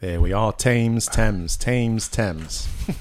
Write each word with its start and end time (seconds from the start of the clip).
There 0.00 0.20
we 0.20 0.32
are. 0.32 0.52
Thames, 0.52 1.06
Thames, 1.06 1.56
Thames, 1.56 2.08
Thames. 2.08 2.68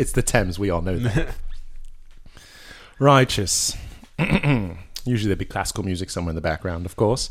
it's 0.00 0.10
the 0.10 0.22
Thames. 0.22 0.58
We 0.58 0.68
all 0.68 0.82
know 0.82 0.98
that. 0.98 1.36
Righteous. 2.98 3.76
Usually 4.18 5.28
there'd 5.28 5.38
be 5.38 5.44
classical 5.44 5.84
music 5.84 6.10
somewhere 6.10 6.32
in 6.32 6.34
the 6.34 6.40
background, 6.40 6.86
of 6.86 6.96
course. 6.96 7.30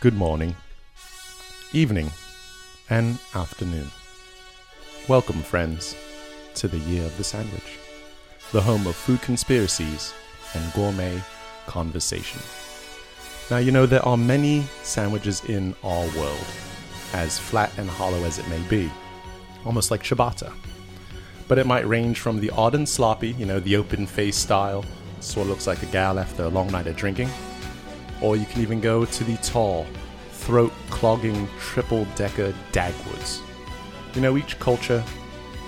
Good 0.00 0.14
morning, 0.14 0.54
evening, 1.72 2.10
and 2.90 3.18
afternoon. 3.34 3.90
Welcome, 5.08 5.40
friends, 5.40 5.96
to 6.56 6.68
the 6.68 6.78
Year 6.78 7.06
of 7.06 7.16
the 7.16 7.24
Sandwich, 7.24 7.78
the 8.52 8.60
home 8.60 8.86
of 8.86 8.94
food 8.94 9.20
conspiracies 9.22 10.12
and 10.54 10.72
gourmet 10.74 11.20
conversation. 11.66 12.40
Now, 13.50 13.56
you 13.58 13.72
know, 13.72 13.86
there 13.86 14.04
are 14.06 14.16
many 14.16 14.64
sandwiches 14.82 15.42
in 15.46 15.74
our 15.82 16.06
world, 16.16 16.44
as 17.14 17.38
flat 17.38 17.72
and 17.78 17.88
hollow 17.88 18.24
as 18.24 18.38
it 18.38 18.48
may 18.48 18.60
be, 18.68 18.90
almost 19.64 19.90
like 19.90 20.02
ciabatta. 20.02 20.52
But 21.48 21.58
it 21.58 21.66
might 21.66 21.88
range 21.88 22.20
from 22.20 22.40
the 22.40 22.50
odd 22.50 22.74
and 22.74 22.88
sloppy, 22.88 23.30
you 23.32 23.46
know, 23.46 23.58
the 23.60 23.76
open 23.76 24.06
face 24.06 24.36
style, 24.36 24.84
sort 25.20 25.46
of 25.46 25.50
looks 25.50 25.66
like 25.66 25.82
a 25.82 25.86
gal 25.86 26.18
after 26.18 26.44
a 26.44 26.48
long 26.48 26.68
night 26.68 26.86
of 26.86 26.96
drinking, 26.96 27.30
or 28.20 28.36
you 28.36 28.44
can 28.46 28.60
even 28.60 28.80
go 28.80 29.04
to 29.04 29.24
the 29.24 29.36
tall, 29.38 29.86
throat 30.30 30.72
clogging 30.90 31.48
triple 31.58 32.06
decker 32.16 32.54
Dagwoods. 32.72 33.40
You 34.14 34.20
know, 34.20 34.36
each 34.36 34.58
culture, 34.58 35.02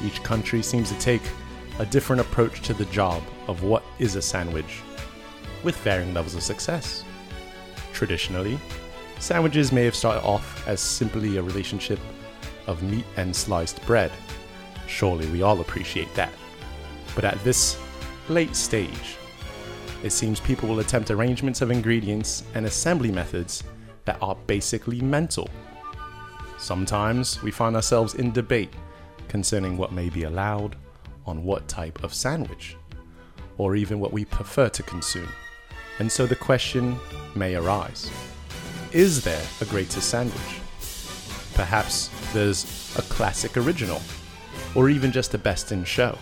each 0.05 0.23
country 0.23 0.63
seems 0.63 0.91
to 0.91 0.99
take 0.99 1.23
a 1.79 1.87
different 1.87 2.21
approach 2.21 2.61
to 2.63 2.75
the 2.75 2.85
job 2.87 3.23
of 3.49 3.63
what 3.63 3.83
is 3.99 4.17
a 4.17 4.23
sandwich, 4.23 4.81
with 5.63 5.77
varying 5.79 6.15
levels 6.15 6.35
of 6.35 6.43
success. 6.43 7.05
Traditionally, 7.93 8.59
sandwiches 9.19 9.73
may 9.73 9.85
have 9.85 9.95
started 9.95 10.23
off 10.23 10.67
as 10.69 10.81
simply 10.81 11.37
a 11.37 11.43
relationship 11.43 11.99
of 12.67 12.83
meat 12.83 13.05
and 13.17 13.35
sliced 13.35 13.85
bread. 13.87 14.13
Surely 14.87 15.27
we 15.27 15.43
all 15.43 15.61
appreciate 15.61 16.13
that. 16.15 16.33
But 17.15 17.25
at 17.25 17.43
this 17.45 17.79
late 18.29 18.55
stage, 18.55 19.17
it 20.03 20.11
seems 20.11 20.41
people 20.41 20.69
will 20.69 20.81
attempt 20.81 21.11
arrangements 21.11 21.61
of 21.61 21.71
ingredients 21.71 22.45
and 22.55 22.67
assembly 22.67 23.11
methods 23.11 23.65
that 24.05 24.19
are 24.21 24.37
basically 24.47 25.01
mental. 25.01 25.49
Sometimes 26.59 27.43
we 27.43 27.51
find 27.51 27.75
ourselves 27.75 28.15
in 28.15 28.31
debate 28.31 28.73
concerning 29.29 29.77
what 29.77 29.93
may 29.93 30.09
be 30.09 30.25
allowed 30.25 30.77
on 31.27 31.45
what 31.45 31.69
type 31.69 32.03
of 32.03 32.15
sandwich, 32.15 32.77
or 33.59 33.77
even 33.77 34.01
what 34.01 34.13
we 34.13 34.25
prefer 34.25 34.69
to 34.69 34.83
consume. 34.83 35.29
And 35.99 36.11
so 36.11 36.27
the 36.27 36.37
question 36.37 36.97
may 37.35 37.55
arise 37.55 38.11
Is 38.93 39.23
there 39.23 39.45
a 39.61 39.65
greater 39.65 40.01
sandwich? 40.01 40.61
Perhaps 41.55 42.11
there's 42.33 42.65
a 42.99 43.03
classic 43.03 43.57
original, 43.57 44.03
or 44.75 44.89
even 44.89 45.13
just 45.13 45.35
a 45.35 45.39
best 45.39 45.73
in 45.73 45.85
show. 45.85 46.19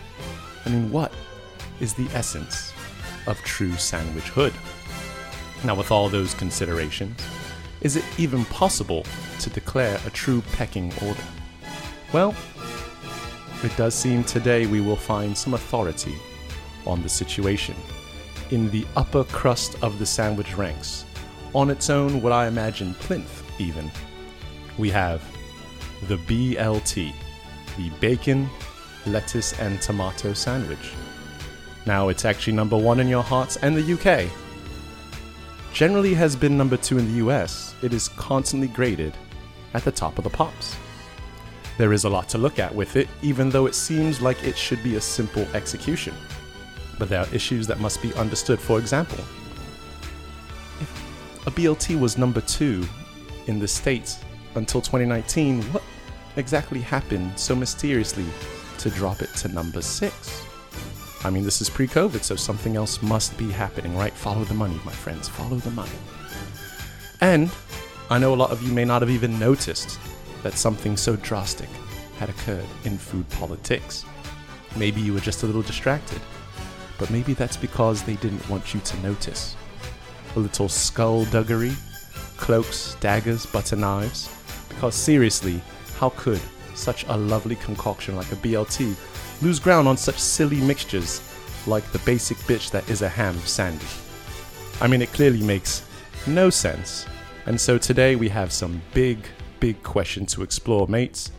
I 0.64 0.69
mean, 0.69 0.91
what 0.91 1.12
is 1.80 1.95
the 1.95 2.06
essence 2.14 2.73
of 3.27 3.39
true 3.39 3.73
sandwichhood? 3.73 4.53
Now, 5.64 5.75
with 5.75 5.91
all 5.91 6.08
those 6.08 6.34
considerations, 6.34 7.20
is 7.80 7.97
it 7.97 8.05
even 8.19 8.45
possible 8.47 9.05
to 9.41 9.50
declare 9.50 9.98
a 10.06 10.11
true 10.11 10.42
pecking 10.53 10.92
order? 11.03 11.23
Well, 12.12 12.34
it 13.64 13.77
does 13.77 13.94
seem 13.94 14.24
today 14.24 14.66
we 14.66 14.80
will 14.80 14.96
find 14.96 15.36
some 15.36 15.55
authority 15.55 16.14
on 16.86 17.02
the 17.02 17.08
situation. 17.08 17.77
In 18.50 18.70
the 18.70 18.86
upper 18.96 19.24
crust 19.24 19.82
of 19.82 19.98
the 19.98 20.06
sandwich 20.06 20.56
ranks, 20.56 21.05
on 21.55 21.70
its 21.70 21.90
own, 21.90 22.22
what 22.22 22.33
I 22.33 22.46
imagine 22.46 22.94
plinth 22.94 23.42
even, 23.60 23.90
we 24.78 24.90
have 24.90 25.23
the 26.08 26.17
BLT, 26.17 27.12
the 27.77 27.90
bacon, 28.00 28.48
lettuce, 29.06 29.58
and 29.61 29.80
tomato 29.80 30.33
sandwich. 30.33 30.92
Now, 31.86 32.08
it's 32.08 32.24
actually 32.24 32.55
number 32.55 32.77
one 32.77 33.00
in 33.00 33.08
your 33.08 33.23
hearts 33.23 33.56
and 33.56 33.77
the 33.77 33.92
UK. 33.94 34.30
Generally 35.73 36.14
has 36.14 36.36
been 36.36 36.56
number 36.56 36.77
two 36.77 36.98
in 36.98 37.06
the 37.08 37.27
US. 37.27 37.74
It 37.83 37.92
is 37.92 38.08
constantly 38.08 38.68
graded 38.68 39.14
at 39.74 39.84
the 39.84 39.92
top 39.92 40.18
of 40.18 40.24
the 40.24 40.30
pops. 40.30 40.77
There 41.82 41.92
is 41.92 42.04
a 42.04 42.08
lot 42.08 42.28
to 42.28 42.38
look 42.38 42.60
at 42.60 42.72
with 42.72 42.94
it, 42.94 43.08
even 43.22 43.50
though 43.50 43.66
it 43.66 43.74
seems 43.74 44.20
like 44.20 44.44
it 44.44 44.56
should 44.56 44.84
be 44.84 44.94
a 44.94 45.00
simple 45.00 45.44
execution. 45.52 46.14
But 46.96 47.08
there 47.08 47.18
are 47.18 47.34
issues 47.34 47.66
that 47.66 47.80
must 47.80 48.00
be 48.00 48.14
understood. 48.14 48.60
For 48.60 48.78
example, 48.78 49.18
if 50.80 51.44
a 51.44 51.50
BLT 51.50 51.98
was 51.98 52.16
number 52.16 52.40
two 52.40 52.86
in 53.48 53.58
the 53.58 53.66
States 53.66 54.20
until 54.54 54.80
2019, 54.80 55.60
what 55.72 55.82
exactly 56.36 56.80
happened 56.80 57.36
so 57.36 57.56
mysteriously 57.56 58.26
to 58.78 58.88
drop 58.88 59.20
it 59.20 59.34
to 59.38 59.48
number 59.48 59.82
six? 59.82 60.46
I 61.24 61.30
mean, 61.30 61.42
this 61.42 61.60
is 61.60 61.68
pre 61.68 61.88
COVID, 61.88 62.22
so 62.22 62.36
something 62.36 62.76
else 62.76 63.02
must 63.02 63.36
be 63.36 63.50
happening, 63.50 63.96
right? 63.96 64.12
Follow 64.12 64.44
the 64.44 64.54
money, 64.54 64.80
my 64.84 64.92
friends, 64.92 65.28
follow 65.28 65.56
the 65.56 65.72
money. 65.72 65.98
And 67.20 67.50
I 68.08 68.20
know 68.20 68.32
a 68.34 68.36
lot 68.36 68.52
of 68.52 68.62
you 68.62 68.72
may 68.72 68.84
not 68.84 69.02
have 69.02 69.10
even 69.10 69.36
noticed 69.36 69.98
that 70.42 70.55
something 70.55 70.97
so 70.97 71.17
drastic 71.17 71.69
had 72.19 72.30
occurred 72.30 72.67
in 72.85 72.98
food 72.98 73.29
politics. 73.30 74.05
Maybe 74.77 75.01
you 75.01 75.13
were 75.13 75.20
just 75.20 75.42
a 75.42 75.47
little 75.47 75.63
distracted, 75.63 76.20
but 76.98 77.11
maybe 77.11 77.35
that's 77.35 77.57
because 77.57 78.03
they 78.03 78.17
didn't 78.17 78.48
want 78.48 78.75
you 78.75 78.80
to 78.80 79.01
notice. 79.01 79.57
A 80.36 80.39
little 80.39 80.69
skullduggery, 80.69 81.73
cloaks, 82.36 82.97
daggers, 83.01 83.47
butter 83.47 83.77
knives. 83.77 84.29
Because 84.69 84.95
seriously, 84.95 85.61
how 85.98 86.11
could 86.11 86.41
such 86.74 87.05
a 87.09 87.17
lovely 87.17 87.57
concoction 87.57 88.17
like 88.17 88.33
a 88.33 88.36
BLT 88.36 88.97
lose 89.42 89.61
ground 89.61 89.86
on 89.86 89.97
such 89.97 90.19
silly 90.19 90.61
mixtures 90.61 91.20
like 91.67 91.85
the 91.92 91.98
basic 92.01 92.36
bitch 92.39 92.70
that 92.70 92.89
is 92.91 93.03
a 93.03 93.09
ham 93.09 93.39
sandy? 93.41 93.86
I 94.80 94.89
mean, 94.89 95.03
it 95.03 95.13
clearly 95.13 95.42
makes 95.42 95.85
no 96.27 96.51
sense. 96.51 97.07
And 97.47 97.61
so 97.61 97.79
today 97.79 98.17
we 98.17 98.29
have 98.29 98.53
some 98.53 98.83
big, 98.95 99.19
big 99.62 99.80
question 99.84 100.27
to 100.27 100.42
explore, 100.42 100.89
mates. 100.89 101.30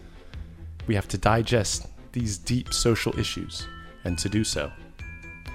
We 0.88 0.96
have 0.96 1.10
to 1.10 1.18
digest 1.18 1.88
these 2.14 2.38
deep 2.38 2.74
social 2.74 3.20
issues, 3.20 3.68
and 4.06 4.18
to 4.18 4.30
do 4.30 4.46
so, 4.46 4.72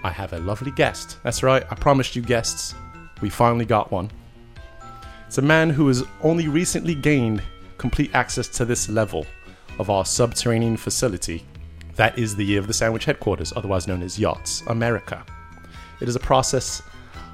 I 0.05 0.11
have 0.11 0.35
a 0.35 0.39
lovely 0.41 0.73
guest. 0.73 1.17
That's 1.23 1.43
right, 1.43 1.65
I 1.71 1.75
promised 1.77 2.15
you 2.15 2.21
guests. 2.21 2.75
We 3.23 3.31
finally 3.31 3.65
got 3.65 3.91
one. 3.91 4.11
It's 5.27 5.39
a 5.39 5.43
man 5.43 5.71
who 5.71 5.89
has 5.89 6.05
only 6.23 6.47
recently 6.47 6.95
gained 6.95 7.43
complete 7.79 8.15
access 8.15 8.49
to 8.49 8.67
this 8.67 8.91
level 8.91 9.25
of 9.79 9.89
our 9.89 10.05
subterranean 10.05 10.77
facility. 10.77 11.47
That 11.95 12.19
is 12.19 12.37
the 12.37 12.45
year 12.45 12.61
of 12.61 12.67
the 12.67 12.75
Sandwich 12.75 13.07
Headquarters, 13.07 13.51
otherwise 13.57 13.89
known 13.89 14.03
as 14.03 14.19
Yachts 14.19 14.63
America. 14.67 15.25
It 16.03 16.09
is 16.11 16.17
a 16.17 16.21
process 16.21 16.83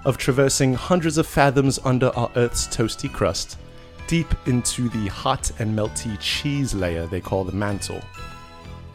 of 0.04 0.16
traversing 0.16 0.74
hundreds 0.74 1.18
of 1.18 1.26
fathoms 1.26 1.80
under 1.84 2.10
our 2.16 2.30
Earth's 2.36 2.68
toasty 2.68 3.12
crust, 3.12 3.58
deep 4.06 4.28
into 4.46 4.88
the 4.90 5.06
hot 5.08 5.50
and 5.58 5.76
melty 5.76 6.16
cheese 6.20 6.74
layer 6.74 7.06
they 7.06 7.20
call 7.20 7.44
the 7.44 7.52
mantle. 7.52 8.02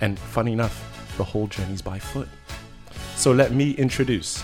And 0.01 0.17
funny 0.17 0.53
enough, 0.53 1.15
the 1.17 1.23
whole 1.23 1.47
journey's 1.47 1.81
by 1.81 1.99
foot. 1.99 2.29
So 3.15 3.31
let 3.31 3.51
me 3.51 3.71
introduce 3.71 4.43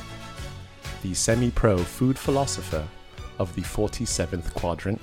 the 1.01 1.13
semi 1.13 1.51
pro 1.51 1.77
food 1.77 2.17
philosopher 2.17 2.85
of 3.39 3.53
the 3.55 3.61
47th 3.61 4.53
quadrant, 4.53 4.99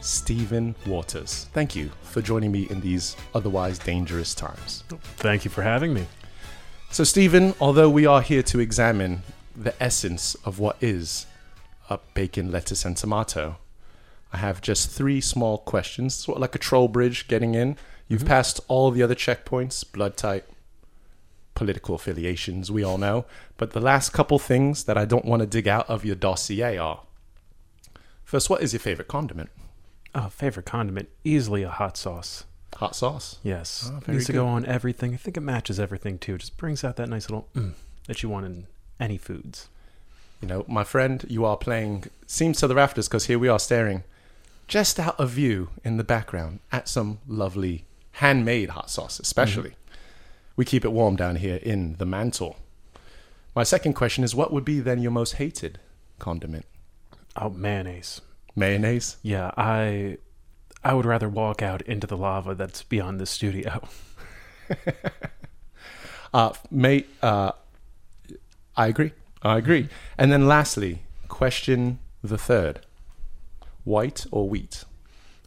Stephen 0.00 0.74
Waters. 0.86 1.48
Thank 1.52 1.74
you 1.74 1.90
for 2.02 2.22
joining 2.22 2.52
me 2.52 2.66
in 2.70 2.80
these 2.80 3.16
otherwise 3.34 3.78
dangerous 3.78 4.34
times. 4.34 4.84
Thank 5.16 5.44
you 5.44 5.50
for 5.50 5.62
having 5.62 5.94
me. 5.94 6.06
So, 6.90 7.04
Stephen, 7.04 7.54
although 7.60 7.88
we 7.88 8.06
are 8.06 8.20
here 8.20 8.42
to 8.44 8.58
examine 8.58 9.22
the 9.56 9.80
essence 9.82 10.34
of 10.44 10.58
what 10.58 10.76
is 10.80 11.26
a 11.88 11.98
bacon, 12.14 12.50
lettuce, 12.50 12.84
and 12.84 12.96
tomato, 12.96 13.56
I 14.32 14.38
have 14.38 14.60
just 14.60 14.90
three 14.90 15.20
small 15.20 15.58
questions, 15.58 16.14
sort 16.14 16.36
of 16.36 16.42
like 16.42 16.54
a 16.54 16.58
troll 16.58 16.88
bridge 16.88 17.28
getting 17.28 17.54
in. 17.54 17.76
You've 18.08 18.20
mm-hmm. 18.20 18.28
passed 18.28 18.60
all 18.68 18.90
the 18.90 19.02
other 19.02 19.14
checkpoints, 19.14 19.90
blood 19.90 20.16
type, 20.16 20.50
political 21.54 21.94
affiliations, 21.94 22.70
we 22.70 22.82
all 22.82 22.98
know. 22.98 23.24
But 23.56 23.72
the 23.72 23.80
last 23.80 24.10
couple 24.10 24.38
things 24.38 24.84
that 24.84 24.96
I 24.96 25.04
don't 25.04 25.24
want 25.24 25.40
to 25.40 25.46
dig 25.46 25.68
out 25.68 25.88
of 25.90 26.04
your 26.04 26.16
dossier 26.16 26.78
are 26.78 27.02
first, 28.24 28.48
what 28.48 28.62
is 28.62 28.72
your 28.72 28.80
favorite 28.80 29.08
condiment? 29.08 29.50
Oh, 30.14 30.28
favorite 30.28 30.66
condiment? 30.66 31.08
Easily 31.24 31.62
a 31.62 31.70
hot 31.70 31.96
sauce. 31.96 32.44
Hot 32.76 32.94
sauce. 32.94 33.38
Yes. 33.42 33.90
Oh, 33.92 34.00
Needs 34.10 34.26
to 34.26 34.32
good. 34.32 34.38
go 34.38 34.46
on 34.46 34.64
everything. 34.64 35.12
I 35.12 35.16
think 35.16 35.36
it 35.36 35.42
matches 35.42 35.80
everything 35.80 36.18
too. 36.18 36.36
It 36.36 36.38
Just 36.38 36.56
brings 36.56 36.84
out 36.84 36.96
that 36.96 37.08
nice 37.08 37.28
little 37.28 37.48
mm, 37.54 37.62
mm 37.62 37.72
that 38.06 38.22
you 38.24 38.28
want 38.28 38.46
in 38.46 38.66
any 38.98 39.18
foods. 39.18 39.68
You 40.40 40.48
know, 40.48 40.64
my 40.66 40.82
friend, 40.82 41.24
you 41.28 41.44
are 41.44 41.56
playing 41.56 42.04
Seems 42.26 42.58
to 42.58 42.66
the 42.66 42.74
Rafters 42.74 43.06
because 43.06 43.26
here 43.26 43.38
we 43.38 43.46
are 43.46 43.58
staring 43.58 44.02
just 44.70 45.00
out 45.00 45.18
of 45.18 45.30
view 45.30 45.68
in 45.84 45.96
the 45.96 46.04
background 46.04 46.60
at 46.70 46.88
some 46.88 47.18
lovely 47.26 47.84
handmade 48.12 48.70
hot 48.70 48.88
sauce, 48.88 49.18
especially. 49.18 49.74
We 50.54 50.64
keep 50.64 50.84
it 50.84 50.92
warm 50.92 51.16
down 51.16 51.36
here 51.36 51.56
in 51.56 51.96
the 51.98 52.06
mantle. 52.06 52.56
My 53.52 53.64
second 53.64 53.94
question 53.94 54.22
is 54.22 54.32
what 54.32 54.52
would 54.52 54.64
be 54.64 54.78
then 54.78 55.02
your 55.02 55.10
most 55.10 55.32
hated 55.34 55.80
condiment? 56.20 56.66
Oh, 57.34 57.50
mayonnaise. 57.50 58.20
Mayonnaise? 58.54 59.16
Yeah, 59.22 59.50
I 59.56 60.18
I 60.84 60.94
would 60.94 61.04
rather 61.04 61.28
walk 61.28 61.62
out 61.62 61.82
into 61.82 62.06
the 62.06 62.16
lava 62.16 62.54
that's 62.54 62.84
beyond 62.84 63.20
the 63.20 63.26
studio. 63.26 63.82
Uh, 66.32 66.52
may, 66.70 67.04
uh, 67.22 67.50
I 68.76 68.86
agree. 68.86 69.10
I 69.42 69.58
agree. 69.58 69.88
And 70.16 70.30
then 70.30 70.46
lastly, 70.46 71.02
question 71.26 71.98
the 72.22 72.38
third 72.38 72.86
white 73.84 74.26
or 74.30 74.48
wheat? 74.48 74.84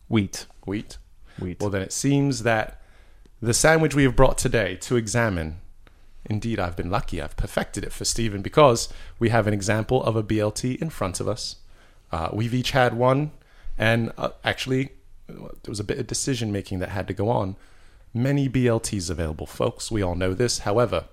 Wheat. 0.07 0.45
Wheat. 0.65 0.97
Wheat. 1.39 1.59
Well, 1.59 1.69
then 1.69 1.81
it 1.81 1.93
seems 1.93 2.43
that 2.43 2.81
the 3.41 3.53
sandwich 3.53 3.95
we 3.95 4.03
have 4.03 4.15
brought 4.15 4.37
today 4.37 4.75
to 4.77 4.95
examine, 4.95 5.59
indeed, 6.25 6.59
I've 6.59 6.75
been 6.75 6.89
lucky. 6.89 7.21
I've 7.21 7.35
perfected 7.35 7.83
it 7.83 7.91
for 7.91 8.05
Stephen 8.05 8.41
because 8.41 8.89
we 9.19 9.29
have 9.29 9.47
an 9.47 9.53
example 9.53 10.03
of 10.03 10.15
a 10.15 10.23
BLT 10.23 10.81
in 10.81 10.89
front 10.89 11.19
of 11.19 11.27
us. 11.27 11.57
Uh, 12.11 12.29
we've 12.31 12.53
each 12.53 12.71
had 12.71 12.93
one, 12.93 13.31
and 13.77 14.13
uh, 14.17 14.29
actually, 14.43 14.91
there 15.27 15.49
was 15.67 15.79
a 15.79 15.83
bit 15.83 15.97
of 15.97 16.07
decision 16.07 16.51
making 16.51 16.79
that 16.79 16.89
had 16.89 17.07
to 17.07 17.13
go 17.13 17.29
on. 17.29 17.55
Many 18.13 18.47
BLTs 18.47 19.09
available, 19.09 19.47
folks. 19.47 19.91
We 19.91 20.03
all 20.03 20.15
know 20.15 20.33
this. 20.33 20.59
However, 20.59 21.05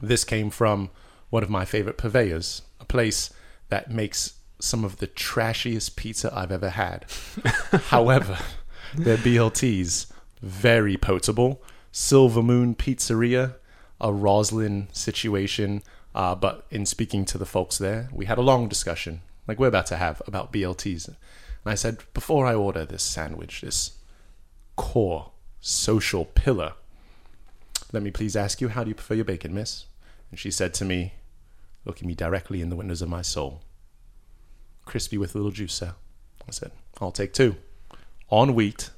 this 0.00 0.24
came 0.24 0.50
from 0.50 0.90
one 1.30 1.42
of 1.42 1.50
my 1.50 1.64
favorite 1.64 1.98
purveyors, 1.98 2.62
a 2.80 2.84
place 2.84 3.30
that 3.68 3.90
makes 3.90 4.34
some 4.62 4.84
of 4.84 4.98
the 4.98 5.08
trashiest 5.08 5.96
pizza 5.96 6.32
I've 6.34 6.52
ever 6.52 6.70
had. 6.70 7.04
However, 7.88 8.38
their 8.94 9.16
BLTs 9.16 10.06
very 10.40 10.96
potable. 10.96 11.60
Silver 11.90 12.42
Moon 12.42 12.74
Pizzeria, 12.74 13.56
a 14.00 14.12
Roslyn 14.12 14.88
situation. 14.92 15.82
Uh, 16.14 16.34
but 16.34 16.64
in 16.70 16.86
speaking 16.86 17.24
to 17.24 17.38
the 17.38 17.46
folks 17.46 17.76
there, 17.78 18.08
we 18.12 18.26
had 18.26 18.38
a 18.38 18.42
long 18.42 18.68
discussion, 18.68 19.22
like 19.48 19.58
we're 19.58 19.66
about 19.66 19.86
to 19.86 19.96
have, 19.96 20.22
about 20.26 20.52
BLTs. 20.52 21.08
And 21.08 21.16
I 21.64 21.74
said, 21.74 21.98
before 22.14 22.46
I 22.46 22.54
order 22.54 22.84
this 22.84 23.02
sandwich, 23.02 23.62
this 23.62 23.98
core 24.76 25.32
social 25.60 26.24
pillar, 26.24 26.74
let 27.92 28.02
me 28.02 28.10
please 28.10 28.36
ask 28.36 28.60
you, 28.60 28.68
how 28.68 28.84
do 28.84 28.90
you 28.90 28.94
prefer 28.94 29.14
your 29.14 29.24
bacon, 29.24 29.54
miss? 29.54 29.86
And 30.30 30.38
she 30.38 30.50
said 30.50 30.72
to 30.74 30.84
me, 30.84 31.14
looking 31.84 32.06
me 32.06 32.14
directly 32.14 32.60
in 32.60 32.68
the 32.68 32.76
windows 32.76 33.02
of 33.02 33.08
my 33.08 33.22
soul, 33.22 33.62
crispy 34.84 35.18
with 35.18 35.34
a 35.34 35.38
little 35.38 35.52
juice, 35.52 35.74
sir. 35.74 35.94
I 36.46 36.50
said, 36.50 36.72
I'll 37.00 37.12
take 37.12 37.32
two. 37.32 37.56
On 38.28 38.54
wheat, 38.54 38.90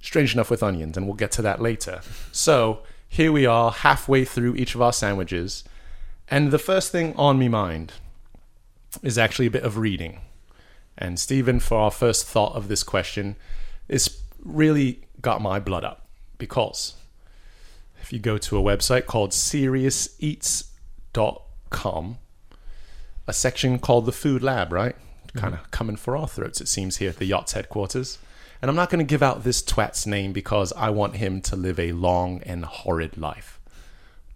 strange 0.00 0.34
enough 0.34 0.50
with 0.50 0.62
onions, 0.62 0.96
and 0.96 1.06
we'll 1.06 1.16
get 1.16 1.32
to 1.32 1.42
that 1.42 1.60
later. 1.60 2.00
So 2.32 2.80
here 3.08 3.32
we 3.32 3.46
are, 3.46 3.70
halfway 3.70 4.24
through 4.24 4.56
each 4.56 4.74
of 4.74 4.82
our 4.82 4.92
sandwiches, 4.92 5.64
and 6.28 6.50
the 6.50 6.58
first 6.58 6.92
thing 6.92 7.14
on 7.16 7.38
me 7.38 7.48
mind 7.48 7.94
is 9.02 9.18
actually 9.18 9.46
a 9.46 9.50
bit 9.50 9.64
of 9.64 9.78
reading. 9.78 10.20
And 10.96 11.18
Stephen, 11.18 11.60
for 11.60 11.78
our 11.78 11.90
first 11.90 12.26
thought 12.26 12.54
of 12.54 12.68
this 12.68 12.82
question, 12.82 13.36
is 13.88 14.20
really 14.42 15.00
got 15.20 15.42
my 15.42 15.58
blood 15.58 15.84
up 15.84 16.06
because 16.38 16.94
if 18.00 18.12
you 18.12 18.18
go 18.18 18.38
to 18.38 18.58
a 18.58 18.62
website 18.62 19.06
called 19.06 19.30
seriouseats.com, 19.30 22.18
a 23.26 23.32
section 23.32 23.78
called 23.78 24.06
the 24.06 24.12
Food 24.12 24.42
Lab, 24.42 24.72
right? 24.72 24.96
Mm-hmm. 25.28 25.38
Kind 25.38 25.54
of 25.54 25.70
coming 25.70 25.96
for 25.96 26.16
our 26.16 26.28
throats, 26.28 26.60
it 26.60 26.68
seems, 26.68 26.96
here 26.96 27.10
at 27.10 27.16
the 27.16 27.26
yacht's 27.26 27.52
headquarters. 27.52 28.18
And 28.60 28.68
I'm 28.68 28.76
not 28.76 28.90
going 28.90 29.04
to 29.04 29.08
give 29.10 29.22
out 29.22 29.42
this 29.42 29.62
twat's 29.62 30.06
name 30.06 30.32
because 30.32 30.72
I 30.74 30.90
want 30.90 31.16
him 31.16 31.40
to 31.42 31.56
live 31.56 31.80
a 31.80 31.92
long 31.92 32.42
and 32.42 32.64
horrid 32.64 33.16
life. 33.16 33.58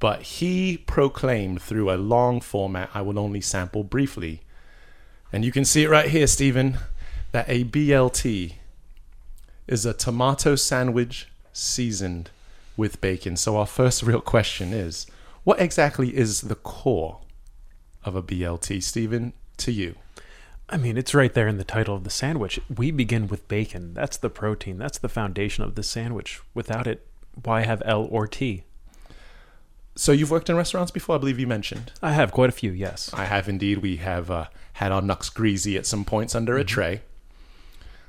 But 0.00 0.22
he 0.22 0.78
proclaimed 0.78 1.62
through 1.62 1.90
a 1.90 1.96
long 1.96 2.40
format 2.40 2.90
I 2.94 3.02
will 3.02 3.18
only 3.18 3.40
sample 3.40 3.84
briefly. 3.84 4.40
And 5.32 5.44
you 5.44 5.52
can 5.52 5.64
see 5.64 5.84
it 5.84 5.90
right 5.90 6.08
here, 6.08 6.26
Stephen, 6.26 6.78
that 7.32 7.48
a 7.48 7.64
BLT 7.64 8.54
is 9.66 9.84
a 9.84 9.92
tomato 9.92 10.56
sandwich 10.56 11.28
seasoned 11.52 12.30
with 12.76 13.00
bacon. 13.00 13.36
So 13.36 13.56
our 13.56 13.66
first 13.66 14.02
real 14.02 14.20
question 14.20 14.72
is 14.72 15.06
what 15.42 15.60
exactly 15.60 16.16
is 16.16 16.42
the 16.42 16.54
core 16.54 17.18
of 18.04 18.14
a 18.14 18.22
BLT, 18.22 18.82
Stephen, 18.82 19.32
to 19.58 19.72
you? 19.72 19.96
I 20.68 20.76
mean, 20.76 20.96
it's 20.96 21.14
right 21.14 21.32
there 21.32 21.48
in 21.48 21.58
the 21.58 21.64
title 21.64 21.94
of 21.94 22.04
the 22.04 22.10
sandwich. 22.10 22.58
We 22.74 22.90
begin 22.90 23.28
with 23.28 23.48
bacon. 23.48 23.92
That's 23.94 24.16
the 24.16 24.30
protein. 24.30 24.78
That's 24.78 24.98
the 24.98 25.08
foundation 25.08 25.62
of 25.62 25.74
the 25.74 25.82
sandwich. 25.82 26.40
Without 26.54 26.86
it, 26.86 27.06
why 27.42 27.62
have 27.62 27.82
L 27.84 28.08
or 28.10 28.26
T? 28.26 28.64
So 29.96 30.10
you've 30.12 30.30
worked 30.30 30.50
in 30.50 30.56
restaurants 30.56 30.90
before, 30.90 31.14
I 31.14 31.18
believe 31.18 31.38
you 31.38 31.46
mentioned. 31.46 31.92
I 32.02 32.12
have 32.12 32.32
quite 32.32 32.48
a 32.48 32.52
few, 32.52 32.72
yes. 32.72 33.10
I 33.12 33.26
have 33.26 33.48
indeed. 33.48 33.78
We 33.78 33.98
have 33.98 34.30
uh, 34.30 34.46
had 34.74 34.90
our 34.90 35.02
nucks 35.02 35.32
greasy 35.32 35.76
at 35.76 35.86
some 35.86 36.04
points 36.04 36.34
under 36.34 36.56
a 36.56 36.64
tray. 36.64 37.02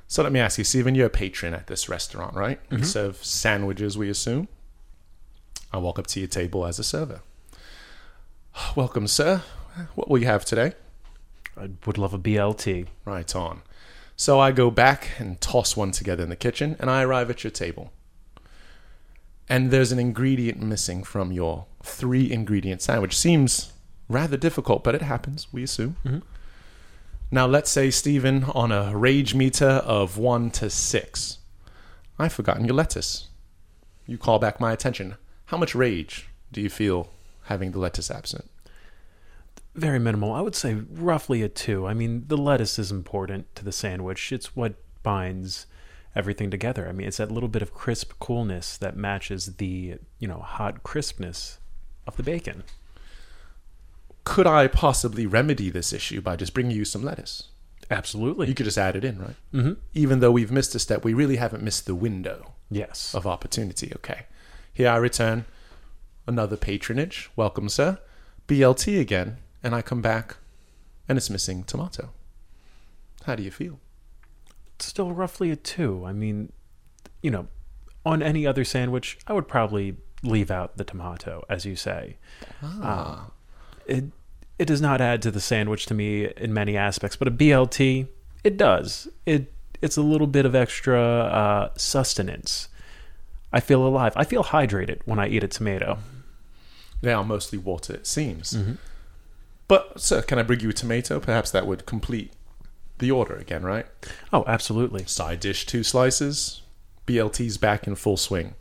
So 0.08 0.24
let 0.24 0.32
me 0.32 0.40
ask 0.40 0.58
you, 0.58 0.64
Stephen, 0.64 0.96
you're 0.96 1.08
a 1.08 1.12
patron 1.12 1.54
at 1.54 1.68
this 1.68 1.90
restaurant, 1.90 2.36
right? 2.36 2.60
You 2.72 2.84
serve 2.84 3.24
sandwiches, 3.24 3.98
we 3.98 4.10
assume. 4.10 4.48
I 5.72 5.78
walk 5.78 6.00
up 6.00 6.08
to 6.08 6.20
your 6.20 6.30
table 6.30 6.66
as 6.66 6.80
a 6.80 6.84
server. 6.84 7.22
Welcome, 8.76 9.08
sir. 9.08 9.42
What 9.96 10.10
will 10.10 10.20
you 10.20 10.28
have 10.28 10.46
today? 10.46 10.74
I 11.58 11.70
would 11.86 11.98
love 11.98 12.14
a 12.14 12.20
BLT. 12.20 12.88
Right 13.06 13.36
on. 13.36 13.62
So 14.16 14.40
I 14.40 14.52
go 14.52 14.72
back 14.72 15.12
and 15.20 15.40
toss 15.42 15.76
one 15.76 15.92
together 15.92 16.24
in 16.24 16.30
the 16.30 16.36
kitchen, 16.36 16.76
and 16.80 16.90
I 16.90 17.04
arrive 17.04 17.30
at 17.30 17.44
your 17.44 17.52
table. 17.52 17.92
And 19.50 19.72
there's 19.72 19.92
an 19.92 20.00
ingredient 20.00 20.62
missing 20.62 21.04
from 21.04 21.32
your 21.32 21.66
three 21.84 22.32
ingredient 22.32 22.82
sandwich. 22.82 23.16
Seems 23.18 23.74
rather 24.10 24.38
difficult, 24.38 24.84
but 24.84 24.96
it 24.96 25.02
happens, 25.02 25.48
we 25.52 25.64
assume. 25.64 25.98
Mhm. 26.06 26.22
Now, 27.32 27.46
let's 27.46 27.70
say, 27.70 27.92
Stephen, 27.92 28.46
on 28.46 28.72
a 28.72 28.96
rage 28.96 29.36
meter 29.36 29.68
of 29.68 30.18
one 30.18 30.50
to 30.52 30.70
six, 30.70 31.40
I've 32.18 32.34
forgotten 32.34 32.66
your 32.66 32.76
lettuce. 32.76 33.28
You 34.08 34.18
call 34.18 34.40
back 34.40 34.60
my 34.60 34.72
attention. 34.72 35.16
How 35.46 35.58
much 35.58 35.76
rage 35.76 36.30
do 36.52 36.62
you 36.62 36.70
feel 36.70 37.10
having 37.44 37.72
the 37.72 37.80
lettuce 37.80 38.10
absent? 38.10 38.50
Very 39.76 40.00
minimal. 40.00 40.32
I 40.34 40.42
would 40.42 40.56
say 40.56 40.74
roughly 40.74 41.42
a 41.42 41.50
two. 41.50 41.86
I 41.86 41.94
mean, 41.94 42.24
the 42.28 42.38
lettuce 42.38 42.80
is 42.80 42.92
important 42.92 43.54
to 43.56 43.66
the 43.66 43.72
sandwich. 43.74 44.32
It's 44.32 44.56
what 44.56 44.76
binds 45.04 45.68
everything 46.16 46.50
together. 46.50 46.88
I 46.88 46.94
mean, 46.94 47.08
it's 47.08 47.18
that 47.18 47.32
little 47.32 47.50
bit 47.50 47.62
of 47.62 47.74
crisp 47.74 48.14
coolness 48.20 48.78
that 48.78 48.96
matches 48.96 49.58
the, 49.58 49.96
you 50.18 50.28
know, 50.30 50.40
hot 50.40 50.82
crispness 50.84 51.58
of 52.08 52.16
the 52.16 52.24
bacon. 52.24 52.64
Could 54.24 54.48
I 54.48 54.68
possibly 54.68 55.26
remedy 55.28 55.70
this 55.70 55.92
issue 55.94 56.22
by 56.22 56.36
just 56.38 56.54
bringing 56.54 56.76
you 56.76 56.86
some 56.86 57.04
lettuce? 57.04 57.50
Absolutely. 57.92 58.48
You 58.48 58.56
could 58.56 58.66
just 58.66 58.78
add 58.78 58.96
it 58.96 59.04
in, 59.06 59.20
right? 59.20 59.36
mm-hmm. 59.54 59.74
Even 59.94 60.20
though 60.20 60.32
we've 60.32 60.52
missed 60.52 60.74
a 60.74 60.80
step, 60.80 61.04
we 61.04 61.14
really 61.14 61.36
haven't 61.36 61.62
missed 61.64 61.86
the 61.86 61.94
window 61.96 62.54
Yes. 62.72 63.14
of 63.14 63.28
opportunity. 63.28 63.92
Okay. 63.98 64.22
Here 64.74 64.90
I 64.90 64.96
return 64.96 65.46
another 66.26 66.58
patronage. 66.58 67.30
Welcome, 67.36 67.70
sir. 67.70 68.00
BLT 68.48 69.00
again. 69.00 69.38
And 69.66 69.74
I 69.74 69.82
come 69.82 70.00
back 70.00 70.38
and 71.10 71.18
it's 71.18 71.30
missing 71.32 71.64
tomato. 71.64 72.12
How 73.26 73.34
do 73.34 73.42
you 73.42 73.50
feel? 73.50 73.80
Still 74.78 75.12
roughly 75.12 75.50
a 75.50 75.56
two. 75.56 76.04
I 76.06 76.14
mean, 76.14 76.52
you 77.24 77.32
know, 77.32 77.48
on 78.06 78.22
any 78.22 78.46
other 78.46 78.64
sandwich, 78.64 79.18
I 79.26 79.34
would 79.34 79.48
probably 79.48 79.98
leave 80.22 80.52
out 80.52 80.78
the 80.78 80.84
tomato, 80.84 81.44
as 81.50 81.66
you 81.66 81.76
say. 81.76 82.18
Ah. 82.62 83.32
It 83.88 84.06
it 84.60 84.66
does 84.66 84.82
not 84.82 85.02
add 85.02 85.24
to 85.24 85.32
the 85.32 85.42
sandwich 85.42 85.88
to 85.88 85.96
me 85.96 86.32
in 86.38 86.54
many 86.54 86.78
aspects, 86.78 87.16
but 87.16 87.28
a 87.28 87.32
BLT, 87.32 88.08
it 88.44 88.58
does. 88.58 89.08
It 89.26 89.52
it's 89.82 89.98
a 89.98 90.04
little 90.04 90.28
bit 90.28 90.46
of 90.46 90.54
extra 90.54 91.02
uh, 91.02 91.70
sustenance. 91.76 92.70
I 93.52 93.62
feel 93.62 93.86
alive. 93.86 94.14
I 94.16 94.26
feel 94.26 94.44
hydrated 94.44 95.00
when 95.06 95.18
I 95.18 95.28
eat 95.28 95.44
a 95.44 95.48
tomato. 95.48 95.98
They 97.02 97.14
are 97.14 97.24
mostly 97.24 97.58
water, 97.58 97.96
it 97.96 98.06
seems. 98.06 98.54
Mhm. 98.54 98.78
But, 99.68 100.00
sir, 100.00 100.22
can 100.22 100.38
I 100.38 100.44
bring 100.44 100.60
you 100.60 100.70
a 100.70 100.74
tomato? 100.74 101.20
Perhaps 101.20 101.52
that 101.52 101.66
would 101.66 101.86
complete 101.86 102.32
the 103.00 103.12
order 103.12 103.36
again, 103.36 103.64
right? 103.64 103.88
Oh, 104.32 104.44
absolutely. 104.48 105.06
Side 105.06 105.40
dish, 105.40 105.66
two 105.66 105.84
slices. 105.84 106.62
BLT's 107.08 107.58
back 107.58 107.88
in 107.88 107.96
full 107.96 108.18
swing. 108.18 108.54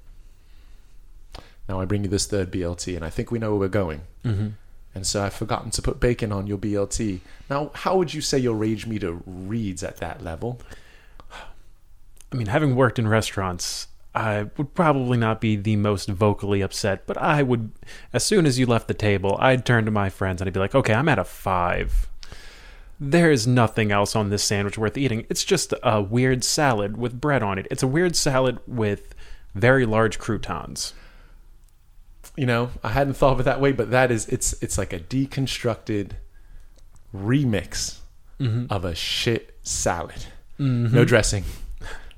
Now 1.69 1.81
I 1.81 1.85
bring 1.85 2.05
you 2.05 2.11
this 2.11 2.27
third 2.27 2.51
BLT, 2.51 2.95
and 2.97 3.05
I 3.05 3.11
think 3.11 3.31
we 3.31 3.39
know 3.39 3.51
where 3.51 3.61
we're 3.61 3.69
going. 3.69 4.03
Mm-hmm. 4.25 4.49
And 4.95 5.07
so 5.07 5.25
I've 5.25 5.35
forgotten 5.35 5.71
to 5.73 5.83
put 5.83 5.99
bacon 5.99 6.31
on 6.31 6.47
your 6.47 6.59
BLT. 6.59 7.21
Now, 7.51 7.71
how 7.75 7.97
would 7.97 8.15
you 8.15 8.21
say 8.21 8.39
your 8.39 8.55
rage 8.55 8.87
meter 8.87 9.19
reads 9.27 9.83
at 9.83 9.97
that 9.97 10.23
level? 10.23 10.61
I 12.33 12.37
mean, 12.37 12.47
having 12.49 12.77
worked 12.77 12.99
in 12.99 13.09
restaurants, 13.09 13.89
I 14.15 14.47
would 14.57 14.75
probably 14.75 15.19
not 15.19 15.41
be 15.41 15.57
the 15.57 15.77
most 15.77 16.09
vocally 16.09 16.61
upset, 16.61 17.05
but 17.07 17.19
I 17.19 17.43
would, 17.43 17.73
as 18.13 18.25
soon 18.25 18.47
as 18.47 18.59
you 18.59 18.67
left 18.67 18.87
the 18.89 18.95
table, 18.95 19.37
I'd 19.41 19.67
turn 19.67 19.85
to 19.87 19.91
my 19.91 20.09
friends 20.09 20.41
and 20.41 20.47
I'd 20.49 20.55
be 20.55 20.61
like, 20.61 20.75
okay, 20.75 20.95
I'm 20.95 21.09
at 21.09 21.19
a 21.19 21.25
five. 21.25 22.09
There 23.01 23.33
is 23.33 23.45
nothing 23.47 23.91
else 23.91 24.15
on 24.15 24.31
this 24.31 24.45
sandwich 24.45 24.79
worth 24.79 24.97
eating. 24.97 25.27
It's 25.29 25.45
just 25.45 25.75
a 25.83 26.01
weird 26.01 26.45
salad 26.45 26.97
with 26.97 27.21
bread 27.21 27.43
on 27.43 27.59
it. 27.59 27.67
It's 27.73 27.83
a 27.83 27.89
weird 27.89 28.15
salad 28.15 28.61
with 28.69 29.17
very 29.55 29.85
large 29.85 30.19
croutons. 30.21 30.95
you 32.37 32.47
know, 32.47 32.71
I 32.85 32.91
hadn't 32.91 33.15
thought 33.15 33.33
of 33.33 33.41
it 33.41 33.45
that 33.45 33.61
way, 33.61 33.73
but 33.73 33.91
that 33.91 34.11
is 34.13 34.27
it's 34.29 34.53
it's 34.63 34.79
like 34.79 34.93
a 34.93 35.01
deconstructed 35.01 36.13
remix 37.15 37.99
Mm-hmm. 38.41 38.67
of 38.73 38.85
a 38.85 38.97
shit 38.97 39.57
salad. 39.63 40.27
No 40.59 41.05
dressing, 41.05 41.45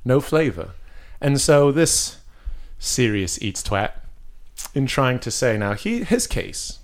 no 0.03 0.19
flavor. 0.21 0.71
And 1.21 1.41
so 1.41 1.73
this 1.73 2.19
serious 2.79 3.41
eats 3.43 3.63
twat 3.63 3.93
in 4.75 4.87
trying 4.87 5.19
to 5.21 5.31
say 5.31 5.57
now 5.57 5.75
he 5.75 6.05
his 6.05 6.27
case. 6.27 6.81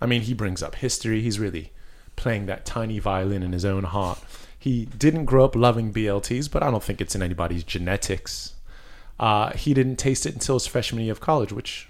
I 0.00 0.06
mean, 0.06 0.22
he 0.22 0.34
brings 0.34 0.62
up 0.62 0.76
history. 0.76 1.20
He's 1.20 1.38
really 1.38 1.72
playing 2.16 2.46
that 2.46 2.64
tiny 2.64 2.98
violin 2.98 3.42
in 3.42 3.52
his 3.52 3.64
own 3.64 3.84
heart. 3.84 4.18
He 4.58 4.86
didn't 4.86 5.24
grow 5.24 5.44
up 5.44 5.56
loving 5.56 5.92
BLTs, 5.92 6.50
but 6.50 6.62
I 6.62 6.70
don't 6.70 6.82
think 6.82 7.00
it's 7.00 7.14
in 7.14 7.22
anybody's 7.22 7.64
genetics. 7.64 8.54
Uh, 9.18 9.52
he 9.52 9.74
didn't 9.74 9.96
taste 9.96 10.26
it 10.26 10.34
until 10.34 10.56
his 10.56 10.66
freshman 10.66 11.02
year 11.02 11.12
of 11.12 11.20
college, 11.20 11.52
which 11.52 11.88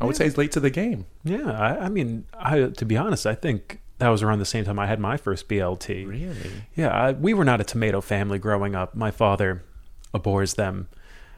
I 0.00 0.06
would 0.06 0.16
say 0.16 0.26
is 0.26 0.38
late 0.38 0.52
to 0.52 0.60
the 0.60 0.70
game. 0.70 1.06
Yeah, 1.24 1.50
I, 1.50 1.86
I 1.86 1.88
mean, 1.88 2.24
I, 2.34 2.62
to 2.64 2.84
be 2.84 2.96
honest, 2.96 3.26
I 3.26 3.34
think 3.34 3.80
that 3.98 4.08
was 4.08 4.22
around 4.22 4.38
the 4.38 4.44
same 4.44 4.64
time 4.64 4.78
I 4.78 4.86
had 4.86 4.98
my 4.98 5.16
first 5.16 5.48
BLT. 5.48 6.06
Really? 6.06 6.50
Yeah, 6.74 6.88
I, 6.88 7.12
we 7.12 7.34
were 7.34 7.44
not 7.44 7.60
a 7.60 7.64
tomato 7.64 8.00
family 8.00 8.38
growing 8.38 8.74
up. 8.74 8.94
My 8.94 9.10
father 9.10 9.62
abhors 10.14 10.54
them. 10.54 10.88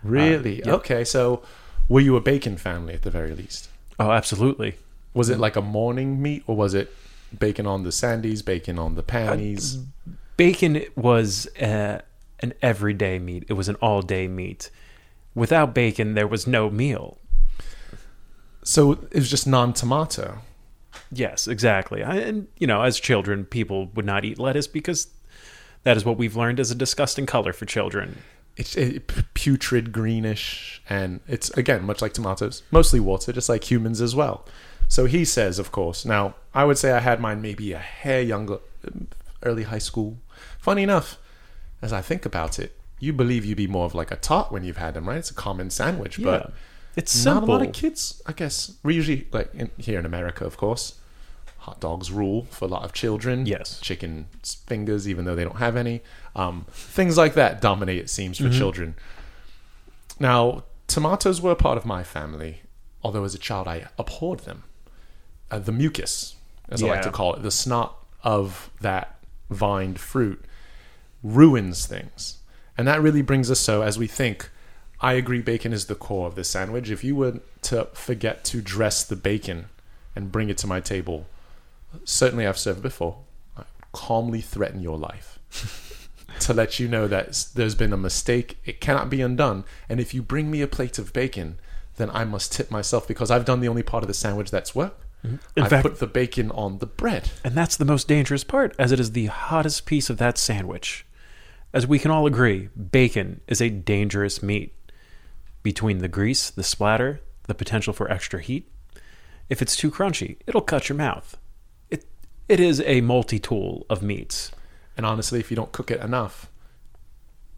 Really? 0.02 0.59
yep. 0.59 0.66
Okay, 0.66 1.04
so 1.04 1.42
were 1.88 2.00
you 2.00 2.16
a 2.16 2.21
bacon 2.21 2.56
family 2.56 2.94
at 2.94 3.02
the 3.02 3.11
very 3.11 3.35
least? 3.35 3.68
Oh, 3.99 4.11
absolutely. 4.11 4.76
Was 5.14 5.28
it 5.28 5.38
like 5.38 5.56
a 5.56 5.62
morning 5.62 6.23
meat, 6.23 6.42
or 6.47 6.56
was 6.56 6.75
it 6.75 6.92
bacon 7.38 7.66
on 7.66 7.82
the 7.82 7.90
sandies, 7.90 8.44
bacon 8.44 8.78
on 8.78 8.94
the 8.94 9.02
panties? 9.02 9.78
Bacon 10.37 10.85
was 10.97 11.47
uh, 11.59 12.00
an 12.40 12.54
everyday 12.62 13.18
meat. 13.18 13.44
It 13.49 13.52
was 13.52 13.68
an 13.68 13.76
all-day 13.76 14.28
meat. 14.28 14.71
Without 15.35 15.75
bacon, 15.75 16.14
there 16.14 16.26
was 16.26 16.47
no 16.47 16.71
meal. 16.71 17.18
so 18.64 18.92
it 18.92 19.14
was 19.14 19.30
just 19.30 19.47
non-tomato. 19.47 20.38
Yes, 21.11 21.47
exactly. 21.47 22.02
I, 22.02 22.16
and 22.16 22.49
you 22.59 22.66
know, 22.66 22.82
as 22.82 22.99
children, 22.99 23.44
people 23.44 23.90
would 23.94 24.06
not 24.06 24.25
eat 24.25 24.38
lettuce 24.38 24.66
because 24.66 25.09
that 25.85 25.97
is 25.97 26.04
what 26.04 26.16
we've 26.16 26.37
learned 26.37 26.61
is 26.61 26.71
a 26.71 26.75
disgusting 26.75 27.26
color 27.26 27.52
for 27.52 27.66
children. 27.66 28.18
It's 28.56 28.76
eh, 28.76 28.92
it, 28.97 29.12
putrid, 29.35 29.92
greenish, 29.92 30.82
and 30.88 31.21
it's 31.26 31.50
again 31.50 31.85
much 31.85 32.02
like 32.02 32.12
tomatoes, 32.12 32.62
mostly 32.71 33.00
water, 33.00 33.32
just 33.32 33.49
like 33.49 33.71
humans 33.71 34.00
as 34.00 34.14
well. 34.14 34.44
So 34.88 35.06
he 35.06 35.25
says, 35.25 35.59
of 35.59 35.73
course. 35.73 36.04
Now 36.04 36.35
I 36.54 36.64
would 36.64 36.76
say 36.78 36.92
I 36.92 37.00
had 37.00 37.21
mine 37.21 37.40
maybe 37.40 37.73
a 37.73 37.78
hair 37.78 38.21
younger, 38.21 38.59
um, 38.87 39.09
early 39.42 39.62
high 39.64 39.78
school. 39.78 40.18
Funny 40.59 40.82
enough, 40.82 41.18
as 41.80 41.92
I 41.92 42.02
think 42.02 42.26
about 42.26 42.59
it, 42.59 42.78
you 43.00 43.12
believe 43.12 43.44
you'd 43.44 43.56
be 43.56 43.66
more 43.66 43.87
of 43.87 43.94
like 43.94 44.11
a 44.11 44.16
tart 44.16 44.52
when 44.52 44.64
you've 44.64 44.76
had 44.76 44.94
them, 44.94 45.09
right? 45.09 45.18
It's 45.18 45.30
a 45.30 45.35
common 45.35 45.71
sandwich, 45.71 46.18
Yeah. 46.18 46.25
but 46.26 46.52
It's 46.94 47.25
not 47.25 47.42
a 47.42 47.47
lot 47.47 47.62
of 47.62 47.73
kids. 47.73 48.21
I 48.26 48.32
guess 48.32 48.76
we 48.82 48.94
usually 48.94 49.26
like 49.32 49.52
in, 49.54 49.71
here 49.78 49.99
in 49.99 50.04
America, 50.06 50.44
of 50.44 50.56
course. 50.59 50.94
Hot 51.62 51.81
dogs 51.81 52.11
rule 52.11 52.47
for 52.50 52.64
a 52.64 52.69
lot 52.69 52.85
of 52.85 52.92
children. 52.92 53.47
Yes. 53.47 53.81
chicken 53.81 54.26
fingers, 54.42 55.09
even 55.09 55.25
though 55.25 55.37
they 55.37 55.45
don't 55.45 55.59
have 55.59 55.76
any. 55.76 56.02
Um, 56.35 56.66
things 56.71 57.16
like 57.16 57.35
that 57.35 57.61
dominate, 57.61 57.99
it 57.99 58.11
seems, 58.11 58.38
for 58.38 58.50
children. 58.50 58.97
Now, 60.19 60.64
tomatoes 60.88 61.40
were 61.40 61.54
part 61.54 61.78
of 61.78 61.85
my 61.85 62.02
family, 62.02 62.62
although 63.02 63.23
as 63.23 63.35
a 63.35 63.38
child 63.38 63.69
I 63.69 63.87
abhorred 63.97 64.40
them. 64.40 64.64
Uh, 65.52 65.61
the 65.61 65.73
mucus, 65.73 66.35
as 66.69 66.83
I 66.83 66.88
like 66.88 67.02
to 67.02 67.12
call 67.12 67.35
it, 67.35 67.42
the 67.42 67.50
snot 67.50 67.97
of 68.25 68.71
that 68.81 69.19
vined 69.49 70.00
fruit 70.00 70.45
ruins 71.23 71.87
things. 71.87 72.38
And 72.76 72.88
that 72.88 73.02
really 73.02 73.23
brings 73.23 73.50
us 73.50 73.61
so 73.61 73.83
as 73.83 73.99
we 73.99 74.07
think, 74.07 74.50
I 75.00 75.14
agree 75.14 75.42
bacon 75.42 75.73
is 75.73 75.87
the 75.87 75.95
core 75.95 76.26
of 76.26 76.35
the 76.35 76.45
sandwich. 76.45 76.90
If 76.90 77.04
you 77.04 77.14
were 77.16 77.40
to 77.62 77.88
forget 77.92 78.45
to 78.47 78.61
dress 78.61 79.04
the 79.04 79.16
bacon 79.16 79.66
and 80.14 80.33
bring 80.33 80.49
it 80.49 80.59
to 80.59 80.66
my 80.66 80.81
table, 80.81 81.26
certainly 82.04 82.46
I've 82.46 82.58
served 82.58 82.82
before, 82.82 83.18
I 83.56 83.64
calmly 83.92 84.40
threaten 84.40 84.80
your 84.80 84.99
life 84.99 85.38
to 86.40 86.52
let 86.52 86.78
you 86.78 86.88
know 86.88 87.06
that 87.08 87.46
there's 87.54 87.75
been 87.75 87.92
a 87.92 87.96
mistake. 87.96 88.58
It 88.64 88.80
cannot 88.80 89.11
be 89.11 89.20
undone. 89.20 89.64
And 89.88 90.00
if 90.00 90.14
you 90.14 90.22
bring 90.22 90.50
me 90.50 90.61
a 90.62 90.66
plate 90.66 90.99
of 90.99 91.12
bacon, 91.12 91.58
then 91.96 92.11
I 92.11 92.25
must 92.25 92.52
tip 92.52 92.70
myself 92.70 93.06
because 93.06 93.30
I've 93.30 93.44
done 93.44 93.61
the 93.61 93.68
only 93.68 93.82
part 93.82 94.02
of 94.02 94.08
the 94.08 94.14
sandwich 94.14 94.50
that's 94.50 94.75
work. 94.75 94.99
Mm-hmm. 95.25 95.37
In 95.56 95.62
I 95.62 95.68
fact- 95.68 95.82
put 95.82 95.99
the 96.00 96.06
bacon 96.06 96.50
on 96.50 96.78
the 96.78 96.87
bread. 96.87 97.30
And 97.44 97.54
that's 97.54 97.76
the 97.76 97.84
most 97.84 98.08
dangerous 98.08 98.44
part, 98.44 98.75
as 98.78 98.92
it 98.92 98.99
is 99.00 99.12
the 99.12 99.26
hottest 99.26 99.87
piece 99.87 100.11
of 100.11 100.18
that 100.18 100.38
sandwich. 100.38 101.06
As 101.72 101.87
we 101.87 101.99
can 101.99 102.11
all 102.11 102.26
agree, 102.26 102.68
bacon 102.90 103.40
is 103.46 103.62
a 103.62 103.70
dangerous 103.70 104.42
meat. 104.42 104.75
Between 105.62 105.99
the 105.99 106.08
grease, 106.08 106.50
the 106.50 106.64
splatter, 106.64 107.20
the 107.44 107.54
potential 107.54 107.92
for 107.92 108.11
extra 108.11 108.40
heat, 108.42 108.68
if 109.49 109.62
it's 109.62 109.76
too 109.76 109.90
crunchy, 109.90 110.38
it'll 110.46 110.61
cut 110.61 110.88
your 110.88 110.99
mouth. 110.99 111.37
It 112.52 112.61
is 112.61 112.82
a 112.85 113.00
multi-tool 113.00 113.87
of 113.88 114.02
meats. 114.02 114.50
And 114.94 115.06
honestly, 115.06 115.40
if 115.40 115.50
you 115.50 115.56
don't 115.56 115.73
cook 115.73 115.90
it 115.90 116.00
enough, 116.00 116.50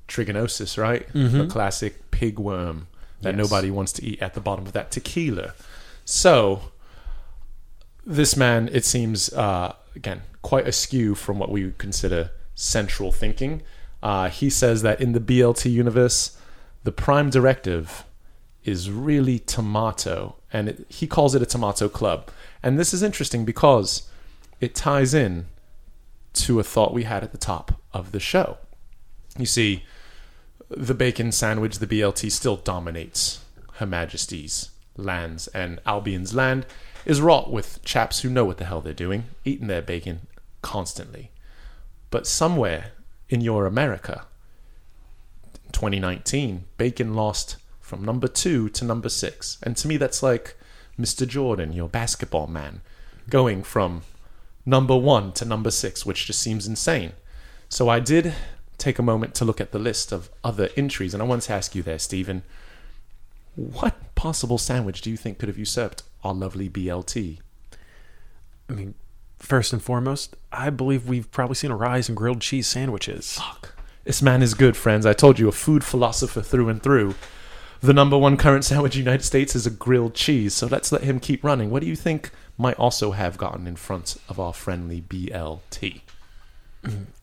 trichinosis, 0.06 0.78
right? 0.80 1.12
The 1.12 1.46
classic 1.48 2.10
pig 2.12 2.38
worm 2.38 2.86
that 3.22 3.34
Yes. 3.36 3.38
nobody 3.44 3.70
wants 3.72 3.90
to 3.94 4.04
eat 4.04 4.22
at 4.22 4.34
the 4.34 4.40
bottom 4.40 4.66
of 4.66 4.72
that 4.72 4.92
tequila. 4.92 5.54
So, 6.04 6.70
this 8.06 8.36
man, 8.36 8.68
it 8.72 8.84
seems, 8.84 9.32
uh, 9.32 9.74
again, 9.96 10.22
quite 10.42 10.68
askew 10.68 11.16
from 11.16 11.40
what 11.40 11.50
we 11.50 11.64
would 11.64 11.78
consider 11.78 12.30
central 12.54 13.10
thinking. 13.10 13.62
Uh, 14.00 14.28
he 14.28 14.48
says 14.48 14.82
that 14.82 15.00
in 15.00 15.10
the 15.12 15.20
BLT 15.20 15.72
universe, 15.72 16.36
the 16.84 16.92
prime 16.92 17.30
directive 17.30 18.04
is 18.62 18.90
really 18.90 19.40
tomato, 19.40 20.36
and 20.52 20.68
it, 20.68 20.86
he 20.88 21.06
calls 21.08 21.34
it 21.34 21.42
a 21.42 21.46
tomato 21.46 21.88
club. 21.88 22.30
And 22.62 22.78
this 22.78 22.94
is 22.94 23.02
interesting 23.02 23.44
because 23.44 24.08
it 24.64 24.74
ties 24.74 25.12
in 25.12 25.46
to 26.32 26.58
a 26.58 26.64
thought 26.64 26.94
we 26.94 27.04
had 27.04 27.22
at 27.22 27.32
the 27.32 27.38
top 27.38 27.80
of 27.92 28.12
the 28.12 28.18
show. 28.18 28.56
You 29.38 29.46
see, 29.46 29.84
the 30.70 30.94
bacon 30.94 31.32
sandwich, 31.32 31.78
the 31.78 31.86
BLT, 31.86 32.32
still 32.32 32.56
dominates 32.56 33.44
Her 33.74 33.86
Majesty's 33.86 34.70
lands, 34.96 35.48
and 35.48 35.80
Albion's 35.86 36.34
land 36.34 36.66
is 37.04 37.20
wrought 37.20 37.52
with 37.52 37.84
chaps 37.84 38.20
who 38.20 38.30
know 38.30 38.46
what 38.46 38.56
the 38.56 38.64
hell 38.64 38.80
they're 38.80 38.94
doing, 38.94 39.24
eating 39.44 39.66
their 39.66 39.82
bacon 39.82 40.20
constantly. 40.62 41.30
But 42.10 42.26
somewhere 42.26 42.92
in 43.28 43.42
your 43.42 43.66
America, 43.66 44.24
2019, 45.72 46.64
bacon 46.78 47.14
lost 47.14 47.56
from 47.80 48.02
number 48.02 48.28
two 48.28 48.70
to 48.70 48.84
number 48.84 49.10
six. 49.10 49.58
And 49.62 49.76
to 49.76 49.88
me, 49.88 49.98
that's 49.98 50.22
like 50.22 50.56
Mr. 50.98 51.28
Jordan, 51.28 51.74
your 51.74 51.88
basketball 51.88 52.46
man, 52.46 52.80
going 53.28 53.62
from 53.62 54.02
number 54.66 54.96
one 54.96 55.32
to 55.32 55.44
number 55.44 55.70
six, 55.70 56.04
which 56.06 56.26
just 56.26 56.40
seems 56.40 56.66
insane. 56.66 57.12
So 57.68 57.88
I 57.88 58.00
did 58.00 58.34
take 58.78 58.98
a 58.98 59.02
moment 59.02 59.34
to 59.36 59.44
look 59.44 59.60
at 59.60 59.72
the 59.72 59.78
list 59.78 60.12
of 60.12 60.30
other 60.42 60.68
entries, 60.76 61.14
and 61.14 61.22
I 61.22 61.26
wanted 61.26 61.46
to 61.46 61.52
ask 61.52 61.74
you 61.74 61.82
there, 61.82 61.98
Stephen, 61.98 62.42
what 63.54 64.14
possible 64.14 64.58
sandwich 64.58 65.00
do 65.00 65.10
you 65.10 65.16
think 65.16 65.38
could 65.38 65.48
have 65.48 65.58
usurped 65.58 66.02
our 66.22 66.34
lovely 66.34 66.68
BLT? 66.68 67.38
I 68.68 68.72
mean, 68.72 68.94
first 69.38 69.72
and 69.72 69.82
foremost, 69.82 70.36
I 70.50 70.70
believe 70.70 71.08
we've 71.08 71.30
probably 71.30 71.54
seen 71.54 71.70
a 71.70 71.76
rise 71.76 72.08
in 72.08 72.14
grilled 72.14 72.40
cheese 72.40 72.66
sandwiches. 72.66 73.38
Fuck. 73.38 73.74
This 74.04 74.22
man 74.22 74.42
is 74.42 74.54
good, 74.54 74.76
friends. 74.76 75.06
I 75.06 75.12
told 75.12 75.38
you, 75.38 75.48
a 75.48 75.52
food 75.52 75.84
philosopher 75.84 76.42
through 76.42 76.68
and 76.68 76.82
through. 76.82 77.14
The 77.84 77.92
number 77.92 78.16
one 78.16 78.38
current 78.38 78.64
sandwich 78.64 78.94
in 78.96 79.00
the 79.04 79.10
United 79.10 79.24
States 79.24 79.54
is 79.54 79.66
a 79.66 79.70
grilled 79.70 80.14
cheese, 80.14 80.54
so 80.54 80.66
let's 80.66 80.90
let 80.90 81.02
him 81.02 81.20
keep 81.20 81.44
running. 81.44 81.68
What 81.70 81.82
do 81.82 81.86
you 81.86 81.94
think 81.96 82.30
might 82.56 82.78
also 82.78 83.10
have 83.10 83.36
gotten 83.36 83.66
in 83.66 83.76
front 83.76 84.16
of 84.26 84.40
our 84.40 84.54
friendly 84.54 85.02
BLT? 85.02 86.00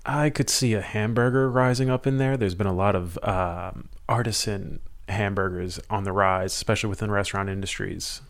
I 0.05 0.29
could 0.29 0.51
see 0.51 0.75
a 0.75 0.81
hamburger 0.81 1.49
rising 1.49 1.89
up 1.89 2.05
in 2.05 2.19
there. 2.19 2.37
There's 2.37 2.53
been 2.53 2.67
a 2.67 2.73
lot 2.75 2.95
of 2.95 3.17
um, 3.23 3.89
artisan 4.07 4.81
hamburgers 5.09 5.79
on 5.89 6.03
the 6.03 6.11
rise, 6.11 6.53
especially 6.53 6.91
within 6.91 7.09
restaurant 7.09 7.49
industries. 7.49 8.21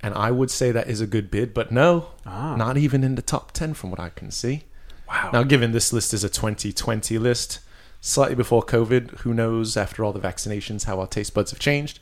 And 0.00 0.14
I 0.14 0.32
would 0.32 0.50
say 0.50 0.72
that 0.72 0.88
is 0.88 1.00
a 1.00 1.06
good 1.06 1.30
bid, 1.30 1.54
but 1.54 1.70
no, 1.70 2.08
Ah. 2.26 2.56
not 2.56 2.76
even 2.76 3.04
in 3.04 3.14
the 3.14 3.22
top 3.22 3.52
10 3.52 3.74
from 3.74 3.90
what 3.90 4.00
I 4.00 4.08
can 4.08 4.32
see. 4.32 4.64
Wow. 5.08 5.30
Now, 5.32 5.42
given 5.44 5.70
this 5.70 5.92
list 5.92 6.12
is 6.12 6.24
a 6.24 6.28
2020 6.28 7.18
list, 7.18 7.60
slightly 8.00 8.34
before 8.34 8.62
COVID, 8.62 9.18
who 9.20 9.34
knows 9.34 9.76
after 9.76 10.04
all 10.04 10.12
the 10.12 10.20
vaccinations 10.20 10.84
how 10.84 11.00
our 11.00 11.06
taste 11.06 11.34
buds 11.34 11.50
have 11.50 11.60
changed, 11.60 11.98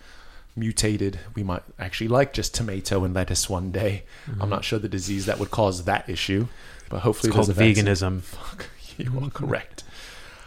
mutated. 0.54 1.18
We 1.34 1.42
might 1.42 1.62
actually 1.78 2.08
like 2.08 2.32
just 2.32 2.54
tomato 2.54 3.04
and 3.04 3.14
lettuce 3.14 3.48
one 3.48 3.70
day. 3.72 4.04
I'm 4.40 4.50
not 4.50 4.64
sure 4.64 4.78
the 4.78 4.88
disease 4.88 5.26
that 5.26 5.38
would 5.38 5.50
cause 5.50 5.84
that 5.84 6.08
issue, 6.08 6.48
but 6.88 7.00
hopefully 7.00 7.28
it's 7.28 7.36
called 7.36 7.50
a 7.50 7.54
veganism. 7.54 8.20
Fuck, 8.22 8.66
you 8.98 9.18
are 9.22 9.30
correct. 9.30 9.84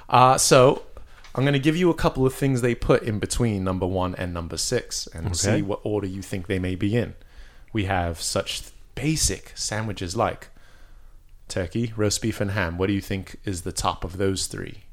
Uh, 0.08 0.38
so 0.38 0.84
I'm 1.36 1.44
going 1.44 1.54
to 1.54 1.60
give 1.60 1.76
you 1.78 1.90
a 1.90 1.94
couple 1.96 2.26
of 2.26 2.34
things 2.34 2.62
they 2.62 2.74
put 2.76 3.04
in 3.04 3.20
between 3.20 3.64
number 3.64 3.86
one 3.86 4.16
and 4.16 4.34
number 4.34 4.58
six 4.58 5.08
and 5.14 5.28
Okay. 5.28 5.36
see 5.36 5.62
what 5.62 5.80
order 5.84 6.08
you 6.08 6.22
think 6.22 6.48
they 6.48 6.60
may 6.60 6.76
be 6.76 6.96
in. 6.96 7.16
We 7.72 7.86
have 7.86 8.20
such 8.22 8.64
basic 8.96 9.52
sandwiches 9.56 10.16
like 10.16 10.48
turkey, 11.48 11.94
roast 11.96 12.22
beef, 12.22 12.42
and 12.42 12.52
ham. 12.52 12.78
What 12.78 12.88
do 12.88 12.94
you 12.94 13.02
think 13.02 13.40
is 13.46 13.62
the 13.62 13.72
top 13.72 14.04
of 14.04 14.18
those 14.18 14.48
three? 14.48 14.84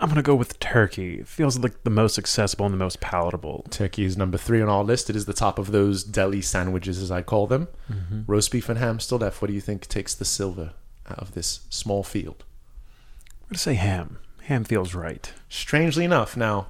I'm 0.00 0.08
gonna 0.08 0.22
go 0.22 0.34
with 0.34 0.58
turkey. 0.60 1.20
It 1.20 1.28
feels 1.28 1.58
like 1.58 1.84
the 1.84 1.90
most 1.90 2.18
accessible 2.18 2.64
and 2.64 2.72
the 2.72 2.78
most 2.78 3.00
palatable. 3.00 3.66
Turkey 3.70 4.04
is 4.04 4.16
number 4.16 4.38
three 4.38 4.62
on 4.62 4.68
our 4.68 4.82
list. 4.82 5.10
It 5.10 5.16
is 5.16 5.26
the 5.26 5.34
top 5.34 5.58
of 5.58 5.72
those 5.72 6.02
deli 6.02 6.40
sandwiches, 6.40 7.02
as 7.02 7.10
I 7.10 7.20
call 7.20 7.46
them. 7.46 7.68
Mm-hmm. 7.92 8.22
Roast 8.26 8.50
beef 8.50 8.68
and 8.70 8.78
ham 8.78 8.98
still 8.98 9.18
left. 9.18 9.42
What 9.42 9.48
do 9.48 9.54
you 9.54 9.60
think 9.60 9.86
takes 9.86 10.14
the 10.14 10.24
silver 10.24 10.72
out 11.06 11.18
of 11.18 11.34
this 11.34 11.60
small 11.68 12.02
field? 12.02 12.44
I'm 13.42 13.48
gonna 13.50 13.58
say 13.58 13.74
ham. 13.74 14.18
Ham 14.44 14.64
feels 14.64 14.94
right. 14.94 15.32
Strangely 15.50 16.04
enough, 16.06 16.34
now, 16.36 16.68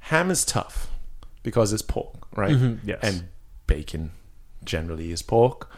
ham 0.00 0.30
is 0.30 0.44
tough 0.44 0.90
because 1.44 1.72
it's 1.72 1.82
pork, 1.82 2.26
right? 2.36 2.56
Mhm, 2.56 2.80
yes. 2.84 2.98
And 3.02 3.28
bacon 3.68 4.10
generally 4.64 5.12
is 5.12 5.22
pork. 5.22 5.70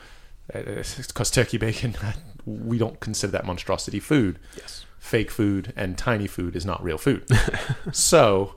Uh, 0.54 0.58
uh, 0.58 0.82
because 1.08 1.30
turkey 1.30 1.58
bacon, 1.58 1.94
we 2.46 2.78
don't 2.78 3.00
consider 3.00 3.32
that 3.32 3.44
monstrosity 3.44 4.00
food. 4.00 4.38
Yes. 4.56 4.86
Fake 5.06 5.30
food 5.30 5.72
and 5.76 5.96
tiny 5.96 6.26
food 6.26 6.56
is 6.56 6.66
not 6.66 6.82
real 6.82 6.98
food. 6.98 7.26
so, 7.92 8.56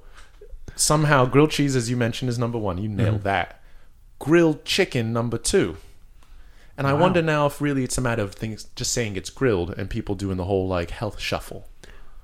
somehow, 0.76 1.26
grilled 1.26 1.52
cheese, 1.52 1.76
as 1.76 1.90
you 1.90 1.96
mentioned, 1.96 2.30
is 2.30 2.40
number 2.40 2.58
one. 2.58 2.80
You 2.80 2.90
nailed 2.90 3.18
mm-hmm. 3.18 3.24
that. 3.24 3.62
Grilled 4.18 4.66
chicken, 4.66 5.14
number 5.14 5.38
two. 5.38 5.78
And 6.76 6.88
I 6.88 6.94
wonder 6.94 7.22
now 7.22 7.46
if 7.46 7.60
really 7.60 7.84
it's 7.84 7.98
a 7.98 8.02
matter 8.02 8.24
of 8.24 8.34
things 8.34 8.64
just 8.76 8.94
saying 8.94 9.18
it's 9.18 9.30
grilled 9.30 9.78
and 9.78 9.90
people 9.90 10.16
doing 10.16 10.38
the 10.38 10.46
whole 10.46 10.66
like 10.66 10.92
health 10.92 11.20
shuffle. 11.20 11.68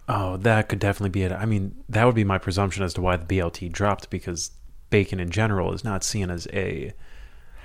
Oh, 0.08 0.38
that 0.38 0.70
could 0.70 0.80
definitely 0.80 1.10
be 1.10 1.24
it. 1.24 1.34
I 1.34 1.46
mean, 1.46 1.76
that 1.90 2.06
would 2.06 2.16
be 2.16 2.24
my 2.24 2.38
presumption 2.38 2.82
as 2.84 2.94
to 2.94 3.02
why 3.02 3.18
the 3.18 3.26
BLT 3.26 3.72
dropped 3.72 4.10
because 4.10 4.52
bacon 4.90 5.20
in 5.20 5.30
general 5.30 5.74
is 5.74 5.84
not 5.84 6.06
seen 6.06 6.32
as 6.32 6.48
a 6.54 6.94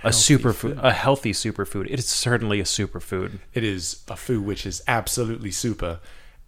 a 0.03 0.09
superfood, 0.09 0.55
food. 0.55 0.79
a 0.83 0.93
healthy 0.93 1.33
superfood. 1.33 1.87
It 1.89 1.99
is 1.99 2.09
certainly 2.09 2.59
a 2.59 2.65
superfood. 2.65 3.39
It 3.55 3.63
is 3.63 4.03
a 4.09 4.17
food 4.17 4.45
which 4.45 4.67
is 4.67 4.83
absolutely 4.89 5.53
super. 5.53 6.01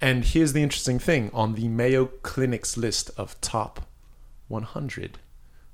And 0.02 0.24
here's 0.24 0.52
the 0.52 0.62
interesting 0.62 0.98
thing 0.98 1.30
on 1.32 1.54
the 1.54 1.68
Mayo 1.68 2.06
Clinic's 2.22 2.76
list 2.76 3.10
of 3.16 3.40
top 3.40 3.86
100 4.48 5.18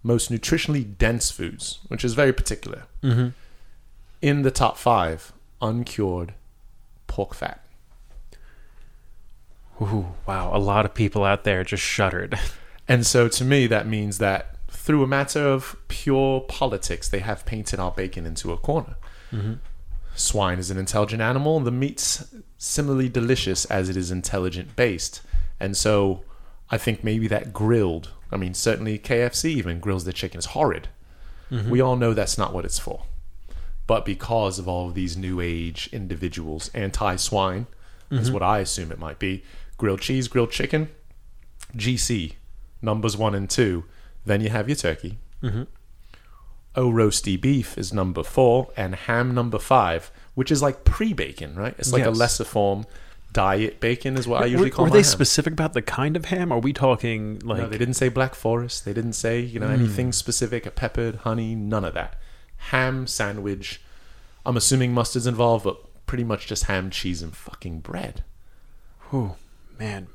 most 0.03 0.31
nutritionally 0.31 0.97
dense 0.97 1.31
foods, 1.31 1.81
which 1.89 2.05
is 2.05 2.15
very 2.15 2.33
particular. 2.33 2.85
Mm-hmm. 3.03 3.29
In 4.23 4.43
the 4.43 4.51
top 4.51 4.77
five, 4.77 5.33
uncured 5.61 6.35
pork 7.07 7.35
fat. 7.35 7.65
Ooh, 9.81 10.07
wow! 10.27 10.55
A 10.55 10.59
lot 10.59 10.85
of 10.85 10.95
people 10.95 11.25
out 11.25 11.45
there 11.45 11.65
just 11.65 11.83
shuddered. 11.83 12.39
And 12.91 13.07
so 13.07 13.29
to 13.29 13.45
me, 13.45 13.67
that 13.67 13.87
means 13.87 14.17
that 14.17 14.57
through 14.71 15.03
a 15.03 15.07
matter 15.07 15.47
of 15.47 15.77
pure 15.89 16.41
politics, 16.41 17.07
they 17.07 17.19
have 17.19 17.45
painted 17.45 17.79
our 17.79 17.91
bacon 17.91 18.25
into 18.25 18.51
a 18.51 18.57
corner. 18.57 18.97
Swine 20.19 20.59
is 20.59 20.71
an 20.71 20.79
intelligent 20.79 21.23
animal, 21.23 21.57
and 21.57 21.67
the 21.67 21.71
meat's 21.71 22.35
similarly 22.59 23.09
delicious 23.09 23.65
as 23.67 23.89
it 23.89 23.97
is 23.97 24.11
intelligent 24.11 24.75
based. 24.77 25.23
And 25.61 25.77
so 25.77 26.25
I 26.71 26.79
think 26.79 27.03
maybe 27.05 27.29
that 27.29 27.53
grilled, 27.53 28.11
I 28.33 28.37
mean, 28.37 28.55
certainly 28.55 28.99
KFC 28.99 29.47
even 29.51 29.81
grills 29.81 30.05
their 30.05 30.13
chicken 30.13 30.39
is 30.39 30.47
horrid. 30.47 30.89
We 31.71 31.81
all 31.81 31.97
know 31.97 32.13
that's 32.13 32.37
not 32.37 32.53
what 32.53 32.65
it's 32.67 32.79
for. 32.79 33.05
But 33.87 34.05
because 34.05 34.59
of 34.59 34.69
all 34.69 34.89
of 34.89 34.95
these 34.95 35.17
new 35.17 35.41
age 35.41 35.89
individuals, 35.93 36.71
anti 36.75 37.17
swine 37.17 37.67
is 38.11 38.31
what 38.31 38.43
I 38.43 38.59
assume 38.59 38.93
it 38.93 38.99
might 38.99 39.19
be. 39.19 39.43
Grilled 39.79 40.01
cheese, 40.01 40.29
grilled 40.29 40.51
chicken, 40.51 40.89
GC, 41.77 42.35
numbers 42.83 43.17
one 43.17 43.35
and 43.35 43.49
two. 43.49 43.85
Then 44.27 44.41
you 44.41 44.51
have 44.51 44.69
your 44.69 44.77
turkey. 44.77 45.19
Mhm. 45.43 45.67
Oh, 46.79 46.93
roasty 46.93 47.39
beef 47.41 47.77
is 47.77 47.93
number 47.93 48.23
four, 48.23 48.69
and 48.77 48.95
ham 48.95 49.35
number 49.35 49.59
five, 49.59 50.13
which 50.37 50.53
is 50.53 50.63
like 50.63 50.85
pre 50.85 51.13
bacon, 51.13 51.57
right? 51.57 51.75
It's 51.77 51.93
like 51.93 52.05
a 52.05 52.11
lesser 52.11 52.45
form. 52.45 52.87
Diet 53.33 53.81
bacon 53.81 54.17
is 54.17 54.29
what 54.29 54.43
I 54.43 54.47
usually 54.47 54.71
were, 54.71 54.77
call 54.77 54.85
were 54.85 54.91
they 54.93 54.99
ham. 54.99 55.05
specific 55.05 55.53
about 55.55 55.73
the 55.73 55.83
kind 55.83 56.17
of 56.17 56.27
ham? 56.27 56.53
Are 56.53 56.61
we 56.61 56.73
talking 56.73 57.41
like 57.41 57.59
no, 57.63 57.69
they 57.69 57.79
didn't 57.79 57.95
say 57.95 58.09
black 58.09 58.35
forest. 58.37 58.85
They 58.85 58.93
didn't 58.93 59.15
say 59.15 59.41
you 59.41 59.59
know 59.59 59.67
Hmm. 59.67 59.73
anything 59.75 60.13
specific. 60.13 60.67
A 60.67 60.71
peppered 60.71 61.17
honey, 61.17 61.57
none 61.57 61.85
of 61.85 61.95
that. 61.95 62.17
Ham 62.71 63.07
sandwich. 63.09 63.81
I'm 64.47 64.57
assuming 64.57 64.95
mustard's 64.95 65.27
involved, 65.27 65.65
but 65.65 66.07
pretty 66.07 66.25
much 66.25 66.47
just 66.47 66.65
ham, 66.65 66.91
cheese, 66.91 67.23
and 67.23 67.37
fucking 67.37 67.81
bread. 67.81 68.23
Whew, 69.11 69.35
man. 69.81 70.07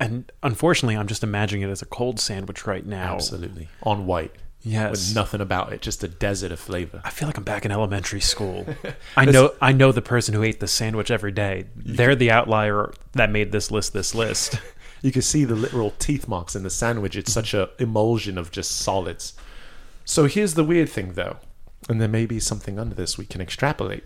And 0.00 0.32
unfortunately, 0.42 0.96
I'm 0.96 1.06
just 1.06 1.22
imagining 1.22 1.62
it 1.62 1.70
as 1.70 1.82
a 1.82 1.86
cold 1.86 2.18
sandwich 2.18 2.66
right 2.66 2.86
now. 2.86 3.14
Absolutely 3.14 3.68
on 3.82 4.06
white 4.06 4.32
Yes. 4.62 4.90
with 4.90 5.14
nothing 5.14 5.40
about 5.40 5.72
it, 5.72 5.80
just 5.80 6.04
a 6.04 6.08
desert 6.08 6.52
of 6.52 6.60
flavor. 6.60 7.00
I 7.02 7.10
feel 7.10 7.26
like 7.26 7.38
I'm 7.38 7.44
back 7.44 7.64
in 7.64 7.72
elementary 7.72 8.20
school. 8.20 8.66
I 9.16 9.24
know 9.24 9.54
I 9.60 9.72
know 9.72 9.90
the 9.90 10.02
person 10.02 10.34
who 10.34 10.42
ate 10.42 10.60
the 10.60 10.68
sandwich 10.68 11.10
every 11.10 11.32
day. 11.32 11.66
They're 11.74 12.14
the 12.14 12.30
outlier 12.30 12.92
that 13.12 13.30
made 13.30 13.52
this 13.52 13.70
list 13.70 13.92
this 13.92 14.14
list. 14.14 14.60
You 15.02 15.12
can 15.12 15.22
see 15.22 15.44
the 15.46 15.54
literal 15.54 15.92
teeth 15.98 16.28
marks 16.28 16.54
in 16.54 16.62
the 16.62 16.68
sandwich. 16.68 17.16
It's 17.16 17.32
such 17.32 17.54
a 17.54 17.70
emulsion 17.78 18.36
of 18.36 18.50
just 18.50 18.72
solids. 18.72 19.32
So 20.04 20.26
here's 20.26 20.54
the 20.54 20.62
weird 20.64 20.90
thing, 20.90 21.14
though, 21.14 21.38
and 21.88 22.02
there 22.02 22.06
may 22.08 22.26
be 22.26 22.38
something 22.38 22.78
under 22.78 22.94
this 22.94 23.16
we 23.16 23.24
can 23.24 23.40
extrapolate, 23.40 24.04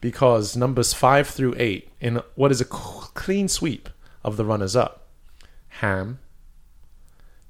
because 0.00 0.56
numbers 0.56 0.94
five 0.94 1.28
through 1.28 1.54
eight 1.58 1.90
in 2.00 2.22
what 2.34 2.50
is 2.50 2.62
a 2.62 2.64
clean 2.64 3.46
sweep 3.46 3.90
of 4.24 4.38
the 4.38 4.44
runners-up: 4.46 5.06
ham, 5.68 6.18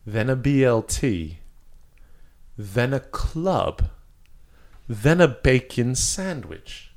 then 0.05 0.29
a 0.29 0.37
BLT, 0.37 1.37
then 2.57 2.93
a 2.93 3.01
club, 3.01 3.89
then 4.89 5.21
a 5.21 5.29
bacon 5.29 5.95
sandwich. 5.95 6.93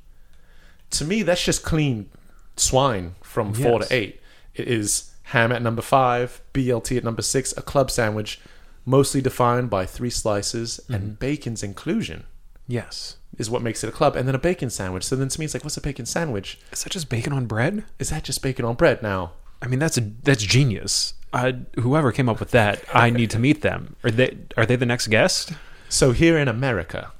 To 0.90 1.04
me, 1.04 1.22
that's 1.22 1.44
just 1.44 1.64
clean 1.64 2.10
swine 2.56 3.16
from 3.22 3.52
four 3.52 3.80
to 3.80 3.86
eight. 3.94 4.20
It 4.54 4.68
is 4.68 5.14
ham 5.24 5.52
at 5.52 5.62
number 5.62 5.82
five, 5.82 6.40
BLT 6.54 6.96
at 6.96 7.04
number 7.04 7.22
six, 7.22 7.52
a 7.56 7.62
club 7.62 7.90
sandwich, 7.90 8.40
mostly 8.84 9.20
defined 9.20 9.68
by 9.70 9.86
three 9.86 10.10
slices, 10.10 10.80
mm-hmm. 10.84 10.94
and 10.94 11.18
bacon's 11.18 11.62
inclusion 11.62 12.24
Yes. 12.68 13.16
is 13.38 13.50
what 13.50 13.62
makes 13.62 13.84
it 13.84 13.88
a 13.88 13.92
club, 13.92 14.16
and 14.16 14.26
then 14.26 14.34
a 14.34 14.38
bacon 14.38 14.70
sandwich. 14.70 15.04
So 15.04 15.16
then 15.16 15.28
to 15.28 15.38
me, 15.38 15.44
it's 15.44 15.54
like, 15.54 15.64
what's 15.64 15.76
a 15.76 15.80
bacon 15.80 16.06
sandwich? 16.06 16.58
Is 16.72 16.84
that 16.84 16.90
just 16.90 17.08
bacon 17.08 17.32
on 17.32 17.46
bread? 17.46 17.84
Is 17.98 18.10
that 18.10 18.24
just 18.24 18.42
bacon 18.42 18.64
on 18.64 18.74
bread? 18.74 19.02
Now, 19.02 19.32
I 19.60 19.66
mean, 19.68 19.78
that's 19.78 19.98
a 19.98 20.00
that's 20.22 20.42
genius. 20.42 21.14
I, 21.32 21.56
whoever 21.74 22.12
came 22.12 22.28
up 22.28 22.40
with 22.40 22.50
that, 22.52 22.82
I 22.94 23.10
need 23.10 23.30
to 23.30 23.38
meet 23.38 23.62
them. 23.62 23.96
Are 24.04 24.10
they 24.10 24.36
are 24.56 24.66
they 24.66 24.76
the 24.76 24.86
next 24.86 25.08
guest? 25.08 25.52
So 25.88 26.12
here 26.12 26.38
in 26.38 26.48
America, 26.48 27.12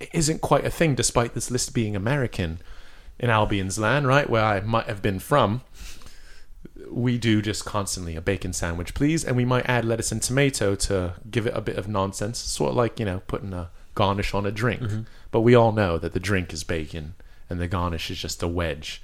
it 0.00 0.10
isn't 0.12 0.40
quite 0.40 0.64
a 0.64 0.70
thing, 0.70 0.94
despite 0.94 1.34
this 1.34 1.50
list 1.50 1.74
being 1.74 1.96
American. 1.96 2.60
In 3.18 3.30
Albion's 3.30 3.78
land, 3.78 4.08
right, 4.08 4.28
where 4.28 4.44
I 4.44 4.60
might 4.60 4.86
have 4.86 5.00
been 5.00 5.20
from, 5.20 5.60
we 6.90 7.18
do 7.18 7.40
just 7.40 7.64
constantly 7.64 8.16
a 8.16 8.20
bacon 8.20 8.52
sandwich, 8.52 8.94
please, 8.94 9.24
and 9.24 9.36
we 9.36 9.44
might 9.44 9.68
add 9.68 9.84
lettuce 9.84 10.10
and 10.10 10.20
tomato 10.20 10.74
to 10.74 11.14
give 11.30 11.46
it 11.46 11.56
a 11.56 11.60
bit 11.60 11.76
of 11.76 11.86
nonsense, 11.86 12.38
sort 12.38 12.70
of 12.70 12.76
like 12.76 12.98
you 12.98 13.04
know 13.04 13.22
putting 13.28 13.52
a 13.52 13.70
garnish 13.94 14.34
on 14.34 14.46
a 14.46 14.50
drink. 14.50 14.82
Mm-hmm. 14.82 15.00
But 15.30 15.40
we 15.40 15.54
all 15.54 15.72
know 15.72 15.98
that 15.98 16.12
the 16.12 16.20
drink 16.20 16.52
is 16.52 16.64
bacon 16.64 17.14
and 17.48 17.60
the 17.60 17.68
garnish 17.68 18.10
is 18.10 18.18
just 18.18 18.42
a 18.42 18.48
wedge. 18.48 19.02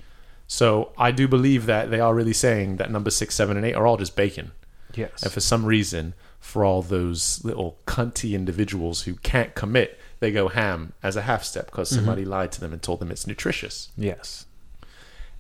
So 0.49 0.93
I 0.97 1.13
do 1.13 1.29
believe 1.29 1.67
that 1.67 1.91
they 1.91 2.01
are 2.01 2.15
really 2.15 2.33
saying 2.33 2.79
that 2.79 2.91
number 2.91 3.11
six, 3.11 3.35
seven, 3.35 3.57
and 3.57 3.65
eight 3.65 3.75
are 3.75 3.87
all 3.87 3.99
just 3.99 4.17
bacon. 4.17 4.53
Yes. 4.95 5.23
And 5.23 5.31
for 5.31 5.41
some 5.41 5.67
reason, 5.67 6.15
for 6.41 6.65
all 6.65 6.83
those 6.83 7.45
little 7.45 7.79
cunty 7.87 8.33
individuals 8.33 9.03
who 9.03 9.15
can't 9.17 9.55
commit, 9.55 10.01
they 10.21 10.33
go 10.33 10.49
ham 10.49 10.95
as 11.03 11.17
a 11.17 11.23
half 11.23 11.45
step 11.45 11.67
because 11.67 11.91
mm-hmm. 11.91 11.99
somebody 11.99 12.25
lied 12.25 12.51
to 12.53 12.61
them 12.61 12.73
and 12.73 12.83
told 12.83 12.99
them 12.99 13.11
it's 13.11 13.27
nutritious. 13.27 13.91
yes. 13.97 14.47